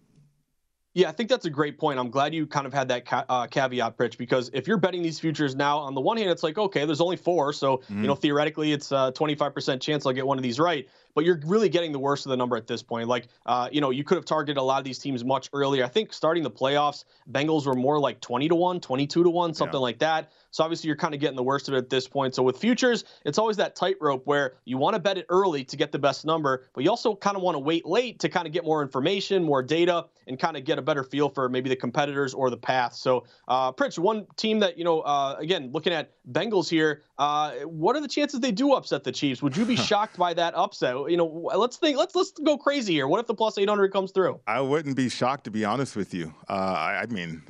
Yeah, 0.93 1.07
I 1.07 1.13
think 1.13 1.29
that's 1.29 1.45
a 1.45 1.49
great 1.49 1.79
point. 1.79 1.99
I'm 1.99 2.09
glad 2.09 2.33
you 2.33 2.45
kind 2.45 2.67
of 2.67 2.73
had 2.73 2.89
that 2.89 3.05
ca- 3.05 3.23
uh, 3.29 3.47
caveat, 3.47 3.97
Pritch, 3.97 4.17
because 4.17 4.51
if 4.53 4.67
you're 4.67 4.77
betting 4.77 5.01
these 5.01 5.21
futures 5.21 5.55
now, 5.55 5.77
on 5.77 5.95
the 5.95 6.01
one 6.01 6.17
hand, 6.17 6.29
it's 6.29 6.43
like, 6.43 6.57
okay, 6.57 6.83
there's 6.83 6.99
only 6.99 7.15
four. 7.15 7.53
So, 7.53 7.77
mm-hmm. 7.77 8.01
you 8.01 8.07
know, 8.07 8.15
theoretically, 8.15 8.73
it's 8.73 8.91
a 8.91 9.13
25% 9.15 9.79
chance 9.79 10.05
I'll 10.05 10.11
get 10.11 10.27
one 10.27 10.37
of 10.37 10.43
these 10.43 10.59
right 10.59 10.89
but 11.13 11.25
you're 11.25 11.39
really 11.45 11.69
getting 11.69 11.91
the 11.91 11.99
worst 11.99 12.25
of 12.25 12.29
the 12.29 12.37
number 12.37 12.55
at 12.55 12.67
this 12.67 12.83
point. 12.83 13.07
Like, 13.07 13.27
uh, 13.45 13.69
you 13.71 13.81
know, 13.81 13.89
you 13.89 14.03
could 14.03 14.15
have 14.15 14.25
targeted 14.25 14.57
a 14.57 14.63
lot 14.63 14.77
of 14.77 14.83
these 14.83 14.99
teams 14.99 15.23
much 15.23 15.49
earlier. 15.53 15.83
I 15.83 15.87
think 15.87 16.13
starting 16.13 16.43
the 16.43 16.51
playoffs, 16.51 17.05
Bengals 17.31 17.65
were 17.65 17.75
more 17.75 17.99
like 17.99 18.21
20 18.21 18.49
to 18.49 18.55
1, 18.55 18.79
22 18.79 19.23
to 19.23 19.29
1, 19.29 19.53
something 19.53 19.73
yeah. 19.75 19.79
like 19.79 19.99
that. 19.99 20.31
So 20.51 20.63
obviously 20.63 20.87
you're 20.87 20.97
kind 20.97 21.13
of 21.13 21.21
getting 21.21 21.37
the 21.37 21.43
worst 21.43 21.69
of 21.69 21.73
it 21.73 21.77
at 21.77 21.89
this 21.89 22.07
point. 22.07 22.35
So 22.35 22.43
with 22.43 22.57
futures, 22.57 23.05
it's 23.25 23.37
always 23.37 23.57
that 23.57 23.75
tightrope 23.75 24.27
where 24.27 24.55
you 24.65 24.77
want 24.77 24.95
to 24.95 24.99
bet 24.99 25.17
it 25.17 25.25
early 25.29 25.63
to 25.65 25.77
get 25.77 25.91
the 25.91 25.99
best 25.99 26.25
number, 26.25 26.65
but 26.73 26.83
you 26.83 26.89
also 26.89 27.15
kind 27.15 27.37
of 27.37 27.41
want 27.41 27.55
to 27.55 27.59
wait 27.59 27.85
late 27.85 28.19
to 28.19 28.29
kind 28.29 28.45
of 28.45 28.53
get 28.53 28.65
more 28.65 28.81
information, 28.81 29.43
more 29.43 29.63
data, 29.63 30.05
and 30.27 30.37
kind 30.37 30.57
of 30.57 30.65
get 30.65 30.77
a 30.77 30.81
better 30.81 31.03
feel 31.03 31.29
for 31.29 31.47
maybe 31.47 31.69
the 31.69 31.75
competitors 31.75 32.33
or 32.33 32.49
the 32.49 32.57
path. 32.57 32.93
So, 32.93 33.23
uh, 33.47 33.71
Pritch, 33.71 33.97
one 33.97 34.27
team 34.35 34.59
that, 34.59 34.77
you 34.77 34.83
know, 34.83 35.01
uh, 35.01 35.35
again, 35.39 35.71
looking 35.71 35.93
at 35.93 36.11
Bengals 36.31 36.69
here, 36.69 37.03
uh, 37.21 37.51
what 37.65 37.95
are 37.95 38.01
the 38.01 38.07
chances 38.07 38.39
they 38.39 38.51
do 38.51 38.73
upset 38.73 39.03
the 39.03 39.11
Chiefs? 39.11 39.43
Would 39.43 39.55
you 39.55 39.63
be 39.63 39.75
shocked 39.89 40.17
by 40.17 40.33
that 40.33 40.55
upset? 40.55 40.95
You 41.07 41.17
know, 41.17 41.51
let's 41.55 41.77
think, 41.77 41.95
let's 41.95 42.15
let's 42.15 42.31
go 42.31 42.57
crazy 42.57 42.93
here. 42.93 43.07
What 43.07 43.19
if 43.19 43.27
the 43.27 43.35
plus 43.35 43.59
800 43.59 43.93
comes 43.93 44.11
through? 44.11 44.39
I 44.47 44.59
wouldn't 44.59 44.95
be 44.95 45.07
shocked 45.07 45.43
to 45.43 45.51
be 45.51 45.63
honest 45.63 45.95
with 45.95 46.15
you. 46.15 46.33
Uh, 46.49 46.53
I, 46.53 47.01
I, 47.03 47.05
mean, 47.05 47.43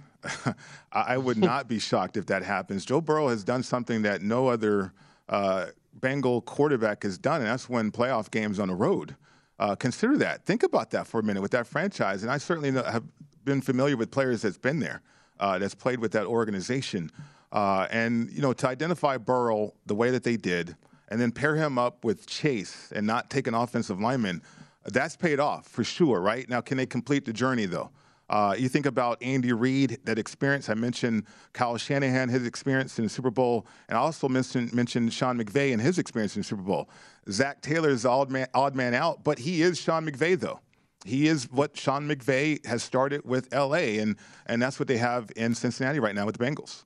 I 0.91 1.17
would 1.17 1.37
not 1.51 1.69
be 1.69 1.79
shocked 1.79 2.17
if 2.17 2.25
that 2.25 2.43
happens. 2.43 2.83
Joe 2.83 2.99
Burrow 2.99 3.29
has 3.29 3.45
done 3.45 3.63
something 3.63 4.01
that 4.01 4.21
no 4.21 4.49
other 4.49 4.91
uh, 5.29 5.67
Bengal 5.93 6.41
quarterback 6.41 7.03
has 7.03 7.17
done, 7.17 7.39
and 7.39 7.49
that's 7.49 7.69
win 7.69 7.93
playoff 7.93 8.29
games 8.29 8.59
on 8.59 8.67
the 8.67 8.75
road. 8.75 9.15
Uh, 9.57 9.75
consider 9.75 10.17
that. 10.17 10.45
Think 10.45 10.63
about 10.63 10.91
that 10.91 11.07
for 11.07 11.21
a 11.21 11.23
minute 11.23 11.41
with 11.41 11.51
that 11.51 11.65
franchise. 11.65 12.23
And 12.23 12.31
I 12.31 12.39
certainly 12.39 12.71
have 12.71 13.03
been 13.45 13.61
familiar 13.61 13.95
with 13.95 14.11
players 14.11 14.41
that's 14.41 14.57
been 14.57 14.79
there, 14.79 15.01
uh, 15.39 15.59
that's 15.59 15.75
played 15.75 15.99
with 15.99 16.11
that 16.11 16.25
organization. 16.25 17.09
Uh, 17.51 17.87
and, 17.91 18.31
you 18.31 18.41
know, 18.41 18.53
to 18.53 18.67
identify 18.67 19.17
Burrow 19.17 19.73
the 19.85 19.95
way 19.95 20.09
that 20.11 20.23
they 20.23 20.37
did, 20.37 20.75
and 21.09 21.19
then 21.19 21.31
pair 21.31 21.55
him 21.55 21.77
up 21.77 22.05
with 22.05 22.25
Chase 22.25 22.91
and 22.95 23.05
not 23.05 23.29
take 23.29 23.47
an 23.47 23.53
offensive 23.53 23.99
lineman, 23.99 24.41
that's 24.85 25.15
paid 25.15 25.39
off 25.39 25.67
for 25.67 25.83
sure, 25.83 26.21
right? 26.21 26.49
Now, 26.49 26.61
can 26.61 26.77
they 26.77 26.85
complete 26.85 27.25
the 27.25 27.33
journey, 27.33 27.65
though? 27.65 27.91
Uh, 28.29 28.55
you 28.57 28.69
think 28.69 28.85
about 28.85 29.21
Andy 29.21 29.51
Reid, 29.51 29.99
that 30.05 30.17
experience. 30.17 30.69
I 30.69 30.73
mentioned 30.73 31.25
Kyle 31.51 31.75
Shanahan, 31.75 32.29
his 32.29 32.47
experience 32.47 32.97
in 32.97 33.03
the 33.03 33.09
Super 33.09 33.29
Bowl, 33.29 33.67
and 33.89 33.97
I 33.97 34.01
also 34.01 34.29
mentioned, 34.29 34.73
mentioned 34.73 35.11
Sean 35.11 35.37
McVay 35.37 35.73
and 35.73 35.81
his 35.81 35.99
experience 35.99 36.37
in 36.37 36.39
the 36.39 36.45
Super 36.45 36.61
Bowl. 36.61 36.89
Zac 37.29 37.61
Taylor 37.61 37.89
is 37.89 38.03
the 38.03 38.09
odd 38.09 38.31
man, 38.31 38.47
odd 38.53 38.73
man 38.73 38.93
out, 38.93 39.25
but 39.25 39.37
he 39.37 39.61
is 39.61 39.77
Sean 39.77 40.09
McVay, 40.09 40.39
though. 40.39 40.61
He 41.03 41.27
is 41.27 41.51
what 41.51 41.75
Sean 41.75 42.07
McVay 42.07 42.65
has 42.65 42.83
started 42.83 43.25
with 43.25 43.53
LA, 43.53 43.99
and, 43.99 44.15
and 44.45 44.61
that's 44.61 44.79
what 44.79 44.87
they 44.87 44.97
have 44.97 45.29
in 45.35 45.53
Cincinnati 45.53 45.99
right 45.99 46.15
now 46.15 46.25
with 46.25 46.37
the 46.37 46.45
Bengals. 46.45 46.85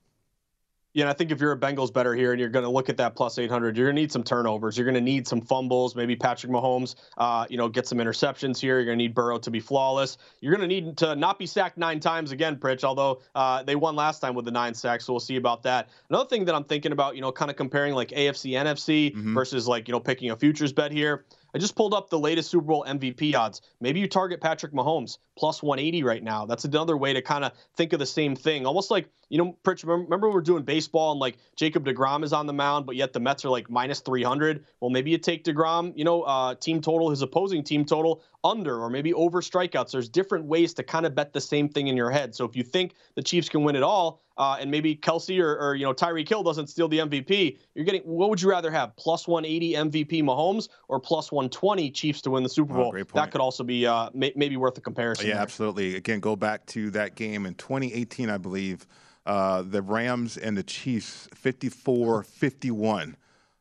Yeah, 0.96 1.10
I 1.10 1.12
think 1.12 1.30
if 1.30 1.42
you're 1.42 1.52
a 1.52 1.58
Bengals 1.58 1.92
better 1.92 2.14
here 2.14 2.32
and 2.32 2.40
you're 2.40 2.48
going 2.48 2.64
to 2.64 2.70
look 2.70 2.88
at 2.88 2.96
that 2.96 3.14
plus 3.14 3.38
800, 3.38 3.76
you're 3.76 3.84
going 3.84 3.96
to 3.96 4.00
need 4.00 4.10
some 4.10 4.22
turnovers. 4.22 4.78
You're 4.78 4.86
going 4.86 4.94
to 4.94 5.00
need 5.02 5.28
some 5.28 5.42
fumbles. 5.42 5.94
Maybe 5.94 6.16
Patrick 6.16 6.50
Mahomes, 6.50 6.94
uh, 7.18 7.44
you 7.50 7.58
know, 7.58 7.68
get 7.68 7.86
some 7.86 7.98
interceptions 7.98 8.58
here. 8.58 8.76
You're 8.76 8.86
going 8.86 8.96
to 8.98 9.04
need 9.04 9.12
Burrow 9.12 9.36
to 9.40 9.50
be 9.50 9.60
flawless. 9.60 10.16
You're 10.40 10.56
going 10.56 10.66
to 10.66 10.74
need 10.74 10.96
to 10.96 11.14
not 11.14 11.38
be 11.38 11.44
sacked 11.44 11.76
nine 11.76 12.00
times 12.00 12.32
again, 12.32 12.56
Pritch, 12.56 12.82
although 12.82 13.20
uh, 13.34 13.62
they 13.62 13.76
won 13.76 13.94
last 13.94 14.20
time 14.20 14.34
with 14.34 14.46
the 14.46 14.50
nine 14.50 14.72
sacks, 14.72 15.04
so 15.04 15.12
we'll 15.12 15.20
see 15.20 15.36
about 15.36 15.64
that. 15.64 15.90
Another 16.08 16.30
thing 16.30 16.46
that 16.46 16.54
I'm 16.54 16.64
thinking 16.64 16.92
about, 16.92 17.14
you 17.14 17.20
know, 17.20 17.30
kind 17.30 17.50
of 17.50 17.58
comparing 17.58 17.92
like 17.92 18.08
AFC, 18.08 18.52
NFC 18.52 19.14
mm-hmm. 19.14 19.34
versus 19.34 19.68
like, 19.68 19.88
you 19.88 19.92
know, 19.92 20.00
picking 20.00 20.30
a 20.30 20.36
futures 20.36 20.72
bet 20.72 20.92
here 20.92 21.26
I 21.56 21.58
just 21.58 21.74
pulled 21.74 21.94
up 21.94 22.10
the 22.10 22.18
latest 22.18 22.50
Super 22.50 22.66
Bowl 22.66 22.84
MVP 22.86 23.34
odds. 23.34 23.62
Maybe 23.80 23.98
you 23.98 24.08
target 24.08 24.42
Patrick 24.42 24.72
Mahomes 24.72 25.16
plus 25.38 25.62
180 25.62 26.02
right 26.02 26.22
now. 26.22 26.44
That's 26.44 26.66
another 26.66 26.98
way 26.98 27.14
to 27.14 27.22
kind 27.22 27.46
of 27.46 27.52
think 27.76 27.94
of 27.94 27.98
the 27.98 28.04
same 28.04 28.36
thing. 28.36 28.66
Almost 28.66 28.90
like, 28.90 29.08
you 29.28 29.38
know, 29.38 29.56
Pritch, 29.64 29.86
remember 29.86 30.30
we're 30.30 30.40
doing 30.40 30.62
baseball 30.62 31.12
and 31.12 31.20
like 31.20 31.38
Jacob 31.56 31.84
DeGrom 31.84 32.22
is 32.22 32.32
on 32.32 32.46
the 32.46 32.52
mound, 32.52 32.86
but 32.86 32.96
yet 32.96 33.12
the 33.12 33.20
Mets 33.20 33.44
are 33.44 33.50
like 33.50 33.68
minus 33.68 34.00
300. 34.00 34.64
Well, 34.80 34.90
maybe 34.90 35.10
you 35.10 35.18
take 35.18 35.44
DeGrom, 35.44 35.92
you 35.96 36.04
know, 36.04 36.22
uh, 36.22 36.54
team 36.54 36.80
total, 36.80 37.10
his 37.10 37.22
opposing 37.22 37.64
team 37.64 37.84
total 37.84 38.22
under, 38.44 38.80
or 38.80 38.88
maybe 38.88 39.12
over 39.14 39.40
strikeouts. 39.40 39.90
There's 39.90 40.08
different 40.08 40.44
ways 40.44 40.74
to 40.74 40.82
kind 40.82 41.06
of 41.06 41.14
bet 41.14 41.32
the 41.32 41.40
same 41.40 41.68
thing 41.68 41.88
in 41.88 41.96
your 41.96 42.10
head. 42.10 42.34
So 42.34 42.44
if 42.44 42.54
you 42.54 42.62
think 42.62 42.94
the 43.16 43.22
Chiefs 43.22 43.48
can 43.48 43.64
win 43.64 43.74
it 43.74 43.82
all, 43.82 44.22
uh, 44.38 44.58
and 44.60 44.70
maybe 44.70 44.94
Kelce 44.94 45.40
or, 45.40 45.56
or 45.56 45.74
you 45.74 45.84
know 45.84 45.94
Tyreek 45.94 46.28
Hill 46.28 46.42
doesn't 46.42 46.68
steal 46.68 46.88
the 46.88 46.98
MVP, 46.98 47.58
you're 47.74 47.84
getting 47.84 48.02
what 48.02 48.30
would 48.30 48.40
you 48.40 48.50
rather 48.50 48.70
have? 48.70 48.94
Plus 48.96 49.26
180 49.26 49.72
MVP 49.74 50.22
Mahomes 50.22 50.68
or 50.88 51.00
plus 51.00 51.32
120 51.32 51.90
Chiefs 51.90 52.22
to 52.22 52.30
win 52.30 52.42
the 52.42 52.48
Super 52.48 52.74
Bowl? 52.74 52.94
Oh, 52.94 53.04
that 53.14 53.30
could 53.30 53.40
also 53.40 53.64
be 53.64 53.86
uh, 53.86 54.10
may, 54.12 54.32
maybe 54.36 54.56
worth 54.56 54.76
a 54.78 54.82
comparison. 54.82 55.26
Yeah, 55.26 55.34
there. 55.34 55.42
absolutely. 55.42 55.96
Again, 55.96 56.20
go 56.20 56.36
back 56.36 56.66
to 56.66 56.90
that 56.90 57.14
game 57.14 57.46
in 57.46 57.54
2018, 57.54 58.28
I 58.28 58.36
believe. 58.36 58.86
Uh, 59.26 59.62
the 59.62 59.82
Rams 59.82 60.36
and 60.36 60.56
the 60.56 60.62
Chiefs, 60.62 61.28
54-51. 61.34 63.14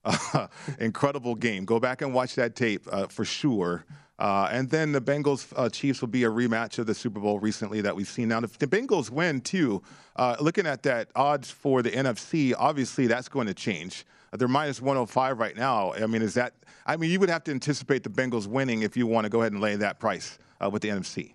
Uh, 0.03 0.47
incredible 0.79 1.35
game. 1.35 1.65
Go 1.65 1.79
back 1.79 2.01
and 2.01 2.13
watch 2.13 2.35
that 2.35 2.55
tape 2.55 2.87
uh, 2.91 3.07
for 3.07 3.25
sure. 3.25 3.85
Uh, 4.17 4.47
and 4.51 4.69
then 4.69 4.91
the 4.91 5.01
Bengals 5.01 5.51
uh, 5.57 5.67
Chiefs 5.67 5.99
will 5.99 6.07
be 6.07 6.23
a 6.23 6.29
rematch 6.29 6.79
of 6.79 6.85
the 6.85 6.93
Super 6.93 7.19
Bowl 7.19 7.39
recently 7.39 7.81
that 7.81 7.95
we've 7.95 8.07
seen. 8.07 8.29
Now, 8.29 8.39
if 8.39 8.57
the 8.57 8.67
Bengals 8.67 9.09
win 9.09 9.41
too, 9.41 9.81
uh, 10.15 10.37
looking 10.39 10.65
at 10.65 10.83
that 10.83 11.09
odds 11.15 11.51
for 11.51 11.81
the 11.81 11.91
NFC, 11.91 12.53
obviously 12.57 13.07
that's 13.07 13.27
going 13.27 13.47
to 13.47 13.53
change. 13.53 14.05
They're 14.31 14.47
minus 14.47 14.81
105 14.81 15.39
right 15.39 15.55
now. 15.55 15.93
I 15.93 16.05
mean, 16.07 16.21
is 16.21 16.33
that? 16.35 16.53
I 16.85 16.97
mean, 16.97 17.09
you 17.09 17.19
would 17.19 17.29
have 17.29 17.43
to 17.45 17.51
anticipate 17.51 18.03
the 18.03 18.09
Bengals 18.09 18.47
winning 18.47 18.83
if 18.83 18.95
you 18.95 19.07
want 19.07 19.25
to 19.25 19.29
go 19.29 19.41
ahead 19.41 19.53
and 19.53 19.61
lay 19.61 19.75
that 19.77 19.99
price 19.99 20.37
uh, 20.63 20.69
with 20.69 20.81
the 20.81 20.89
NFC. 20.89 21.34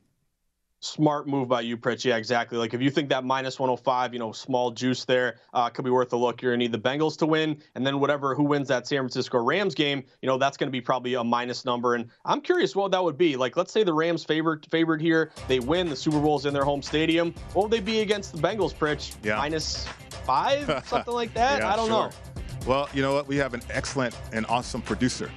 Smart 0.83 1.29
move 1.29 1.47
by 1.47 1.61
you, 1.61 1.77
Pritch. 1.77 2.07
Yeah, 2.07 2.17
exactly. 2.17 2.57
Like 2.57 2.73
if 2.73 2.81
you 2.81 2.91
think 2.91 3.11
that 3.11 3.23
minus 3.23 3.59
105, 3.59 4.15
you 4.15 4.19
know, 4.19 4.33
small 4.33 4.71
juice 4.71 5.05
there 5.05 5.37
uh, 5.53 5.69
could 5.69 5.85
be 5.85 5.91
worth 5.91 6.11
a 6.15 6.17
look. 6.17 6.41
You're 6.41 6.53
gonna 6.53 6.59
need 6.65 6.73
the 6.73 6.79
Bengals 6.79 7.19
to 7.19 7.27
win, 7.27 7.59
and 7.75 7.87
then 7.87 8.01
whatever 8.01 8.35
who 8.35 8.45
wins 8.45 8.69
that 8.69 8.87
San 8.87 9.01
Francisco 9.01 9.37
Rams 9.45 9.75
game, 9.75 10.03
you 10.23 10.27
know, 10.27 10.39
that's 10.39 10.57
gonna 10.57 10.71
be 10.71 10.81
probably 10.81 11.15
a 11.15 11.23
minus 11.23 11.67
number. 11.67 11.97
And 11.97 12.09
I'm 12.25 12.41
curious 12.41 12.75
what 12.75 12.93
that 12.93 13.05
would 13.05 13.19
be. 13.19 13.37
Like, 13.37 13.59
let's 13.59 13.73
say 13.73 13.85
the 13.85 13.93
Rams 13.93 14.25
favored 14.25 14.67
favored 14.71 15.03
here, 15.03 15.33
they 15.49 15.61
win, 15.61 15.91
the 15.91 15.97
Super 15.97 16.19
Bowl's 16.19 16.47
in 16.47 16.55
their 16.55 16.65
home 16.65 16.81
stadium. 16.81 17.35
What 17.53 17.65
would 17.65 17.73
they 17.73 17.81
be 17.81 18.01
against 18.01 18.33
the 18.33 18.39
Bengals, 18.39 18.75
Pritch? 18.75 19.15
Yeah. 19.23 19.37
Minus 19.37 19.87
five, 20.25 20.83
something 20.87 21.13
like 21.13 21.35
that. 21.35 21.61
Yeah, 21.61 21.75
I 21.75 21.77
don't 21.77 21.89
sure. 21.89 22.09
know. 22.09 22.11
Well, 22.67 22.89
you 22.95 23.03
know 23.03 23.13
what? 23.13 23.27
We 23.27 23.37
have 23.37 23.53
an 23.53 23.61
excellent 23.69 24.17
and 24.33 24.47
awesome 24.47 24.81
producer 24.81 25.31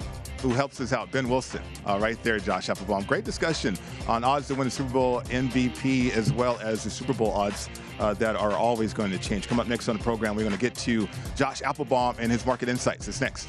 who 0.44 0.50
helps 0.50 0.78
us 0.78 0.92
out, 0.92 1.10
Ben 1.10 1.26
Wilson. 1.26 1.62
Uh, 1.86 1.98
right 1.98 2.22
there, 2.22 2.38
Josh 2.38 2.68
Applebaum. 2.68 3.04
Great 3.04 3.24
discussion 3.24 3.78
on 4.06 4.22
odds 4.22 4.46
to 4.48 4.54
win 4.54 4.66
the 4.66 4.70
Super 4.70 4.92
Bowl 4.92 5.22
MVP 5.22 6.10
as 6.14 6.34
well 6.34 6.58
as 6.62 6.84
the 6.84 6.90
Super 6.90 7.14
Bowl 7.14 7.32
odds 7.32 7.70
uh, 7.98 8.12
that 8.14 8.36
are 8.36 8.52
always 8.52 8.92
going 8.92 9.10
to 9.10 9.18
change. 9.18 9.48
Come 9.48 9.58
up 9.58 9.68
next 9.68 9.88
on 9.88 9.96
the 9.96 10.02
program, 10.02 10.36
we're 10.36 10.42
going 10.42 10.52
to 10.54 10.60
get 10.60 10.74
to 10.74 11.08
Josh 11.34 11.62
Applebaum 11.62 12.16
and 12.18 12.30
his 12.30 12.44
market 12.44 12.68
insights. 12.68 13.08
It's 13.08 13.22
next. 13.22 13.48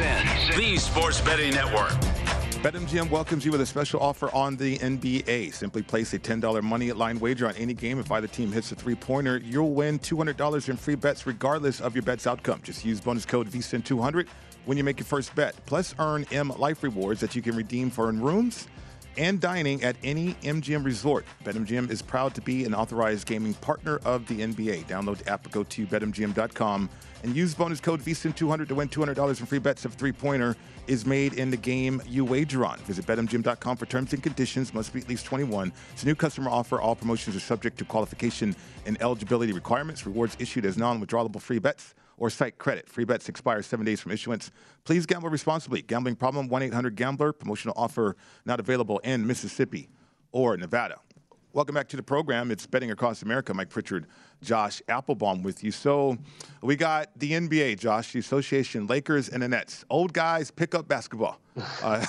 The 0.00 0.78
Sports 0.78 1.20
Betting 1.20 1.52
Network. 1.52 1.90
BetMGM 2.62 3.10
welcomes 3.10 3.44
you 3.44 3.52
with 3.52 3.60
a 3.60 3.66
special 3.66 4.00
offer 4.00 4.34
on 4.34 4.56
the 4.56 4.78
NBA. 4.78 5.52
Simply 5.52 5.82
place 5.82 6.14
a 6.14 6.18
$10 6.18 6.62
money 6.62 6.90
line 6.92 7.20
wager 7.20 7.46
on 7.46 7.54
any 7.56 7.74
game. 7.74 7.98
If 7.98 8.10
either 8.10 8.26
team 8.26 8.50
hits 8.50 8.72
a 8.72 8.74
three 8.74 8.94
pointer, 8.94 9.42
you'll 9.44 9.74
win 9.74 9.98
$200 9.98 10.70
in 10.70 10.78
free 10.78 10.94
bets 10.94 11.26
regardless 11.26 11.82
of 11.82 11.94
your 11.94 12.02
bet's 12.02 12.26
outcome. 12.26 12.62
Just 12.62 12.82
use 12.82 12.98
bonus 12.98 13.26
code 13.26 13.50
VSIN200 13.50 14.26
when 14.64 14.78
you 14.78 14.84
make 14.84 14.98
your 14.98 15.04
first 15.04 15.34
bet. 15.34 15.54
Plus, 15.66 15.94
earn 15.98 16.24
M 16.32 16.50
Life 16.56 16.82
rewards 16.82 17.20
that 17.20 17.36
you 17.36 17.42
can 17.42 17.54
redeem 17.54 17.90
for 17.90 18.08
in 18.08 18.22
rooms 18.22 18.68
and 19.18 19.38
dining 19.38 19.82
at 19.84 19.96
any 20.02 20.32
MGM 20.42 20.82
resort. 20.82 21.26
BetMGM 21.44 21.90
is 21.90 22.00
proud 22.00 22.34
to 22.36 22.40
be 22.40 22.64
an 22.64 22.74
authorized 22.74 23.26
gaming 23.26 23.52
partner 23.52 24.00
of 24.06 24.26
the 24.28 24.38
NBA. 24.38 24.86
Download 24.86 25.18
the 25.18 25.30
app 25.30 25.44
or 25.44 25.50
go 25.50 25.62
to 25.64 25.86
betmgm.com 25.86 26.88
and 27.22 27.36
use 27.36 27.54
bonus 27.54 27.80
code 27.80 28.00
VSIN200 28.00 28.68
to 28.68 28.74
win 28.74 28.88
$200 28.88 29.40
in 29.40 29.46
free 29.46 29.58
bets 29.58 29.84
if 29.84 29.92
three-pointer 29.92 30.56
is 30.86 31.06
made 31.06 31.34
in 31.34 31.50
the 31.50 31.56
game 31.56 32.02
you 32.06 32.24
wager 32.24 32.64
on. 32.64 32.78
Visit 32.80 33.06
betmgm.com 33.06 33.76
for 33.76 33.86
terms 33.86 34.12
and 34.12 34.22
conditions. 34.22 34.74
Must 34.74 34.92
be 34.92 35.00
at 35.00 35.08
least 35.08 35.26
21. 35.26 35.72
It's 35.92 36.02
a 36.02 36.06
new 36.06 36.14
customer 36.14 36.50
offer. 36.50 36.80
All 36.80 36.96
promotions 36.96 37.36
are 37.36 37.40
subject 37.40 37.78
to 37.78 37.84
qualification 37.84 38.56
and 38.86 39.00
eligibility 39.00 39.52
requirements. 39.52 40.06
Rewards 40.06 40.36
issued 40.40 40.64
as 40.64 40.76
non-withdrawable 40.76 41.40
free 41.40 41.58
bets 41.58 41.94
or 42.16 42.30
site 42.30 42.58
credit. 42.58 42.88
Free 42.88 43.04
bets 43.04 43.28
expire 43.28 43.62
seven 43.62 43.84
days 43.84 44.00
from 44.00 44.12
issuance. 44.12 44.50
Please 44.84 45.06
gamble 45.06 45.30
responsibly. 45.30 45.82
Gambling 45.82 46.16
problem, 46.16 46.48
1 46.48 46.62
800 46.62 46.94
Gambler. 46.96 47.32
Promotional 47.32 47.74
offer 47.76 48.16
not 48.44 48.60
available 48.60 48.98
in 49.00 49.26
Mississippi 49.26 49.88
or 50.32 50.56
Nevada. 50.56 50.98
Welcome 51.52 51.74
back 51.74 51.88
to 51.88 51.96
the 51.96 52.02
program. 52.04 52.52
It's 52.52 52.64
Betting 52.64 52.92
Across 52.92 53.22
America. 53.22 53.52
Mike 53.52 53.70
Pritchard, 53.70 54.06
Josh 54.40 54.80
Applebaum 54.88 55.42
with 55.42 55.64
you. 55.64 55.72
So 55.72 56.16
we 56.62 56.76
got 56.76 57.10
the 57.18 57.32
NBA, 57.32 57.80
Josh, 57.80 58.12
the 58.12 58.20
Association, 58.20 58.86
Lakers, 58.86 59.28
and 59.28 59.42
the 59.42 59.48
Nets. 59.48 59.84
Old 59.90 60.12
guys 60.12 60.52
pick 60.52 60.76
up 60.76 60.86
basketball. 60.86 61.38
Uh, 61.82 62.06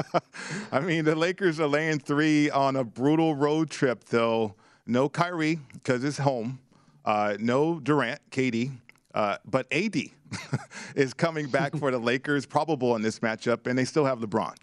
I 0.72 0.80
mean, 0.80 1.04
the 1.04 1.14
Lakers 1.14 1.60
are 1.60 1.66
laying 1.66 1.98
three 1.98 2.48
on 2.48 2.76
a 2.76 2.84
brutal 2.84 3.34
road 3.34 3.68
trip, 3.68 4.04
though. 4.04 4.54
No 4.86 5.08
Kyrie 5.08 5.58
because 5.74 6.04
it's 6.04 6.16
home. 6.16 6.60
Uh, 7.04 7.36
no 7.38 7.80
Durant, 7.80 8.20
KD. 8.30 8.70
Uh, 9.12 9.36
but 9.44 9.66
AD 9.72 9.96
is 10.94 11.12
coming 11.12 11.48
back 11.48 11.76
for 11.76 11.90
the 11.90 11.98
Lakers, 11.98 12.46
probable 12.46 12.94
in 12.96 13.02
this 13.02 13.18
matchup, 13.18 13.66
and 13.66 13.76
they 13.76 13.84
still 13.84 14.04
have 14.04 14.20
LeBron. 14.20 14.54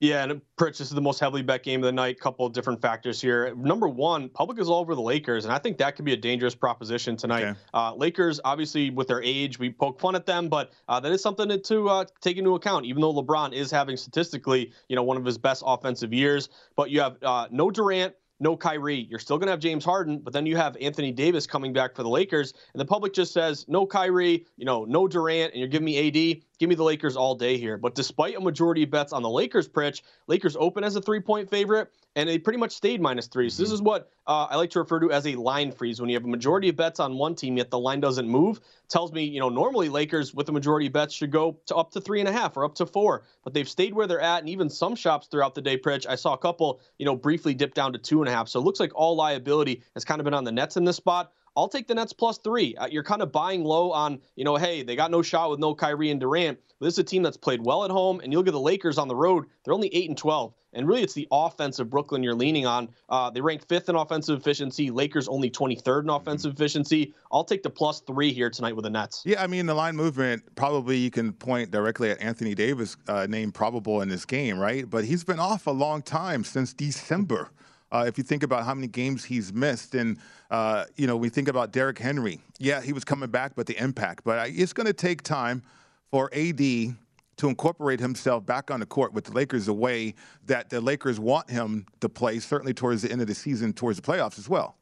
Yeah, 0.00 0.22
and 0.22 0.40
Pritch, 0.56 0.78
this 0.78 0.82
is 0.82 0.90
the 0.90 1.00
most 1.00 1.18
heavily 1.18 1.42
bet 1.42 1.64
game 1.64 1.80
of 1.80 1.86
the 1.86 1.92
night. 1.92 2.20
Couple 2.20 2.46
of 2.46 2.52
different 2.52 2.80
factors 2.80 3.20
here. 3.20 3.52
Number 3.56 3.88
one, 3.88 4.28
public 4.28 4.60
is 4.60 4.68
all 4.68 4.80
over 4.80 4.94
the 4.94 5.02
Lakers, 5.02 5.44
and 5.44 5.52
I 5.52 5.58
think 5.58 5.76
that 5.78 5.96
could 5.96 6.04
be 6.04 6.12
a 6.12 6.16
dangerous 6.16 6.54
proposition 6.54 7.16
tonight. 7.16 7.44
Okay. 7.44 7.58
Uh, 7.74 7.94
Lakers, 7.94 8.40
obviously, 8.44 8.90
with 8.90 9.08
their 9.08 9.22
age, 9.22 9.58
we 9.58 9.70
poke 9.70 9.98
fun 9.98 10.14
at 10.14 10.24
them, 10.24 10.48
but 10.48 10.72
uh, 10.88 11.00
that 11.00 11.10
is 11.10 11.20
something 11.20 11.60
to 11.60 11.88
uh, 11.88 12.04
take 12.20 12.36
into 12.36 12.54
account. 12.54 12.86
Even 12.86 13.02
though 13.02 13.12
LeBron 13.12 13.52
is 13.52 13.72
having 13.72 13.96
statistically, 13.96 14.72
you 14.88 14.94
know, 14.94 15.02
one 15.02 15.16
of 15.16 15.24
his 15.24 15.36
best 15.36 15.64
offensive 15.66 16.12
years, 16.12 16.48
but 16.76 16.90
you 16.90 17.00
have 17.00 17.16
uh, 17.22 17.48
no 17.50 17.68
Durant 17.68 18.14
no 18.40 18.56
Kyrie. 18.56 19.06
You're 19.10 19.18
still 19.18 19.38
going 19.38 19.46
to 19.46 19.52
have 19.52 19.60
James 19.60 19.84
Harden, 19.84 20.18
but 20.18 20.32
then 20.32 20.46
you 20.46 20.56
have 20.56 20.76
Anthony 20.80 21.12
Davis 21.12 21.46
coming 21.46 21.72
back 21.72 21.94
for 21.94 22.02
the 22.02 22.08
Lakers, 22.08 22.52
and 22.72 22.80
the 22.80 22.84
public 22.84 23.12
just 23.12 23.32
says 23.32 23.64
no 23.68 23.86
Kyrie, 23.86 24.46
you 24.56 24.64
know, 24.64 24.84
no 24.84 25.08
Durant, 25.08 25.52
and 25.52 25.60
you're 25.60 25.68
giving 25.68 25.86
me 25.86 26.08
AD. 26.08 26.42
give 26.58 26.68
me 26.68 26.74
the 26.74 26.84
Lakers 26.84 27.16
all 27.16 27.34
day 27.34 27.56
here. 27.56 27.76
But 27.76 27.94
despite 27.94 28.36
a 28.36 28.40
majority 28.40 28.82
of 28.84 28.90
bets 28.90 29.12
on 29.12 29.22
the 29.22 29.30
Lakers, 29.30 29.68
Pritch, 29.68 30.02
Lakers 30.26 30.56
open 30.56 30.84
as 30.84 30.96
a 30.96 31.00
three 31.00 31.20
point 31.20 31.50
favorite, 31.50 31.90
and 32.18 32.28
they 32.28 32.36
pretty 32.36 32.58
much 32.58 32.72
stayed 32.72 33.00
minus 33.00 33.28
three. 33.28 33.48
So 33.48 33.62
this 33.62 33.70
is 33.70 33.80
what 33.80 34.10
uh, 34.26 34.48
I 34.50 34.56
like 34.56 34.70
to 34.70 34.80
refer 34.80 34.98
to 34.98 35.12
as 35.12 35.24
a 35.28 35.36
line 35.36 35.70
freeze. 35.70 36.00
When 36.00 36.10
you 36.10 36.16
have 36.16 36.24
a 36.24 36.28
majority 36.28 36.68
of 36.68 36.74
bets 36.74 36.98
on 36.98 37.16
one 37.16 37.36
team, 37.36 37.56
yet 37.56 37.70
the 37.70 37.78
line 37.78 38.00
doesn't 38.00 38.28
move, 38.28 38.60
tells 38.88 39.12
me, 39.12 39.22
you 39.22 39.38
know, 39.38 39.48
normally 39.48 39.88
Lakers 39.88 40.34
with 40.34 40.46
the 40.46 40.52
majority 40.52 40.88
of 40.88 40.92
bets 40.92 41.14
should 41.14 41.30
go 41.30 41.60
to 41.66 41.76
up 41.76 41.92
to 41.92 42.00
three 42.00 42.18
and 42.18 42.28
a 42.28 42.32
half 42.32 42.56
or 42.56 42.64
up 42.64 42.74
to 42.74 42.86
four, 42.86 43.22
but 43.44 43.54
they've 43.54 43.68
stayed 43.68 43.94
where 43.94 44.08
they're 44.08 44.20
at. 44.20 44.40
And 44.40 44.48
even 44.48 44.68
some 44.68 44.96
shops 44.96 45.28
throughout 45.28 45.54
the 45.54 45.62
day, 45.62 45.78
Pritch, 45.78 46.06
I 46.08 46.16
saw 46.16 46.34
a 46.34 46.38
couple, 46.38 46.80
you 46.98 47.06
know, 47.06 47.14
briefly 47.14 47.54
dip 47.54 47.72
down 47.72 47.92
to 47.92 48.00
two 48.00 48.20
and 48.20 48.28
a 48.28 48.32
half. 48.32 48.48
So 48.48 48.58
it 48.58 48.64
looks 48.64 48.80
like 48.80 48.90
all 48.96 49.14
liability 49.14 49.84
has 49.94 50.04
kind 50.04 50.20
of 50.20 50.24
been 50.24 50.34
on 50.34 50.42
the 50.42 50.50
Nets 50.52 50.76
in 50.76 50.84
this 50.84 50.96
spot. 50.96 51.32
I'll 51.58 51.68
take 51.68 51.88
the 51.88 51.94
Nets 51.96 52.12
plus 52.12 52.38
three. 52.38 52.76
Uh, 52.76 52.86
you're 52.86 53.02
kind 53.02 53.20
of 53.20 53.32
buying 53.32 53.64
low 53.64 53.90
on, 53.90 54.20
you 54.36 54.44
know, 54.44 54.54
hey, 54.54 54.84
they 54.84 54.94
got 54.94 55.10
no 55.10 55.22
shot 55.22 55.50
with 55.50 55.58
no 55.58 55.74
Kyrie 55.74 56.12
and 56.12 56.20
Durant. 56.20 56.56
But 56.78 56.86
this 56.86 56.94
is 56.94 56.98
a 57.00 57.04
team 57.04 57.24
that's 57.24 57.36
played 57.36 57.60
well 57.60 57.84
at 57.84 57.90
home, 57.90 58.20
and 58.20 58.32
you 58.32 58.38
look 58.38 58.46
at 58.46 58.52
the 58.52 58.60
Lakers 58.60 58.98
on 58.98 59.08
the 59.08 59.16
road; 59.16 59.46
they're 59.64 59.74
only 59.74 59.92
eight 59.92 60.08
and 60.08 60.16
twelve. 60.16 60.54
And 60.72 60.86
really, 60.86 61.02
it's 61.02 61.14
the 61.14 61.26
offense 61.32 61.80
of 61.80 61.90
Brooklyn 61.90 62.22
you're 62.22 62.36
leaning 62.36 62.64
on. 62.64 62.90
Uh, 63.08 63.30
they 63.30 63.40
rank 63.40 63.66
fifth 63.66 63.88
in 63.88 63.96
offensive 63.96 64.38
efficiency. 64.38 64.90
Lakers 64.90 65.26
only 65.26 65.50
23rd 65.50 66.02
in 66.02 66.10
offensive 66.10 66.52
mm-hmm. 66.52 66.62
efficiency. 66.62 67.14
I'll 67.32 67.42
take 67.42 67.64
the 67.64 67.70
plus 67.70 68.00
three 68.00 68.32
here 68.32 68.50
tonight 68.50 68.76
with 68.76 68.84
the 68.84 68.90
Nets. 68.90 69.22
Yeah, 69.26 69.42
I 69.42 69.48
mean 69.48 69.66
the 69.66 69.74
line 69.74 69.96
movement. 69.96 70.44
Probably 70.54 70.98
you 70.98 71.10
can 71.10 71.32
point 71.32 71.72
directly 71.72 72.10
at 72.10 72.20
Anthony 72.20 72.54
Davis, 72.54 72.96
uh, 73.08 73.26
name 73.28 73.50
probable 73.50 74.02
in 74.02 74.08
this 74.08 74.24
game, 74.24 74.58
right? 74.58 74.88
But 74.88 75.04
he's 75.04 75.24
been 75.24 75.40
off 75.40 75.66
a 75.66 75.72
long 75.72 76.02
time 76.02 76.44
since 76.44 76.72
December. 76.72 77.50
Uh, 77.90 78.04
if 78.06 78.18
you 78.18 78.24
think 78.24 78.42
about 78.42 78.64
how 78.64 78.74
many 78.74 78.86
games 78.86 79.24
he's 79.24 79.52
missed, 79.52 79.94
and 79.94 80.18
uh, 80.50 80.84
you 80.96 81.06
know, 81.06 81.16
we 81.16 81.28
think 81.28 81.48
about 81.48 81.72
Derrick 81.72 81.98
Henry. 81.98 82.40
Yeah, 82.58 82.80
he 82.82 82.92
was 82.92 83.04
coming 83.04 83.30
back, 83.30 83.52
but 83.54 83.66
the 83.66 83.76
impact. 83.82 84.24
But 84.24 84.50
it's 84.50 84.72
going 84.72 84.86
to 84.86 84.92
take 84.92 85.22
time 85.22 85.62
for 86.10 86.30
AD 86.34 86.58
to 86.58 87.48
incorporate 87.48 88.00
himself 88.00 88.44
back 88.44 88.70
on 88.70 88.80
the 88.80 88.86
court 88.86 89.12
with 89.12 89.24
the 89.24 89.32
Lakers 89.32 89.66
the 89.66 89.72
way 89.72 90.14
that 90.46 90.70
the 90.70 90.80
Lakers 90.80 91.20
want 91.20 91.48
him 91.48 91.86
to 92.00 92.08
play, 92.08 92.40
certainly 92.40 92.74
towards 92.74 93.02
the 93.02 93.12
end 93.12 93.20
of 93.20 93.26
the 93.26 93.34
season, 93.34 93.72
towards 93.72 94.00
the 94.00 94.02
playoffs 94.02 94.38
as 94.38 94.48
well. 94.48 94.76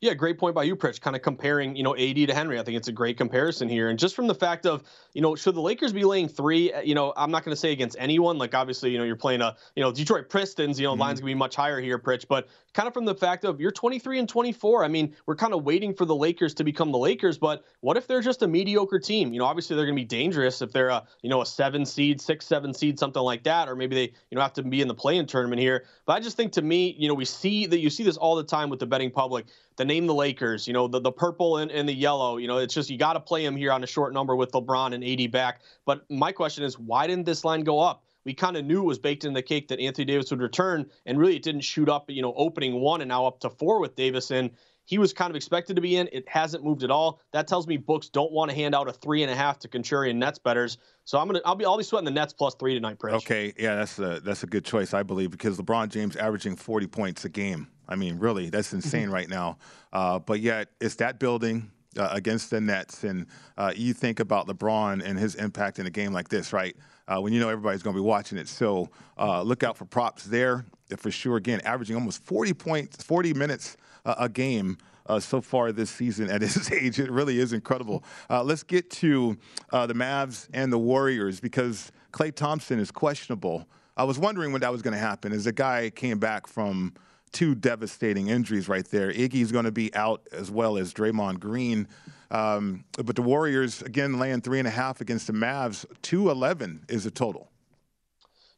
Yeah, 0.00 0.14
great 0.14 0.38
point 0.38 0.54
by 0.54 0.62
you, 0.62 0.76
Pritch. 0.76 0.98
Kind 0.98 1.14
of 1.14 1.20
comparing, 1.20 1.76
you 1.76 1.82
know, 1.82 1.94
AD 1.94 2.14
to 2.14 2.32
Henry. 2.32 2.58
I 2.58 2.62
think 2.62 2.78
it's 2.78 2.88
a 2.88 2.92
great 2.92 3.18
comparison 3.18 3.68
here. 3.68 3.90
And 3.90 3.98
just 3.98 4.16
from 4.16 4.28
the 4.28 4.34
fact 4.34 4.64
of, 4.64 4.82
you 5.12 5.20
know, 5.20 5.34
should 5.34 5.54
the 5.54 5.60
Lakers 5.60 5.92
be 5.92 6.04
laying 6.04 6.26
three? 6.26 6.72
You 6.82 6.94
know, 6.94 7.12
I'm 7.14 7.30
not 7.30 7.44
going 7.44 7.52
to 7.52 7.60
say 7.60 7.72
against 7.72 7.96
anyone. 7.98 8.38
Like 8.38 8.54
obviously, 8.54 8.92
you 8.92 8.98
know, 8.98 9.04
you're 9.04 9.16
playing 9.16 9.42
a, 9.42 9.56
you 9.76 9.82
know, 9.82 9.92
Detroit 9.92 10.30
Pistons. 10.30 10.80
You 10.80 10.86
know, 10.86 10.92
mm-hmm. 10.92 11.02
line's 11.02 11.20
gonna 11.20 11.32
be 11.32 11.34
much 11.34 11.54
higher 11.54 11.82
here, 11.82 11.98
Pritch. 11.98 12.26
But 12.26 12.48
kind 12.72 12.86
of 12.88 12.94
from 12.94 13.04
the 13.04 13.14
fact 13.14 13.44
of 13.44 13.60
you're 13.60 13.70
23 13.70 14.20
and 14.20 14.28
24. 14.28 14.84
I 14.84 14.88
mean, 14.88 15.14
we're 15.26 15.36
kind 15.36 15.52
of 15.52 15.64
waiting 15.64 15.92
for 15.92 16.06
the 16.06 16.14
Lakers 16.14 16.54
to 16.54 16.64
become 16.64 16.92
the 16.92 16.98
Lakers. 16.98 17.36
But 17.36 17.64
what 17.80 17.98
if 17.98 18.06
they're 18.06 18.22
just 18.22 18.40
a 18.40 18.48
mediocre 18.48 19.00
team? 19.00 19.34
You 19.34 19.40
know, 19.40 19.44
obviously 19.44 19.76
they're 19.76 19.84
going 19.84 19.96
to 19.96 20.00
be 20.00 20.06
dangerous 20.06 20.62
if 20.62 20.72
they're 20.72 20.88
a, 20.88 21.04
you 21.20 21.28
know, 21.28 21.42
a 21.42 21.46
seven 21.46 21.84
seed, 21.84 22.22
six, 22.22 22.46
seven 22.46 22.72
seed, 22.72 22.98
something 22.98 23.22
like 23.22 23.42
that, 23.42 23.68
or 23.68 23.76
maybe 23.76 23.96
they, 23.96 24.12
you 24.30 24.36
know, 24.36 24.40
have 24.40 24.54
to 24.54 24.62
be 24.62 24.80
in 24.80 24.88
the 24.88 24.94
play-in 24.94 25.26
tournament 25.26 25.60
here. 25.60 25.84
But 26.06 26.14
I 26.14 26.20
just 26.20 26.38
think 26.38 26.52
to 26.52 26.62
me, 26.62 26.94
you 26.98 27.06
know, 27.06 27.14
we 27.14 27.26
see 27.26 27.66
that 27.66 27.80
you 27.80 27.90
see 27.90 28.04
this 28.04 28.16
all 28.16 28.36
the 28.36 28.44
time 28.44 28.70
with 28.70 28.78
the 28.78 28.86
betting 28.86 29.10
public. 29.10 29.44
The 29.80 29.86
name 29.86 30.06
the 30.06 30.14
Lakers, 30.14 30.66
you 30.66 30.74
know, 30.74 30.88
the, 30.88 31.00
the 31.00 31.10
purple 31.10 31.56
and, 31.56 31.70
and 31.70 31.88
the 31.88 31.94
yellow, 31.94 32.36
you 32.36 32.46
know, 32.46 32.58
it's 32.58 32.74
just 32.74 32.90
you 32.90 32.98
got 32.98 33.14
to 33.14 33.20
play 33.20 33.42
them 33.42 33.56
here 33.56 33.72
on 33.72 33.82
a 33.82 33.86
short 33.86 34.12
number 34.12 34.36
with 34.36 34.52
LeBron 34.52 34.92
and 34.92 35.02
AD 35.02 35.32
back. 35.32 35.62
But 35.86 36.04
my 36.10 36.32
question 36.32 36.64
is, 36.64 36.78
why 36.78 37.06
didn't 37.06 37.24
this 37.24 37.46
line 37.46 37.62
go 37.62 37.80
up? 37.80 38.04
we 38.24 38.34
kind 38.34 38.58
of 38.58 38.64
knew 38.66 38.82
it 38.82 38.86
was 38.86 38.98
baked 38.98 39.24
in 39.24 39.32
the 39.32 39.40
cake 39.40 39.68
that 39.68 39.80
Anthony 39.80 40.04
Davis 40.04 40.30
would 40.30 40.42
return, 40.42 40.84
and 41.06 41.18
really 41.18 41.36
it 41.36 41.42
didn't 41.42 41.62
shoot 41.62 41.88
up, 41.88 42.10
you 42.10 42.20
know, 42.20 42.34
opening 42.36 42.80
one 42.80 43.00
and 43.00 43.08
now 43.08 43.24
up 43.24 43.40
to 43.40 43.48
four 43.48 43.80
with 43.80 43.96
Davis 43.96 44.30
in. 44.30 44.50
He 44.84 44.98
was 44.98 45.12
kind 45.12 45.30
of 45.30 45.36
expected 45.36 45.76
to 45.76 45.82
be 45.82 45.96
in. 45.96 46.08
It 46.12 46.28
hasn't 46.28 46.64
moved 46.64 46.82
at 46.82 46.90
all. 46.90 47.20
That 47.32 47.46
tells 47.46 47.66
me 47.66 47.76
books 47.76 48.08
don't 48.08 48.32
want 48.32 48.50
to 48.50 48.56
hand 48.56 48.74
out 48.74 48.88
a 48.88 48.92
three 48.92 49.22
and 49.22 49.30
a 49.30 49.36
half 49.36 49.58
to 49.60 49.68
contrarian 49.68 50.16
Nets 50.16 50.38
betters. 50.38 50.78
So 51.04 51.18
I'm 51.18 51.28
gonna 51.28 51.40
I'll 51.44 51.54
be 51.54 51.64
I'll 51.64 51.78
be 51.78 51.84
sweating 51.84 52.06
the 52.06 52.10
Nets 52.10 52.32
plus 52.32 52.54
three 52.56 52.74
tonight, 52.74 52.98
Pritch. 52.98 53.14
Okay, 53.14 53.54
yeah, 53.56 53.76
that's 53.76 53.98
a 53.98 54.20
that's 54.20 54.42
a 54.42 54.46
good 54.46 54.64
choice, 54.64 54.92
I 54.92 55.04
believe, 55.04 55.30
because 55.30 55.58
LeBron 55.58 55.90
James 55.90 56.16
averaging 56.16 56.56
40 56.56 56.88
points 56.88 57.24
a 57.24 57.28
game. 57.28 57.68
I 57.90 57.96
mean, 57.96 58.18
really, 58.18 58.48
that's 58.48 58.72
insane 58.72 59.10
right 59.10 59.28
now. 59.28 59.58
Uh, 59.92 60.18
but 60.20 60.40
yet, 60.40 60.68
it's 60.80 60.94
that 60.96 61.18
building 61.18 61.70
uh, 61.98 62.08
against 62.12 62.50
the 62.50 62.60
Nets, 62.60 63.04
and 63.04 63.26
uh, 63.58 63.72
you 63.74 63.92
think 63.92 64.20
about 64.20 64.46
LeBron 64.46 65.04
and 65.04 65.18
his 65.18 65.34
impact 65.34 65.78
in 65.78 65.86
a 65.86 65.90
game 65.90 66.12
like 66.12 66.28
this, 66.28 66.52
right? 66.52 66.76
Uh, 67.08 67.20
when 67.20 67.32
you 67.32 67.40
know 67.40 67.48
everybody's 67.48 67.82
going 67.82 67.94
to 67.94 68.00
be 68.00 68.06
watching 68.06 68.38
it. 68.38 68.48
So 68.48 68.88
uh, 69.18 69.42
look 69.42 69.64
out 69.64 69.76
for 69.76 69.84
props 69.84 70.24
there 70.24 70.64
for 70.96 71.10
sure. 71.10 71.36
Again, 71.36 71.60
averaging 71.64 71.96
almost 71.96 72.22
40 72.24 72.54
points, 72.54 73.02
40 73.02 73.34
minutes 73.34 73.76
uh, 74.04 74.14
a 74.18 74.28
game. 74.28 74.78
Uh, 75.06 75.18
so 75.18 75.40
far 75.40 75.72
this 75.72 75.90
season 75.90 76.30
at 76.30 76.40
his 76.40 76.70
age. 76.72 77.00
It 77.00 77.10
really 77.10 77.40
is 77.40 77.52
incredible. 77.52 78.04
Uh, 78.28 78.44
let's 78.44 78.62
get 78.62 78.90
to 78.90 79.36
uh, 79.72 79.84
the 79.86 79.94
Mavs 79.94 80.48
and 80.52 80.72
the 80.72 80.78
Warriors 80.78 81.40
because 81.40 81.90
Klay 82.12 82.32
Thompson 82.32 82.78
is 82.78 82.92
questionable. 82.92 83.66
I 83.96 84.04
was 84.04 84.20
wondering 84.20 84.52
when 84.52 84.60
that 84.60 84.70
was 84.70 84.82
going 84.82 84.94
to 84.94 85.00
happen 85.00 85.32
as 85.32 85.44
the 85.44 85.52
guy 85.52 85.90
came 85.90 86.20
back 86.20 86.46
from 86.46 86.94
two 87.32 87.54
devastating 87.54 88.28
injuries 88.28 88.68
right 88.68 88.86
there. 88.86 89.12
Iggy's 89.12 89.52
going 89.52 89.64
to 89.64 89.72
be 89.72 89.94
out 89.94 90.26
as 90.32 90.50
well 90.50 90.76
as 90.76 90.92
Draymond 90.92 91.40
Green. 91.40 91.88
Um, 92.30 92.84
but 93.04 93.16
the 93.16 93.22
Warriors, 93.22 93.82
again, 93.82 94.18
laying 94.18 94.40
three 94.40 94.58
and 94.58 94.68
a 94.68 94.72
half 94.72 95.00
against 95.00 95.26
the 95.26 95.32
Mavs. 95.32 95.84
211 96.02 96.84
is 96.88 97.04
the 97.04 97.10
total. 97.10 97.50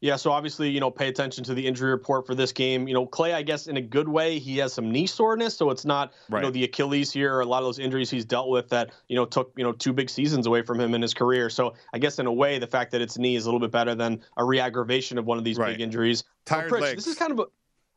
Yeah, 0.02 0.16
so 0.16 0.32
obviously, 0.32 0.68
you 0.68 0.80
know, 0.80 0.90
pay 0.90 1.06
attention 1.06 1.44
to 1.44 1.54
the 1.54 1.64
injury 1.64 1.92
report 1.92 2.26
for 2.26 2.34
this 2.34 2.50
game. 2.50 2.88
You 2.88 2.94
know, 2.94 3.06
Klay, 3.06 3.34
I 3.34 3.42
guess 3.42 3.68
in 3.68 3.76
a 3.76 3.80
good 3.80 4.08
way, 4.08 4.40
he 4.40 4.58
has 4.58 4.72
some 4.72 4.90
knee 4.90 5.06
soreness, 5.06 5.56
so 5.56 5.70
it's 5.70 5.84
not, 5.84 6.12
right. 6.28 6.40
you 6.40 6.42
know, 6.42 6.50
the 6.50 6.64
Achilles 6.64 7.12
here 7.12 7.32
or 7.32 7.40
a 7.40 7.46
lot 7.46 7.58
of 7.58 7.66
those 7.66 7.78
injuries 7.78 8.10
he's 8.10 8.24
dealt 8.24 8.48
with 8.48 8.68
that, 8.70 8.90
you 9.06 9.14
know, 9.14 9.24
took, 9.24 9.52
you 9.56 9.62
know, 9.62 9.70
two 9.70 9.92
big 9.92 10.10
seasons 10.10 10.48
away 10.48 10.62
from 10.62 10.80
him 10.80 10.94
in 10.94 11.02
his 11.02 11.14
career. 11.14 11.48
So 11.48 11.74
I 11.94 12.00
guess 12.00 12.18
in 12.18 12.26
a 12.26 12.32
way, 12.32 12.58
the 12.58 12.66
fact 12.66 12.90
that 12.90 13.00
it's 13.00 13.16
knee 13.16 13.36
is 13.36 13.44
a 13.44 13.46
little 13.46 13.60
bit 13.60 13.70
better 13.70 13.94
than 13.94 14.22
a 14.36 14.44
re-aggravation 14.44 15.18
of 15.18 15.26
one 15.26 15.38
of 15.38 15.44
these 15.44 15.56
right. 15.56 15.68
big 15.68 15.80
injuries. 15.80 16.24
Tired 16.46 16.72
legs. 16.72 17.04
This 17.04 17.06
is 17.06 17.14
kind 17.14 17.30
of 17.30 17.38
a 17.38 17.44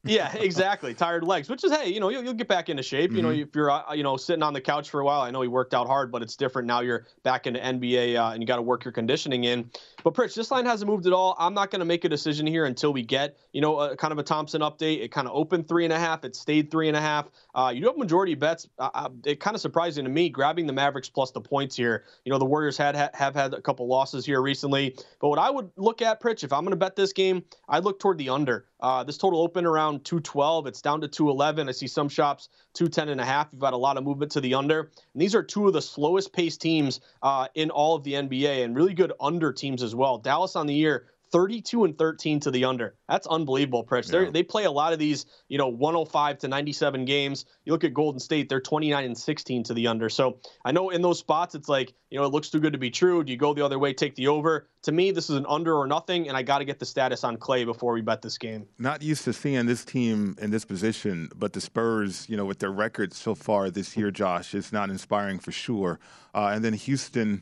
yeah, 0.05 0.35
exactly. 0.35 0.93
Tired 0.93 1.23
legs, 1.23 1.49
which 1.49 1.63
is 1.63 1.71
hey, 1.71 1.89
you 1.89 1.99
know, 1.99 2.09
you'll, 2.09 2.23
you'll 2.23 2.33
get 2.33 2.47
back 2.47 2.69
into 2.69 2.83
shape. 2.83 3.09
Mm-hmm. 3.09 3.17
You 3.17 3.23
know, 3.23 3.29
mm-hmm. 3.29 3.41
if 3.41 3.55
you're 3.55 3.71
uh, 3.71 3.93
you 3.93 4.03
know 4.03 4.17
sitting 4.17 4.43
on 4.43 4.53
the 4.53 4.61
couch 4.61 4.89
for 4.89 4.99
a 4.99 5.05
while, 5.05 5.21
I 5.21 5.31
know 5.31 5.41
he 5.41 5.47
worked 5.47 5.73
out 5.73 5.87
hard, 5.87 6.11
but 6.11 6.21
it's 6.21 6.35
different 6.35 6.67
now. 6.67 6.81
You're 6.81 7.05
back 7.23 7.47
into 7.47 7.59
NBA 7.59 8.15
uh, 8.15 8.31
and 8.31 8.41
you 8.41 8.47
got 8.47 8.57
to 8.57 8.61
work 8.61 8.85
your 8.85 8.91
conditioning 8.91 9.43
in. 9.43 9.69
But 10.05 10.13
Pritch, 10.13 10.35
this 10.35 10.51
line 10.51 10.67
hasn't 10.67 10.87
moved 10.87 11.07
at 11.07 11.13
all. 11.13 11.35
I'm 11.39 11.55
not 11.55 11.71
going 11.71 11.79
to 11.79 11.85
make 11.85 12.05
a 12.05 12.09
decision 12.09 12.45
here 12.45 12.65
until 12.65 12.93
we 12.93 13.01
get 13.01 13.39
you 13.53 13.59
know 13.59 13.79
a, 13.79 13.97
kind 13.97 14.11
of 14.11 14.19
a 14.19 14.23
Thompson 14.23 14.61
update. 14.61 15.01
It 15.01 15.11
kind 15.11 15.27
of 15.27 15.33
opened 15.33 15.67
three 15.67 15.83
and 15.83 15.91
a 15.91 15.97
half. 15.97 16.23
It 16.23 16.35
stayed 16.35 16.69
three 16.69 16.87
and 16.89 16.95
a 16.95 17.01
half. 17.01 17.31
Uh, 17.55 17.71
you 17.73 17.81
do 17.81 17.87
have 17.87 17.97
majority 17.97 18.35
bets. 18.35 18.69
Uh, 18.77 19.09
it 19.25 19.39
kind 19.39 19.55
of 19.55 19.61
surprising 19.61 20.03
to 20.05 20.11
me 20.11 20.29
grabbing 20.29 20.67
the 20.67 20.73
Mavericks 20.73 21.09
plus 21.09 21.31
the 21.31 21.41
points 21.41 21.75
here. 21.75 22.03
You 22.23 22.31
know, 22.31 22.37
the 22.37 22.45
Warriors 22.45 22.77
had 22.77 22.95
ha- 22.95 23.09
have 23.15 23.33
had 23.33 23.55
a 23.55 23.61
couple 23.61 23.87
losses 23.87 24.27
here 24.27 24.43
recently, 24.43 24.95
but 25.19 25.29
what 25.29 25.39
I 25.39 25.49
would 25.49 25.71
look 25.75 26.03
at, 26.03 26.21
Pritch, 26.21 26.43
if 26.43 26.53
I'm 26.53 26.61
going 26.61 26.69
to 26.69 26.75
bet 26.75 26.95
this 26.95 27.11
game, 27.11 27.43
I'd 27.67 27.83
look 27.83 27.99
toward 27.99 28.19
the 28.19 28.29
under. 28.29 28.67
Uh, 28.79 29.03
this 29.03 29.17
total 29.17 29.41
opened 29.41 29.65
around 29.65 30.05
212. 30.05 30.67
It's 30.67 30.81
down 30.81 31.01
to 31.01 31.07
211. 31.07 31.67
I 31.67 31.71
see 31.71 31.87
some 31.87 32.09
shops 32.09 32.49
210 32.75 33.09
and 33.09 33.21
a 33.21 33.25
half. 33.25 33.47
You've 33.51 33.61
got 33.61 33.73
a 33.73 33.77
lot 33.77 33.97
of 33.97 34.03
movement 34.03 34.33
to 34.33 34.41
the 34.41 34.53
under. 34.53 34.91
And 35.13 35.21
these 35.21 35.33
are 35.33 35.41
two 35.41 35.65
of 35.65 35.73
the 35.73 35.81
slowest 35.81 36.33
paced 36.33 36.61
teams 36.61 36.99
uh, 37.23 37.47
in 37.55 37.71
all 37.71 37.95
of 37.95 38.03
the 38.03 38.13
NBA 38.13 38.63
and 38.63 38.75
really 38.75 38.93
good 38.93 39.13
under 39.19 39.53
teams 39.53 39.81
as 39.81 39.94
well. 39.95 40.17
Dallas 40.17 40.55
on 40.55 40.67
the 40.67 40.73
year, 40.73 41.07
32 41.35 41.83
and 41.83 41.97
13 41.97 42.39
to 42.41 42.51
the 42.51 42.63
under. 42.63 42.95
That's 43.09 43.27
unbelievable, 43.27 43.83
Pritch. 43.83 44.09
Yeah. 44.11 44.29
They 44.31 44.43
play 44.43 44.63
a 44.63 44.71
lot 44.71 44.93
of 44.93 44.99
these, 44.99 45.25
you 45.49 45.57
know, 45.57 45.67
105 45.67 46.39
to 46.39 46.47
97 46.47 47.03
games. 47.03 47.45
You 47.65 47.73
look 47.73 47.83
at 47.83 47.93
Golden 47.93 48.19
State, 48.19 48.47
they're 48.47 48.61
29 48.61 49.03
and 49.03 49.17
16 49.17 49.63
to 49.63 49.73
the 49.73 49.87
under. 49.87 50.07
So 50.07 50.39
I 50.63 50.71
know 50.71 50.91
in 50.91 51.01
those 51.01 51.19
spots, 51.19 51.53
it's 51.53 51.67
like, 51.67 51.93
you 52.09 52.17
know, 52.17 52.25
it 52.25 52.29
looks 52.29 52.49
too 52.49 52.61
good 52.61 52.73
to 52.73 52.79
be 52.79 52.89
true. 52.89 53.21
Do 53.23 53.33
you 53.33 53.37
go 53.37 53.53
the 53.53 53.65
other 53.65 53.77
way, 53.77 53.93
take 53.93 54.15
the 54.15 54.29
over? 54.29 54.69
To 54.83 54.91
me, 54.91 55.11
this 55.11 55.29
is 55.29 55.35
an 55.35 55.45
under 55.49 55.75
or 55.75 55.87
nothing, 55.87 56.29
and 56.29 56.37
I 56.37 56.43
got 56.43 56.59
to 56.59 56.65
get 56.65 56.79
the 56.79 56.85
status 56.85 57.23
on 57.23 57.37
Klay 57.37 57.65
before 57.65 57.93
we 57.93 58.01
bet 58.01 58.21
this 58.21 58.37
game. 58.37 58.67
Not 58.77 59.01
used 59.01 59.25
to 59.25 59.33
seeing 59.33 59.65
this 59.65 59.83
team 59.83 60.37
in 60.39 60.51
this 60.51 60.63
position, 60.63 61.29
but 61.35 61.53
the 61.53 61.59
Spurs, 61.59 62.29
you 62.29 62.37
know, 62.37 62.45
with 62.45 62.59
their 62.59 62.71
record 62.71 63.13
so 63.13 63.35
far 63.35 63.69
this 63.69 63.97
year, 63.97 64.11
Josh, 64.11 64.53
it's 64.53 64.71
not 64.71 64.89
inspiring 64.89 65.39
for 65.39 65.51
sure. 65.51 65.99
Uh, 66.33 66.51
and 66.53 66.63
then 66.63 66.73
Houston 66.73 67.41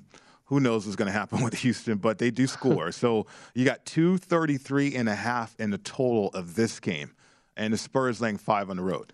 who 0.54 0.60
knows 0.60 0.86
what's 0.86 0.96
going 0.96 1.08
to 1.08 1.12
happen 1.12 1.42
with 1.42 1.54
Houston, 1.60 1.98
but 1.98 2.20
they 2.20 2.30
do 2.30 2.46
score. 2.46 2.92
so 3.04 3.26
you 3.56 3.66
got 3.66 3.86
233 3.86 4.96
and 4.96 5.10
a 5.10 5.16
half 5.16 5.56
in 5.60 5.72
the 5.72 5.80
total 5.80 6.28
of 6.30 6.56
this 6.56 6.80
game, 6.80 7.12
and 7.58 7.74
the 7.74 7.78
Spurs 7.78 8.22
laying 8.22 8.38
five 8.38 8.70
on 8.70 8.78
the 8.78 8.84
road. 8.84 9.14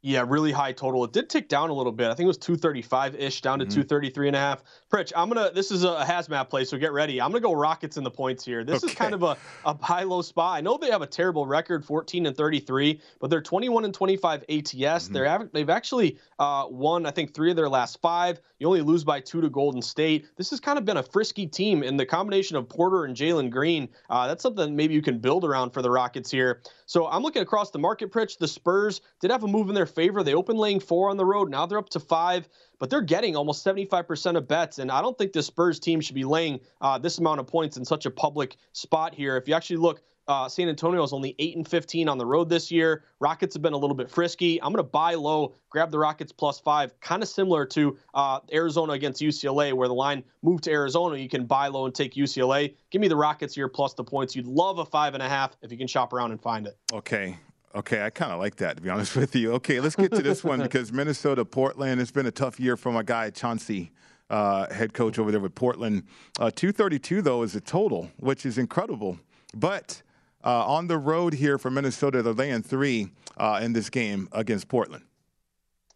Yeah, 0.00 0.24
really 0.26 0.52
high 0.52 0.72
total. 0.72 1.04
It 1.04 1.12
did 1.12 1.28
tick 1.28 1.48
down 1.48 1.70
a 1.70 1.72
little 1.72 1.90
bit. 1.90 2.06
I 2.06 2.14
think 2.14 2.24
it 2.24 2.28
was 2.28 2.38
235 2.38 3.16
ish 3.16 3.40
down 3.40 3.58
to 3.58 3.64
mm-hmm. 3.64 3.82
233 3.82 4.28
and 4.28 4.36
a 4.36 4.38
half. 4.38 4.62
Pritch, 4.92 5.12
I'm 5.16 5.28
gonna. 5.28 5.50
This 5.52 5.72
is 5.72 5.82
a 5.82 6.04
hazmat 6.06 6.48
play, 6.48 6.64
so 6.64 6.78
get 6.78 6.92
ready. 6.92 7.20
I'm 7.20 7.32
gonna 7.32 7.40
go 7.40 7.52
Rockets 7.52 7.96
in 7.96 8.04
the 8.04 8.10
points 8.10 8.44
here. 8.44 8.62
This 8.62 8.84
okay. 8.84 8.92
is 8.92 8.96
kind 8.96 9.12
of 9.12 9.24
a, 9.24 9.36
a 9.64 9.76
high 9.76 10.04
low 10.04 10.22
spot. 10.22 10.56
I 10.56 10.60
know 10.60 10.78
they 10.78 10.90
have 10.90 11.02
a 11.02 11.06
terrible 11.06 11.46
record, 11.46 11.84
14 11.84 12.26
and 12.26 12.36
33, 12.36 13.00
but 13.18 13.28
they're 13.28 13.42
21 13.42 13.84
and 13.84 13.92
25 13.92 14.42
ATS. 14.42 14.72
Mm-hmm. 14.72 15.12
They're 15.12 15.50
they've 15.52 15.70
actually 15.70 16.18
uh, 16.38 16.66
won, 16.70 17.04
I 17.04 17.10
think, 17.10 17.34
three 17.34 17.50
of 17.50 17.56
their 17.56 17.68
last 17.68 18.00
five. 18.00 18.40
You 18.60 18.68
only 18.68 18.82
lose 18.82 19.02
by 19.02 19.20
two 19.20 19.40
to 19.40 19.50
Golden 19.50 19.82
State. 19.82 20.26
This 20.36 20.50
has 20.50 20.60
kind 20.60 20.78
of 20.78 20.84
been 20.84 20.96
a 20.96 21.02
frisky 21.02 21.46
team, 21.46 21.82
in 21.82 21.96
the 21.96 22.06
combination 22.06 22.56
of 22.56 22.68
Porter 22.68 23.04
and 23.04 23.16
Jalen 23.16 23.50
Green, 23.50 23.88
uh, 24.10 24.26
that's 24.28 24.42
something 24.42 24.76
maybe 24.76 24.94
you 24.94 25.02
can 25.02 25.18
build 25.18 25.44
around 25.44 25.70
for 25.70 25.82
the 25.82 25.90
Rockets 25.90 26.30
here. 26.30 26.62
So 26.88 27.06
I'm 27.06 27.22
looking 27.22 27.42
across 27.42 27.70
the 27.70 27.78
market, 27.78 28.10
Pritch. 28.10 28.38
The 28.38 28.48
Spurs 28.48 29.00
did 29.20 29.30
have 29.30 29.44
a 29.44 29.46
move 29.46 29.68
in 29.68 29.74
their 29.76 29.86
favor. 29.86 30.24
They 30.24 30.34
opened 30.34 30.58
laying 30.58 30.80
four 30.80 31.10
on 31.10 31.16
the 31.16 31.24
road. 31.24 31.50
Now 31.50 31.66
they're 31.66 31.78
up 31.78 31.90
to 31.90 32.00
five 32.00 32.48
but 32.78 32.90
they're 32.90 33.02
getting 33.02 33.36
almost 33.36 33.64
75% 33.64 34.36
of 34.36 34.48
bets. 34.48 34.78
And 34.78 34.90
I 34.90 35.02
don't 35.02 35.16
think 35.16 35.32
the 35.32 35.42
Spurs 35.42 35.80
team 35.80 36.00
should 36.00 36.14
be 36.14 36.24
laying 36.24 36.60
uh, 36.80 36.98
this 36.98 37.18
amount 37.18 37.40
of 37.40 37.46
points 37.46 37.76
in 37.76 37.84
such 37.84 38.06
a 38.06 38.10
public 38.10 38.56
spot 38.72 39.14
here. 39.14 39.36
If 39.36 39.48
you 39.48 39.54
actually 39.54 39.78
look, 39.78 40.02
uh, 40.28 40.48
San 40.48 40.68
Antonio 40.68 41.02
is 41.02 41.12
only 41.12 41.34
8 41.38 41.56
and 41.56 41.66
15 41.66 42.08
on 42.08 42.18
the 42.18 42.26
road 42.26 42.48
this 42.48 42.70
year. 42.70 43.04
Rockets 43.18 43.54
have 43.54 43.62
been 43.62 43.72
a 43.72 43.78
little 43.78 43.96
bit 43.96 44.10
frisky. 44.10 44.60
I'm 44.62 44.72
going 44.72 44.84
to 44.84 44.88
buy 44.88 45.14
low, 45.14 45.54
grab 45.70 45.90
the 45.90 45.98
Rockets 45.98 46.32
plus 46.32 46.60
five, 46.60 46.98
kind 47.00 47.22
of 47.22 47.28
similar 47.28 47.64
to 47.66 47.96
uh, 48.14 48.40
Arizona 48.52 48.92
against 48.92 49.22
UCLA, 49.22 49.72
where 49.72 49.88
the 49.88 49.94
line 49.94 50.22
moved 50.42 50.64
to 50.64 50.70
Arizona. 50.70 51.16
You 51.16 51.30
can 51.30 51.46
buy 51.46 51.68
low 51.68 51.86
and 51.86 51.94
take 51.94 52.14
UCLA. 52.14 52.74
Give 52.90 53.00
me 53.00 53.08
the 53.08 53.16
Rockets 53.16 53.54
here 53.54 53.68
plus 53.68 53.94
the 53.94 54.04
points. 54.04 54.36
You'd 54.36 54.46
love 54.46 54.78
a 54.78 54.84
five 54.84 55.14
and 55.14 55.22
a 55.22 55.28
half 55.28 55.56
if 55.62 55.72
you 55.72 55.78
can 55.78 55.86
shop 55.88 56.12
around 56.12 56.30
and 56.32 56.40
find 56.40 56.66
it. 56.66 56.76
Okay. 56.92 57.36
Okay, 57.74 58.02
I 58.02 58.10
kind 58.10 58.32
of 58.32 58.38
like 58.38 58.56
that 58.56 58.76
to 58.76 58.82
be 58.82 58.90
honest 58.90 59.16
with 59.16 59.34
you. 59.34 59.52
Okay, 59.54 59.80
let's 59.80 59.96
get 59.96 60.12
to 60.12 60.22
this 60.22 60.44
one 60.44 60.60
because 60.62 60.92
Minnesota, 60.92 61.44
Portland. 61.44 62.00
It's 62.00 62.10
been 62.10 62.26
a 62.26 62.30
tough 62.30 62.60
year 62.60 62.76
for 62.76 62.92
my 62.92 63.02
guy 63.02 63.30
Chauncey, 63.30 63.92
uh, 64.30 64.72
head 64.72 64.92
coach 64.92 65.18
over 65.18 65.30
there 65.30 65.40
with 65.40 65.54
Portland. 65.54 66.04
Uh, 66.38 66.50
232 66.50 67.22
though 67.22 67.42
is 67.42 67.54
a 67.54 67.60
total, 67.60 68.10
which 68.18 68.44
is 68.44 68.58
incredible. 68.58 69.18
But 69.54 70.02
on 70.44 70.86
the 70.86 70.98
road 70.98 71.34
here 71.34 71.58
for 71.58 71.70
Minnesota, 71.70 72.22
they're 72.22 72.32
laying 72.32 72.62
three 72.62 73.10
uh, 73.36 73.60
in 73.62 73.72
this 73.72 73.90
game 73.90 74.28
against 74.32 74.68
Portland. 74.68 75.04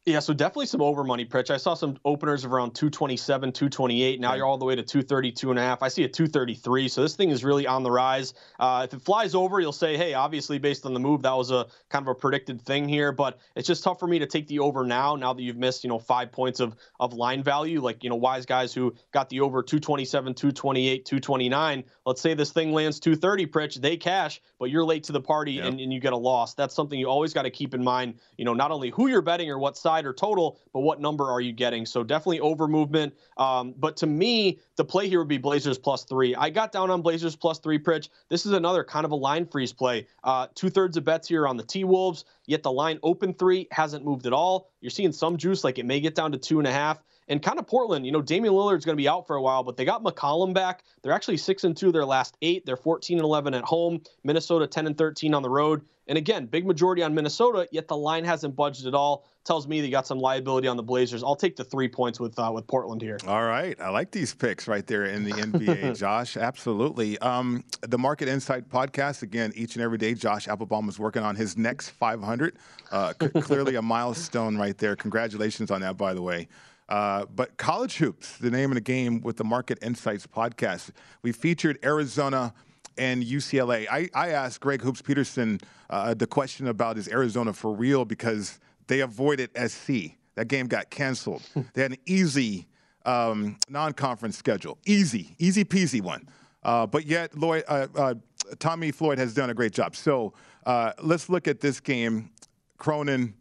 Yeah, 0.05 0.19
so 0.19 0.35
definitely 0.35 0.67
some 0.67 0.83
over 0.83 1.05
money, 1.05 1.25
Pritch. 1.25 1.49
I 1.51 1.59
saw 1.59 1.75
some 1.75 1.97
openers 2.05 2.45
of 2.45 2.53
around 2.53 2.75
227, 2.75 3.53
228. 3.53 4.21
Now 4.21 4.35
you're 4.35 4.45
all 4.45 4.59
the 4.59 4.65
way 4.65 4.75
to 4.75 4.83
232 4.83 5.51
and 5.51 5.59
a 5.61 5.63
half. 5.63 5.81
I 5.81 5.87
see 5.87 6.03
a 6.03 6.09
233. 6.09 6.89
So 6.89 7.03
this 7.03 7.15
thing 7.15 7.31
is 7.31 7.45
really 7.45 7.69
on 7.69 7.85
the 7.85 7.91
rise. 7.93 8.35
Uh, 8.59 8.85
if 8.89 8.95
it 8.95 9.01
flies 9.01 9.37
over, 9.37 9.61
you'll 9.61 9.71
say, 9.71 9.97
hey, 9.97 10.15
obviously 10.15 10.59
based 10.59 10.87
on 10.87 10.93
the 10.93 10.99
move, 10.99 11.23
that 11.23 11.37
was 11.37 11.53
a 11.53 11.69
kind 11.89 12.03
of 12.05 12.09
a 12.09 12.15
predicted 12.17 12.61
thing 12.63 12.89
here. 12.89 13.13
But 13.13 13.39
it's 13.55 13.69
just 13.69 13.85
tough 13.85 14.01
for 14.01 14.09
me 14.09 14.19
to 14.19 14.27
take 14.27 14.49
the 14.49 14.59
over 14.59 14.85
now. 14.85 15.15
Now 15.15 15.35
that 15.35 15.43
you've 15.43 15.57
missed, 15.57 15.85
you 15.85 15.89
know, 15.89 16.01
five 16.01 16.33
points 16.33 16.59
of 16.59 16.75
of 16.99 17.13
line 17.13 17.45
value, 17.45 17.81
like 17.81 18.03
you 18.03 18.11
know, 18.11 18.17
wise 18.17 18.45
guys 18.45 18.75
who 18.75 18.97
got 19.13 19.29
the 19.29 19.39
over 19.39 19.63
227, 19.63 20.35
228, 20.35 21.05
229. 21.05 21.85
Let's 22.05 22.21
say 22.21 22.35
this 22.35 22.51
thing 22.51 22.73
lands 22.73 22.99
230, 22.99 23.47
Pritch, 23.47 23.81
they 23.81 23.97
cash, 23.97 24.43
but 24.59 24.69
you're 24.69 24.85
late 24.85 25.05
to 25.05 25.13
the 25.13 25.21
party 25.21 25.53
yep. 25.53 25.67
and, 25.67 25.79
and 25.79 25.93
you 25.93 26.01
get 26.01 26.13
a 26.13 26.17
loss. 26.17 26.55
That's 26.55 26.75
something 26.75 26.99
you 26.99 27.07
always 27.07 27.33
got 27.33 27.43
to 27.43 27.51
keep 27.51 27.73
in 27.73 27.85
mind. 27.85 28.19
You 28.37 28.45
know, 28.45 28.55
not 28.55 28.73
only 28.73 28.91
who 28.91 29.07
you're 29.07 29.23
betting 29.23 29.49
or 29.49 29.61
what 29.61 29.77
side 29.77 29.91
side 29.93 30.07
or 30.07 30.12
total, 30.12 30.59
but 30.72 30.80
what 30.80 31.01
number 31.01 31.30
are 31.30 31.40
you 31.40 31.53
getting? 31.53 31.84
So 31.84 32.03
definitely 32.03 32.40
over 32.40 32.66
movement. 32.66 33.14
Um, 33.36 33.74
but 33.76 33.97
to 33.99 34.07
me, 34.07 34.59
the 34.76 34.84
play 34.84 35.09
here 35.09 35.18
would 35.18 35.28
be 35.28 35.38
Blazers 35.38 35.78
plus 35.78 36.05
three. 36.05 36.34
I 36.34 36.51
got 36.51 36.72
down 36.72 36.90
on 36.90 37.03
Blazers 37.03 37.36
plus 37.36 37.59
three, 37.59 37.78
Pritch. 37.78 38.09
This 38.28 38.47
is 38.47 38.53
another 38.53 38.84
kind 38.84 39.05
of 39.05 39.11
a 39.12 39.16
line 39.16 39.47
freeze 39.47 39.72
play. 39.72 40.07
Uh, 40.24 40.47
Two 40.55 40.70
thirds 40.70 40.97
of 40.97 41.05
bets 41.05 41.28
here 41.28 41.47
on 41.47 41.57
the 41.57 41.62
T 41.62 41.84
Wolves, 41.84 42.24
yet 42.47 42.62
the 42.62 42.72
line 42.72 42.99
open 43.03 43.34
three 43.34 43.68
hasn't 43.70 44.05
moved 44.05 44.26
at 44.26 44.32
all. 44.32 44.70
You're 44.80 44.90
seeing 44.90 45.12
some 45.12 45.36
juice, 45.36 45.64
like 45.64 45.78
it 45.78 45.86
may 45.86 46.01
get 46.01 46.14
down 46.14 46.32
to 46.32 46.38
two 46.38 46.59
and 46.59 46.66
a 46.66 46.72
half. 46.72 47.03
And 47.33 47.43
kind 47.43 47.59
of 47.59 47.66
Portland, 47.66 48.05
you 48.05 48.12
know, 48.12 48.20
Damian 48.20 48.53
Lillard's 48.53 48.85
going 48.85 48.95
to 48.95 49.01
be 49.03 49.09
out 49.09 49.26
for 49.26 49.37
a 49.37 49.43
while, 49.43 49.62
but 49.62 49.78
they 49.78 49.87
got 49.87 50.05
McCollum 50.05 50.53
back. 50.53 50.85
They're 51.01 51.14
actually 51.14 51.39
six 51.39 51.64
and 51.64 51.74
two 51.74 51.91
their 51.91 52.05
last 52.05 52.37
eight. 52.43 52.66
They're 52.66 52.76
14 52.76 53.16
and 53.16 53.24
11 53.24 53.55
at 53.55 53.64
home. 53.64 54.03
Minnesota 54.22 54.66
10 54.66 54.87
and 54.87 54.99
13 54.99 55.33
on 55.33 55.43
the 55.43 55.49
road. 55.49 55.80
And 56.09 56.18
again, 56.18 56.45
big 56.45 56.66
majority 56.66 57.03
on 57.03 57.14
Minnesota, 57.14 57.66
yet 57.72 57.89
the 57.89 57.97
line 57.97 58.26
hasn't 58.26 58.55
budged 58.55 58.87
at 58.87 58.93
all. 58.93 59.24
Tells 59.45 59.66
me 59.66 59.80
they 59.80 59.89
got 59.89 60.07
some 60.07 60.18
liability 60.18 60.68
on 60.68 60.76
the 60.76 60.83
Blazers. 60.83 61.24
I'll 61.24 61.35
take 61.35 61.57
the 61.57 61.64
three 61.64 61.89
points 61.89 62.20
with 62.20 62.39
uh, 62.39 62.51
with 62.53 62.66
Portland 62.66 63.01
here. 63.01 63.16
All 63.26 63.45
right, 63.45 63.80
I 63.80 63.89
like 63.89 64.11
these 64.11 64.35
picks 64.35 64.68
right 64.68 64.87
there 64.87 65.05
in 65.05 65.24
the 65.24 65.30
NBA, 65.30 65.97
Josh. 65.99 66.37
Absolutely. 66.37 67.16
Um, 67.20 67.64
the 67.80 67.99
Market 67.99 68.28
Insight 68.28 68.68
podcast 68.68 69.22
again 69.22 69.53
each 69.55 69.74
and 69.74 69.83
every 69.83 69.97
day. 69.97 70.12
Josh 70.12 70.49
Applebaum 70.49 70.87
is 70.91 70.99
working 70.99 71.22
on 71.22 71.35
his 71.35 71.57
next 71.57 71.91
500. 71.91 72.59
Uh, 72.91 73.14
c- 73.18 73.28
clearly 73.41 73.76
a 73.76 73.83
milestone 73.97 74.59
right 74.59 74.76
there. 74.76 74.97
Congratulations 74.97 75.70
on 75.70 75.80
that, 75.80 75.97
by 75.97 76.12
the 76.12 76.22
way. 76.22 76.47
Uh, 76.93 77.24
but 77.34 77.57
college 77.57 77.97
hoops, 77.97 78.36
the 78.36 78.51
name 78.51 78.70
of 78.70 78.74
the 78.74 78.80
game 78.82 79.22
with 79.22 79.38
the 79.38 79.45
Market 79.45 79.78
Insights 79.80 80.26
podcast. 80.26 80.90
We 81.22 81.32
featured 81.32 81.78
Arizona 81.82 82.53
and 82.99 83.24
UCLA. 83.24 83.86
I, 83.90 84.11
I 84.12 84.28
asked 84.32 84.61
Greg 84.61 84.82
Hoops 84.82 85.01
Peterson 85.01 85.59
uh, 85.88 86.12
the 86.12 86.26
question 86.26 86.66
about 86.66 86.99
is 86.99 87.09
Arizona 87.09 87.55
for 87.55 87.72
real 87.72 88.05
because 88.05 88.61
they 88.88 89.01
avoided 89.01 89.49
SC. 89.57 90.18
That 90.34 90.49
game 90.49 90.66
got 90.66 90.90
canceled. 90.90 91.40
they 91.72 91.80
had 91.80 91.93
an 91.93 91.99
easy 92.05 92.68
um, 93.07 93.57
non-conference 93.70 94.36
schedule, 94.36 94.76
easy, 94.84 95.34
easy 95.38 95.64
peasy 95.64 96.03
one. 96.03 96.28
Uh, 96.62 96.86
but 96.86 97.07
yet, 97.07 97.34
Lloyd, 97.34 97.64
uh, 97.68 97.86
uh, 97.97 98.14
Tommy 98.59 98.93
Floyd 98.93 99.16
has 99.16 99.32
done 99.32 99.49
a 99.49 99.55
great 99.55 99.72
job. 99.72 99.97
So 99.97 100.34
uh, 100.66 100.93
let's 101.03 101.30
look 101.30 101.49
at 101.49 101.61
this 101.61 101.80
game: 101.80 102.28
Cronin, 102.76 103.32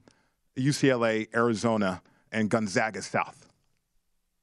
UCLA, 0.57 1.27
Arizona, 1.35 2.01
and 2.31 2.49
Gonzaga 2.49 3.01
South. 3.01 3.40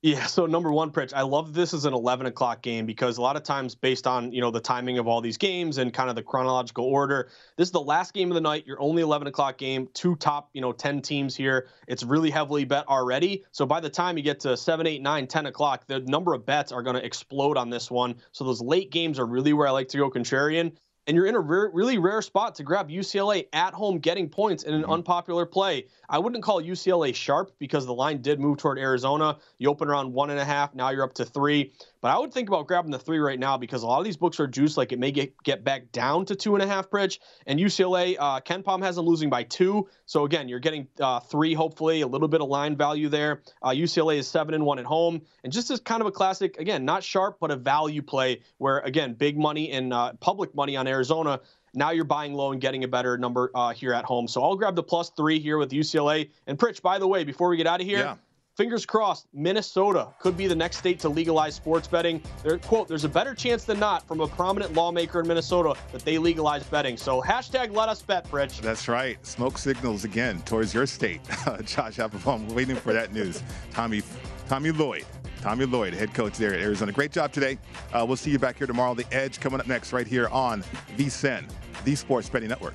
Yeah, 0.01 0.27
so 0.27 0.47
number 0.47 0.71
one, 0.71 0.93
Pritch, 0.93 1.13
I 1.13 1.23
love 1.23 1.55
this 1.55 1.75
as 1.75 1.85
an 1.85 1.93
11 1.93 2.27
o'clock 2.27 2.63
game 2.63 2.87
because 2.87 3.19
a 3.19 3.21
lot 3.21 3.35
of 3.35 3.43
times, 3.43 3.75
based 3.75 4.07
on 4.07 4.31
you 4.31 4.41
know 4.41 4.53
the 4.53 4.61
timing 4.61 4.99
of 4.99 5.09
all 5.09 5.21
these 5.21 5.39
games 5.39 5.79
and 5.79 5.93
kind 5.93 6.09
of 6.09 6.15
the 6.15 6.23
chronological 6.23 6.85
order, 6.85 7.31
this 7.57 7.67
is 7.67 7.73
the 7.73 7.81
last 7.81 8.15
game 8.15 8.31
of 8.31 8.37
the 8.37 8.41
night. 8.41 8.65
Your 8.65 8.81
only 8.81 9.03
11 9.03 9.27
o'clock 9.27 9.59
game, 9.59 9.89
two 9.95 10.15
top 10.15 10.51
you 10.53 10.61
know 10.61 10.73
10 10.73 11.03
teams 11.03 11.35
here. 11.35 11.67
It's 11.89 12.05
really 12.05 12.31
heavily 12.31 12.65
bet 12.65 12.87
already. 12.87 13.45
So 13.51 13.67
by 13.67 13.81
the 13.81 13.91
time 13.91 14.17
you 14.17 14.23
get 14.23 14.39
to 14.41 14.57
7, 14.57 14.87
8, 14.87 15.03
9, 15.03 15.27
10 15.27 15.47
o'clock, 15.47 15.85
the 15.89 15.99
number 15.99 16.33
of 16.33 16.47
bets 16.47 16.71
are 16.71 16.85
going 16.85 16.95
to 16.95 17.05
explode 17.05 17.57
on 17.57 17.69
this 17.69 17.91
one. 17.91 18.15
So 18.31 18.45
those 18.45 18.61
late 18.61 18.93
games 18.93 19.19
are 19.19 19.27
really 19.27 19.53
where 19.53 19.67
I 19.67 19.73
like 19.73 19.89
to 19.89 19.99
go 19.99 20.09
contrarian 20.11 20.75
and 21.09 21.17
you're 21.17 21.27
in 21.27 21.35
a 21.35 21.41
rare, 21.41 21.71
really 21.73 21.97
rare 21.97 22.21
spot 22.21 22.55
to 22.57 22.63
grab 22.63 22.91
UCLA 22.91 23.47
at 23.55 23.73
home 23.73 23.99
getting 23.99 24.29
points 24.29 24.63
in 24.63 24.75
an 24.75 24.83
mm-hmm. 24.83 24.93
unpopular 24.93 25.47
play. 25.47 25.87
I 26.11 26.19
wouldn't 26.19 26.45
call 26.45 26.63
UCLA 26.63 27.15
sharp 27.15 27.51
because 27.59 27.87
the 27.87 27.95
line 27.95 28.21
did 28.21 28.39
move 28.39 28.59
toward 28.59 28.79
Arizona. 28.79 29.39
You 29.57 29.71
open 29.71 29.89
around 29.89 30.13
one 30.13 30.29
and 30.29 30.39
a 30.39 30.45
half, 30.45 30.75
now 30.75 30.91
you're 30.91 31.03
up 31.03 31.15
to 31.15 31.25
three. 31.25 31.73
But 32.01 32.13
I 32.13 32.19
would 32.19 32.33
think 32.33 32.49
about 32.49 32.69
grabbing 32.69 32.91
the 32.91 32.99
three 32.99 33.19
right 33.19 33.39
now 33.39 33.57
because 33.57 33.83
a 33.83 33.87
lot 33.87 33.99
of 33.99 34.05
these 34.05 34.17
books 34.17 34.39
are 34.39 34.47
juiced. 34.47 34.77
Like 34.77 34.93
it 34.93 34.99
may 34.99 35.11
get, 35.11 35.43
get 35.43 35.65
back 35.65 35.91
down 35.91 36.25
to 36.27 36.37
two 36.37 36.55
and 36.55 36.63
a 36.63 36.67
half 36.67 36.91
Pritch. 36.91 37.19
And 37.47 37.59
UCLA, 37.59 38.17
uh, 38.19 38.41
Palm 38.63 38.83
has 38.83 38.97
them 38.97 39.07
losing 39.07 39.31
by 39.31 39.43
two. 39.43 39.89
So 40.07 40.25
again, 40.25 40.49
you're 40.49 40.61
getting 40.61 40.87
uh, 41.01 41.21
three, 41.21 41.55
hopefully, 41.55 42.03
a 42.03 42.07
little 42.07 42.29
bit 42.29 42.41
of 42.41 42.49
line 42.49 42.77
value 42.77 43.09
there. 43.09 43.43
Uh, 43.63 43.71
UCLA 43.71 44.19
is 44.19 44.29
seven 44.29 44.55
and 44.55 44.65
one 44.65 44.79
at 44.79 44.85
home. 44.85 45.23
And 45.43 45.53
just 45.53 45.71
as 45.71 45.81
kind 45.81 46.01
of 46.01 46.07
a 46.07 46.13
classic, 46.13 46.59
again, 46.59 46.85
not 46.85 47.03
sharp, 47.03 47.39
but 47.41 47.51
a 47.51 47.57
value 47.57 48.03
play 48.03 48.43
where, 48.59 48.79
again, 48.81 49.15
big 49.15 49.37
money 49.37 49.73
and 49.73 49.93
uh, 49.93 50.13
public 50.15 50.55
money 50.55 50.77
on 50.77 50.87
Arizona. 50.87 51.41
Now 51.75 51.91
you're 51.91 52.05
buying 52.05 52.33
low 52.33 52.53
and 52.53 52.61
getting 52.61 52.85
a 52.85 52.89
better 52.89 53.19
number 53.19 53.51
uh, 53.55 53.73
here 53.73 53.93
at 53.93 54.05
home. 54.05 54.27
So 54.29 54.43
I'll 54.43 54.57
grab 54.57 54.75
the 54.75 54.83
plus 54.83 55.11
three 55.11 55.39
here 55.39 55.59
with 55.59 55.71
UCLA. 55.71 56.31
And 56.47 56.59
Pritch, 56.59 56.81
by 56.81 56.99
the 56.99 57.07
way, 57.07 57.25
before 57.25 57.49
we 57.49 57.57
get 57.57 57.67
out 57.67 57.81
of 57.81 57.87
here, 57.87 57.99
yeah 57.99 58.17
fingers 58.59 58.85
crossed, 58.85 59.29
Minnesota 59.33 60.09
could 60.19 60.37
be 60.37 60.49
the 60.49 60.55
next 60.55 60.79
state 60.79 60.99
to 60.99 61.09
legalize 61.09 61.55
sports 61.55 61.87
betting. 61.87 62.21
There, 62.43 62.59
quote, 62.59 62.89
there's 62.89 63.05
a 63.05 63.09
better 63.09 63.33
chance 63.33 63.63
than 63.65 63.79
not 63.79 64.07
from 64.07 64.21
a 64.21 64.27
prominent 64.27 64.75
lawmaker 64.75 65.21
in 65.21 65.29
Minnesota 65.29 65.75
that 65.93 66.05
they 66.05 66.19
legalize 66.19 66.65
betting. 66.65 66.97
So 66.97 67.23
hashtag 67.23 67.73
let 67.73 67.89
us 67.89 68.03
bet, 68.03 68.29
Pritch. 68.29 68.61
That's 68.61 68.89
right. 68.89 69.25
Smoke 69.25 69.59
signals 69.59 70.05
again 70.05 70.43
towards 70.43 70.75
your 70.75 70.87
state. 70.87 71.21
Josh 71.65 72.01
Applebaum 72.01 72.49
waiting 72.49 72.75
for 72.75 72.93
that 72.93 73.13
news. 73.13 73.45
Tommy, 73.73 74.03
Tommy 74.49 74.73
Lloyd. 74.73 75.07
Tommy 75.41 75.65
Lloyd, 75.65 75.95
head 75.95 76.13
coach 76.13 76.37
there 76.37 76.53
at 76.53 76.61
Arizona. 76.61 76.91
Great 76.91 77.13
job 77.13 77.33
today. 77.33 77.59
Uh, 77.93 78.05
we'll 78.05 78.17
see 78.17 78.33
you 78.33 78.41
back 78.41 78.59
here 78.59 78.67
tomorrow. 78.67 78.93
The 78.93 79.07
Edge 79.15 79.39
coming 79.39 79.61
up 79.61 79.69
next 79.69 79.93
right 79.93 80.07
here 80.07 80.27
on 80.31 80.65
VSIN, 80.97 81.49
the 81.85 81.95
Sports 81.95 82.29
Betting 82.29 82.49
Network. 82.49 82.75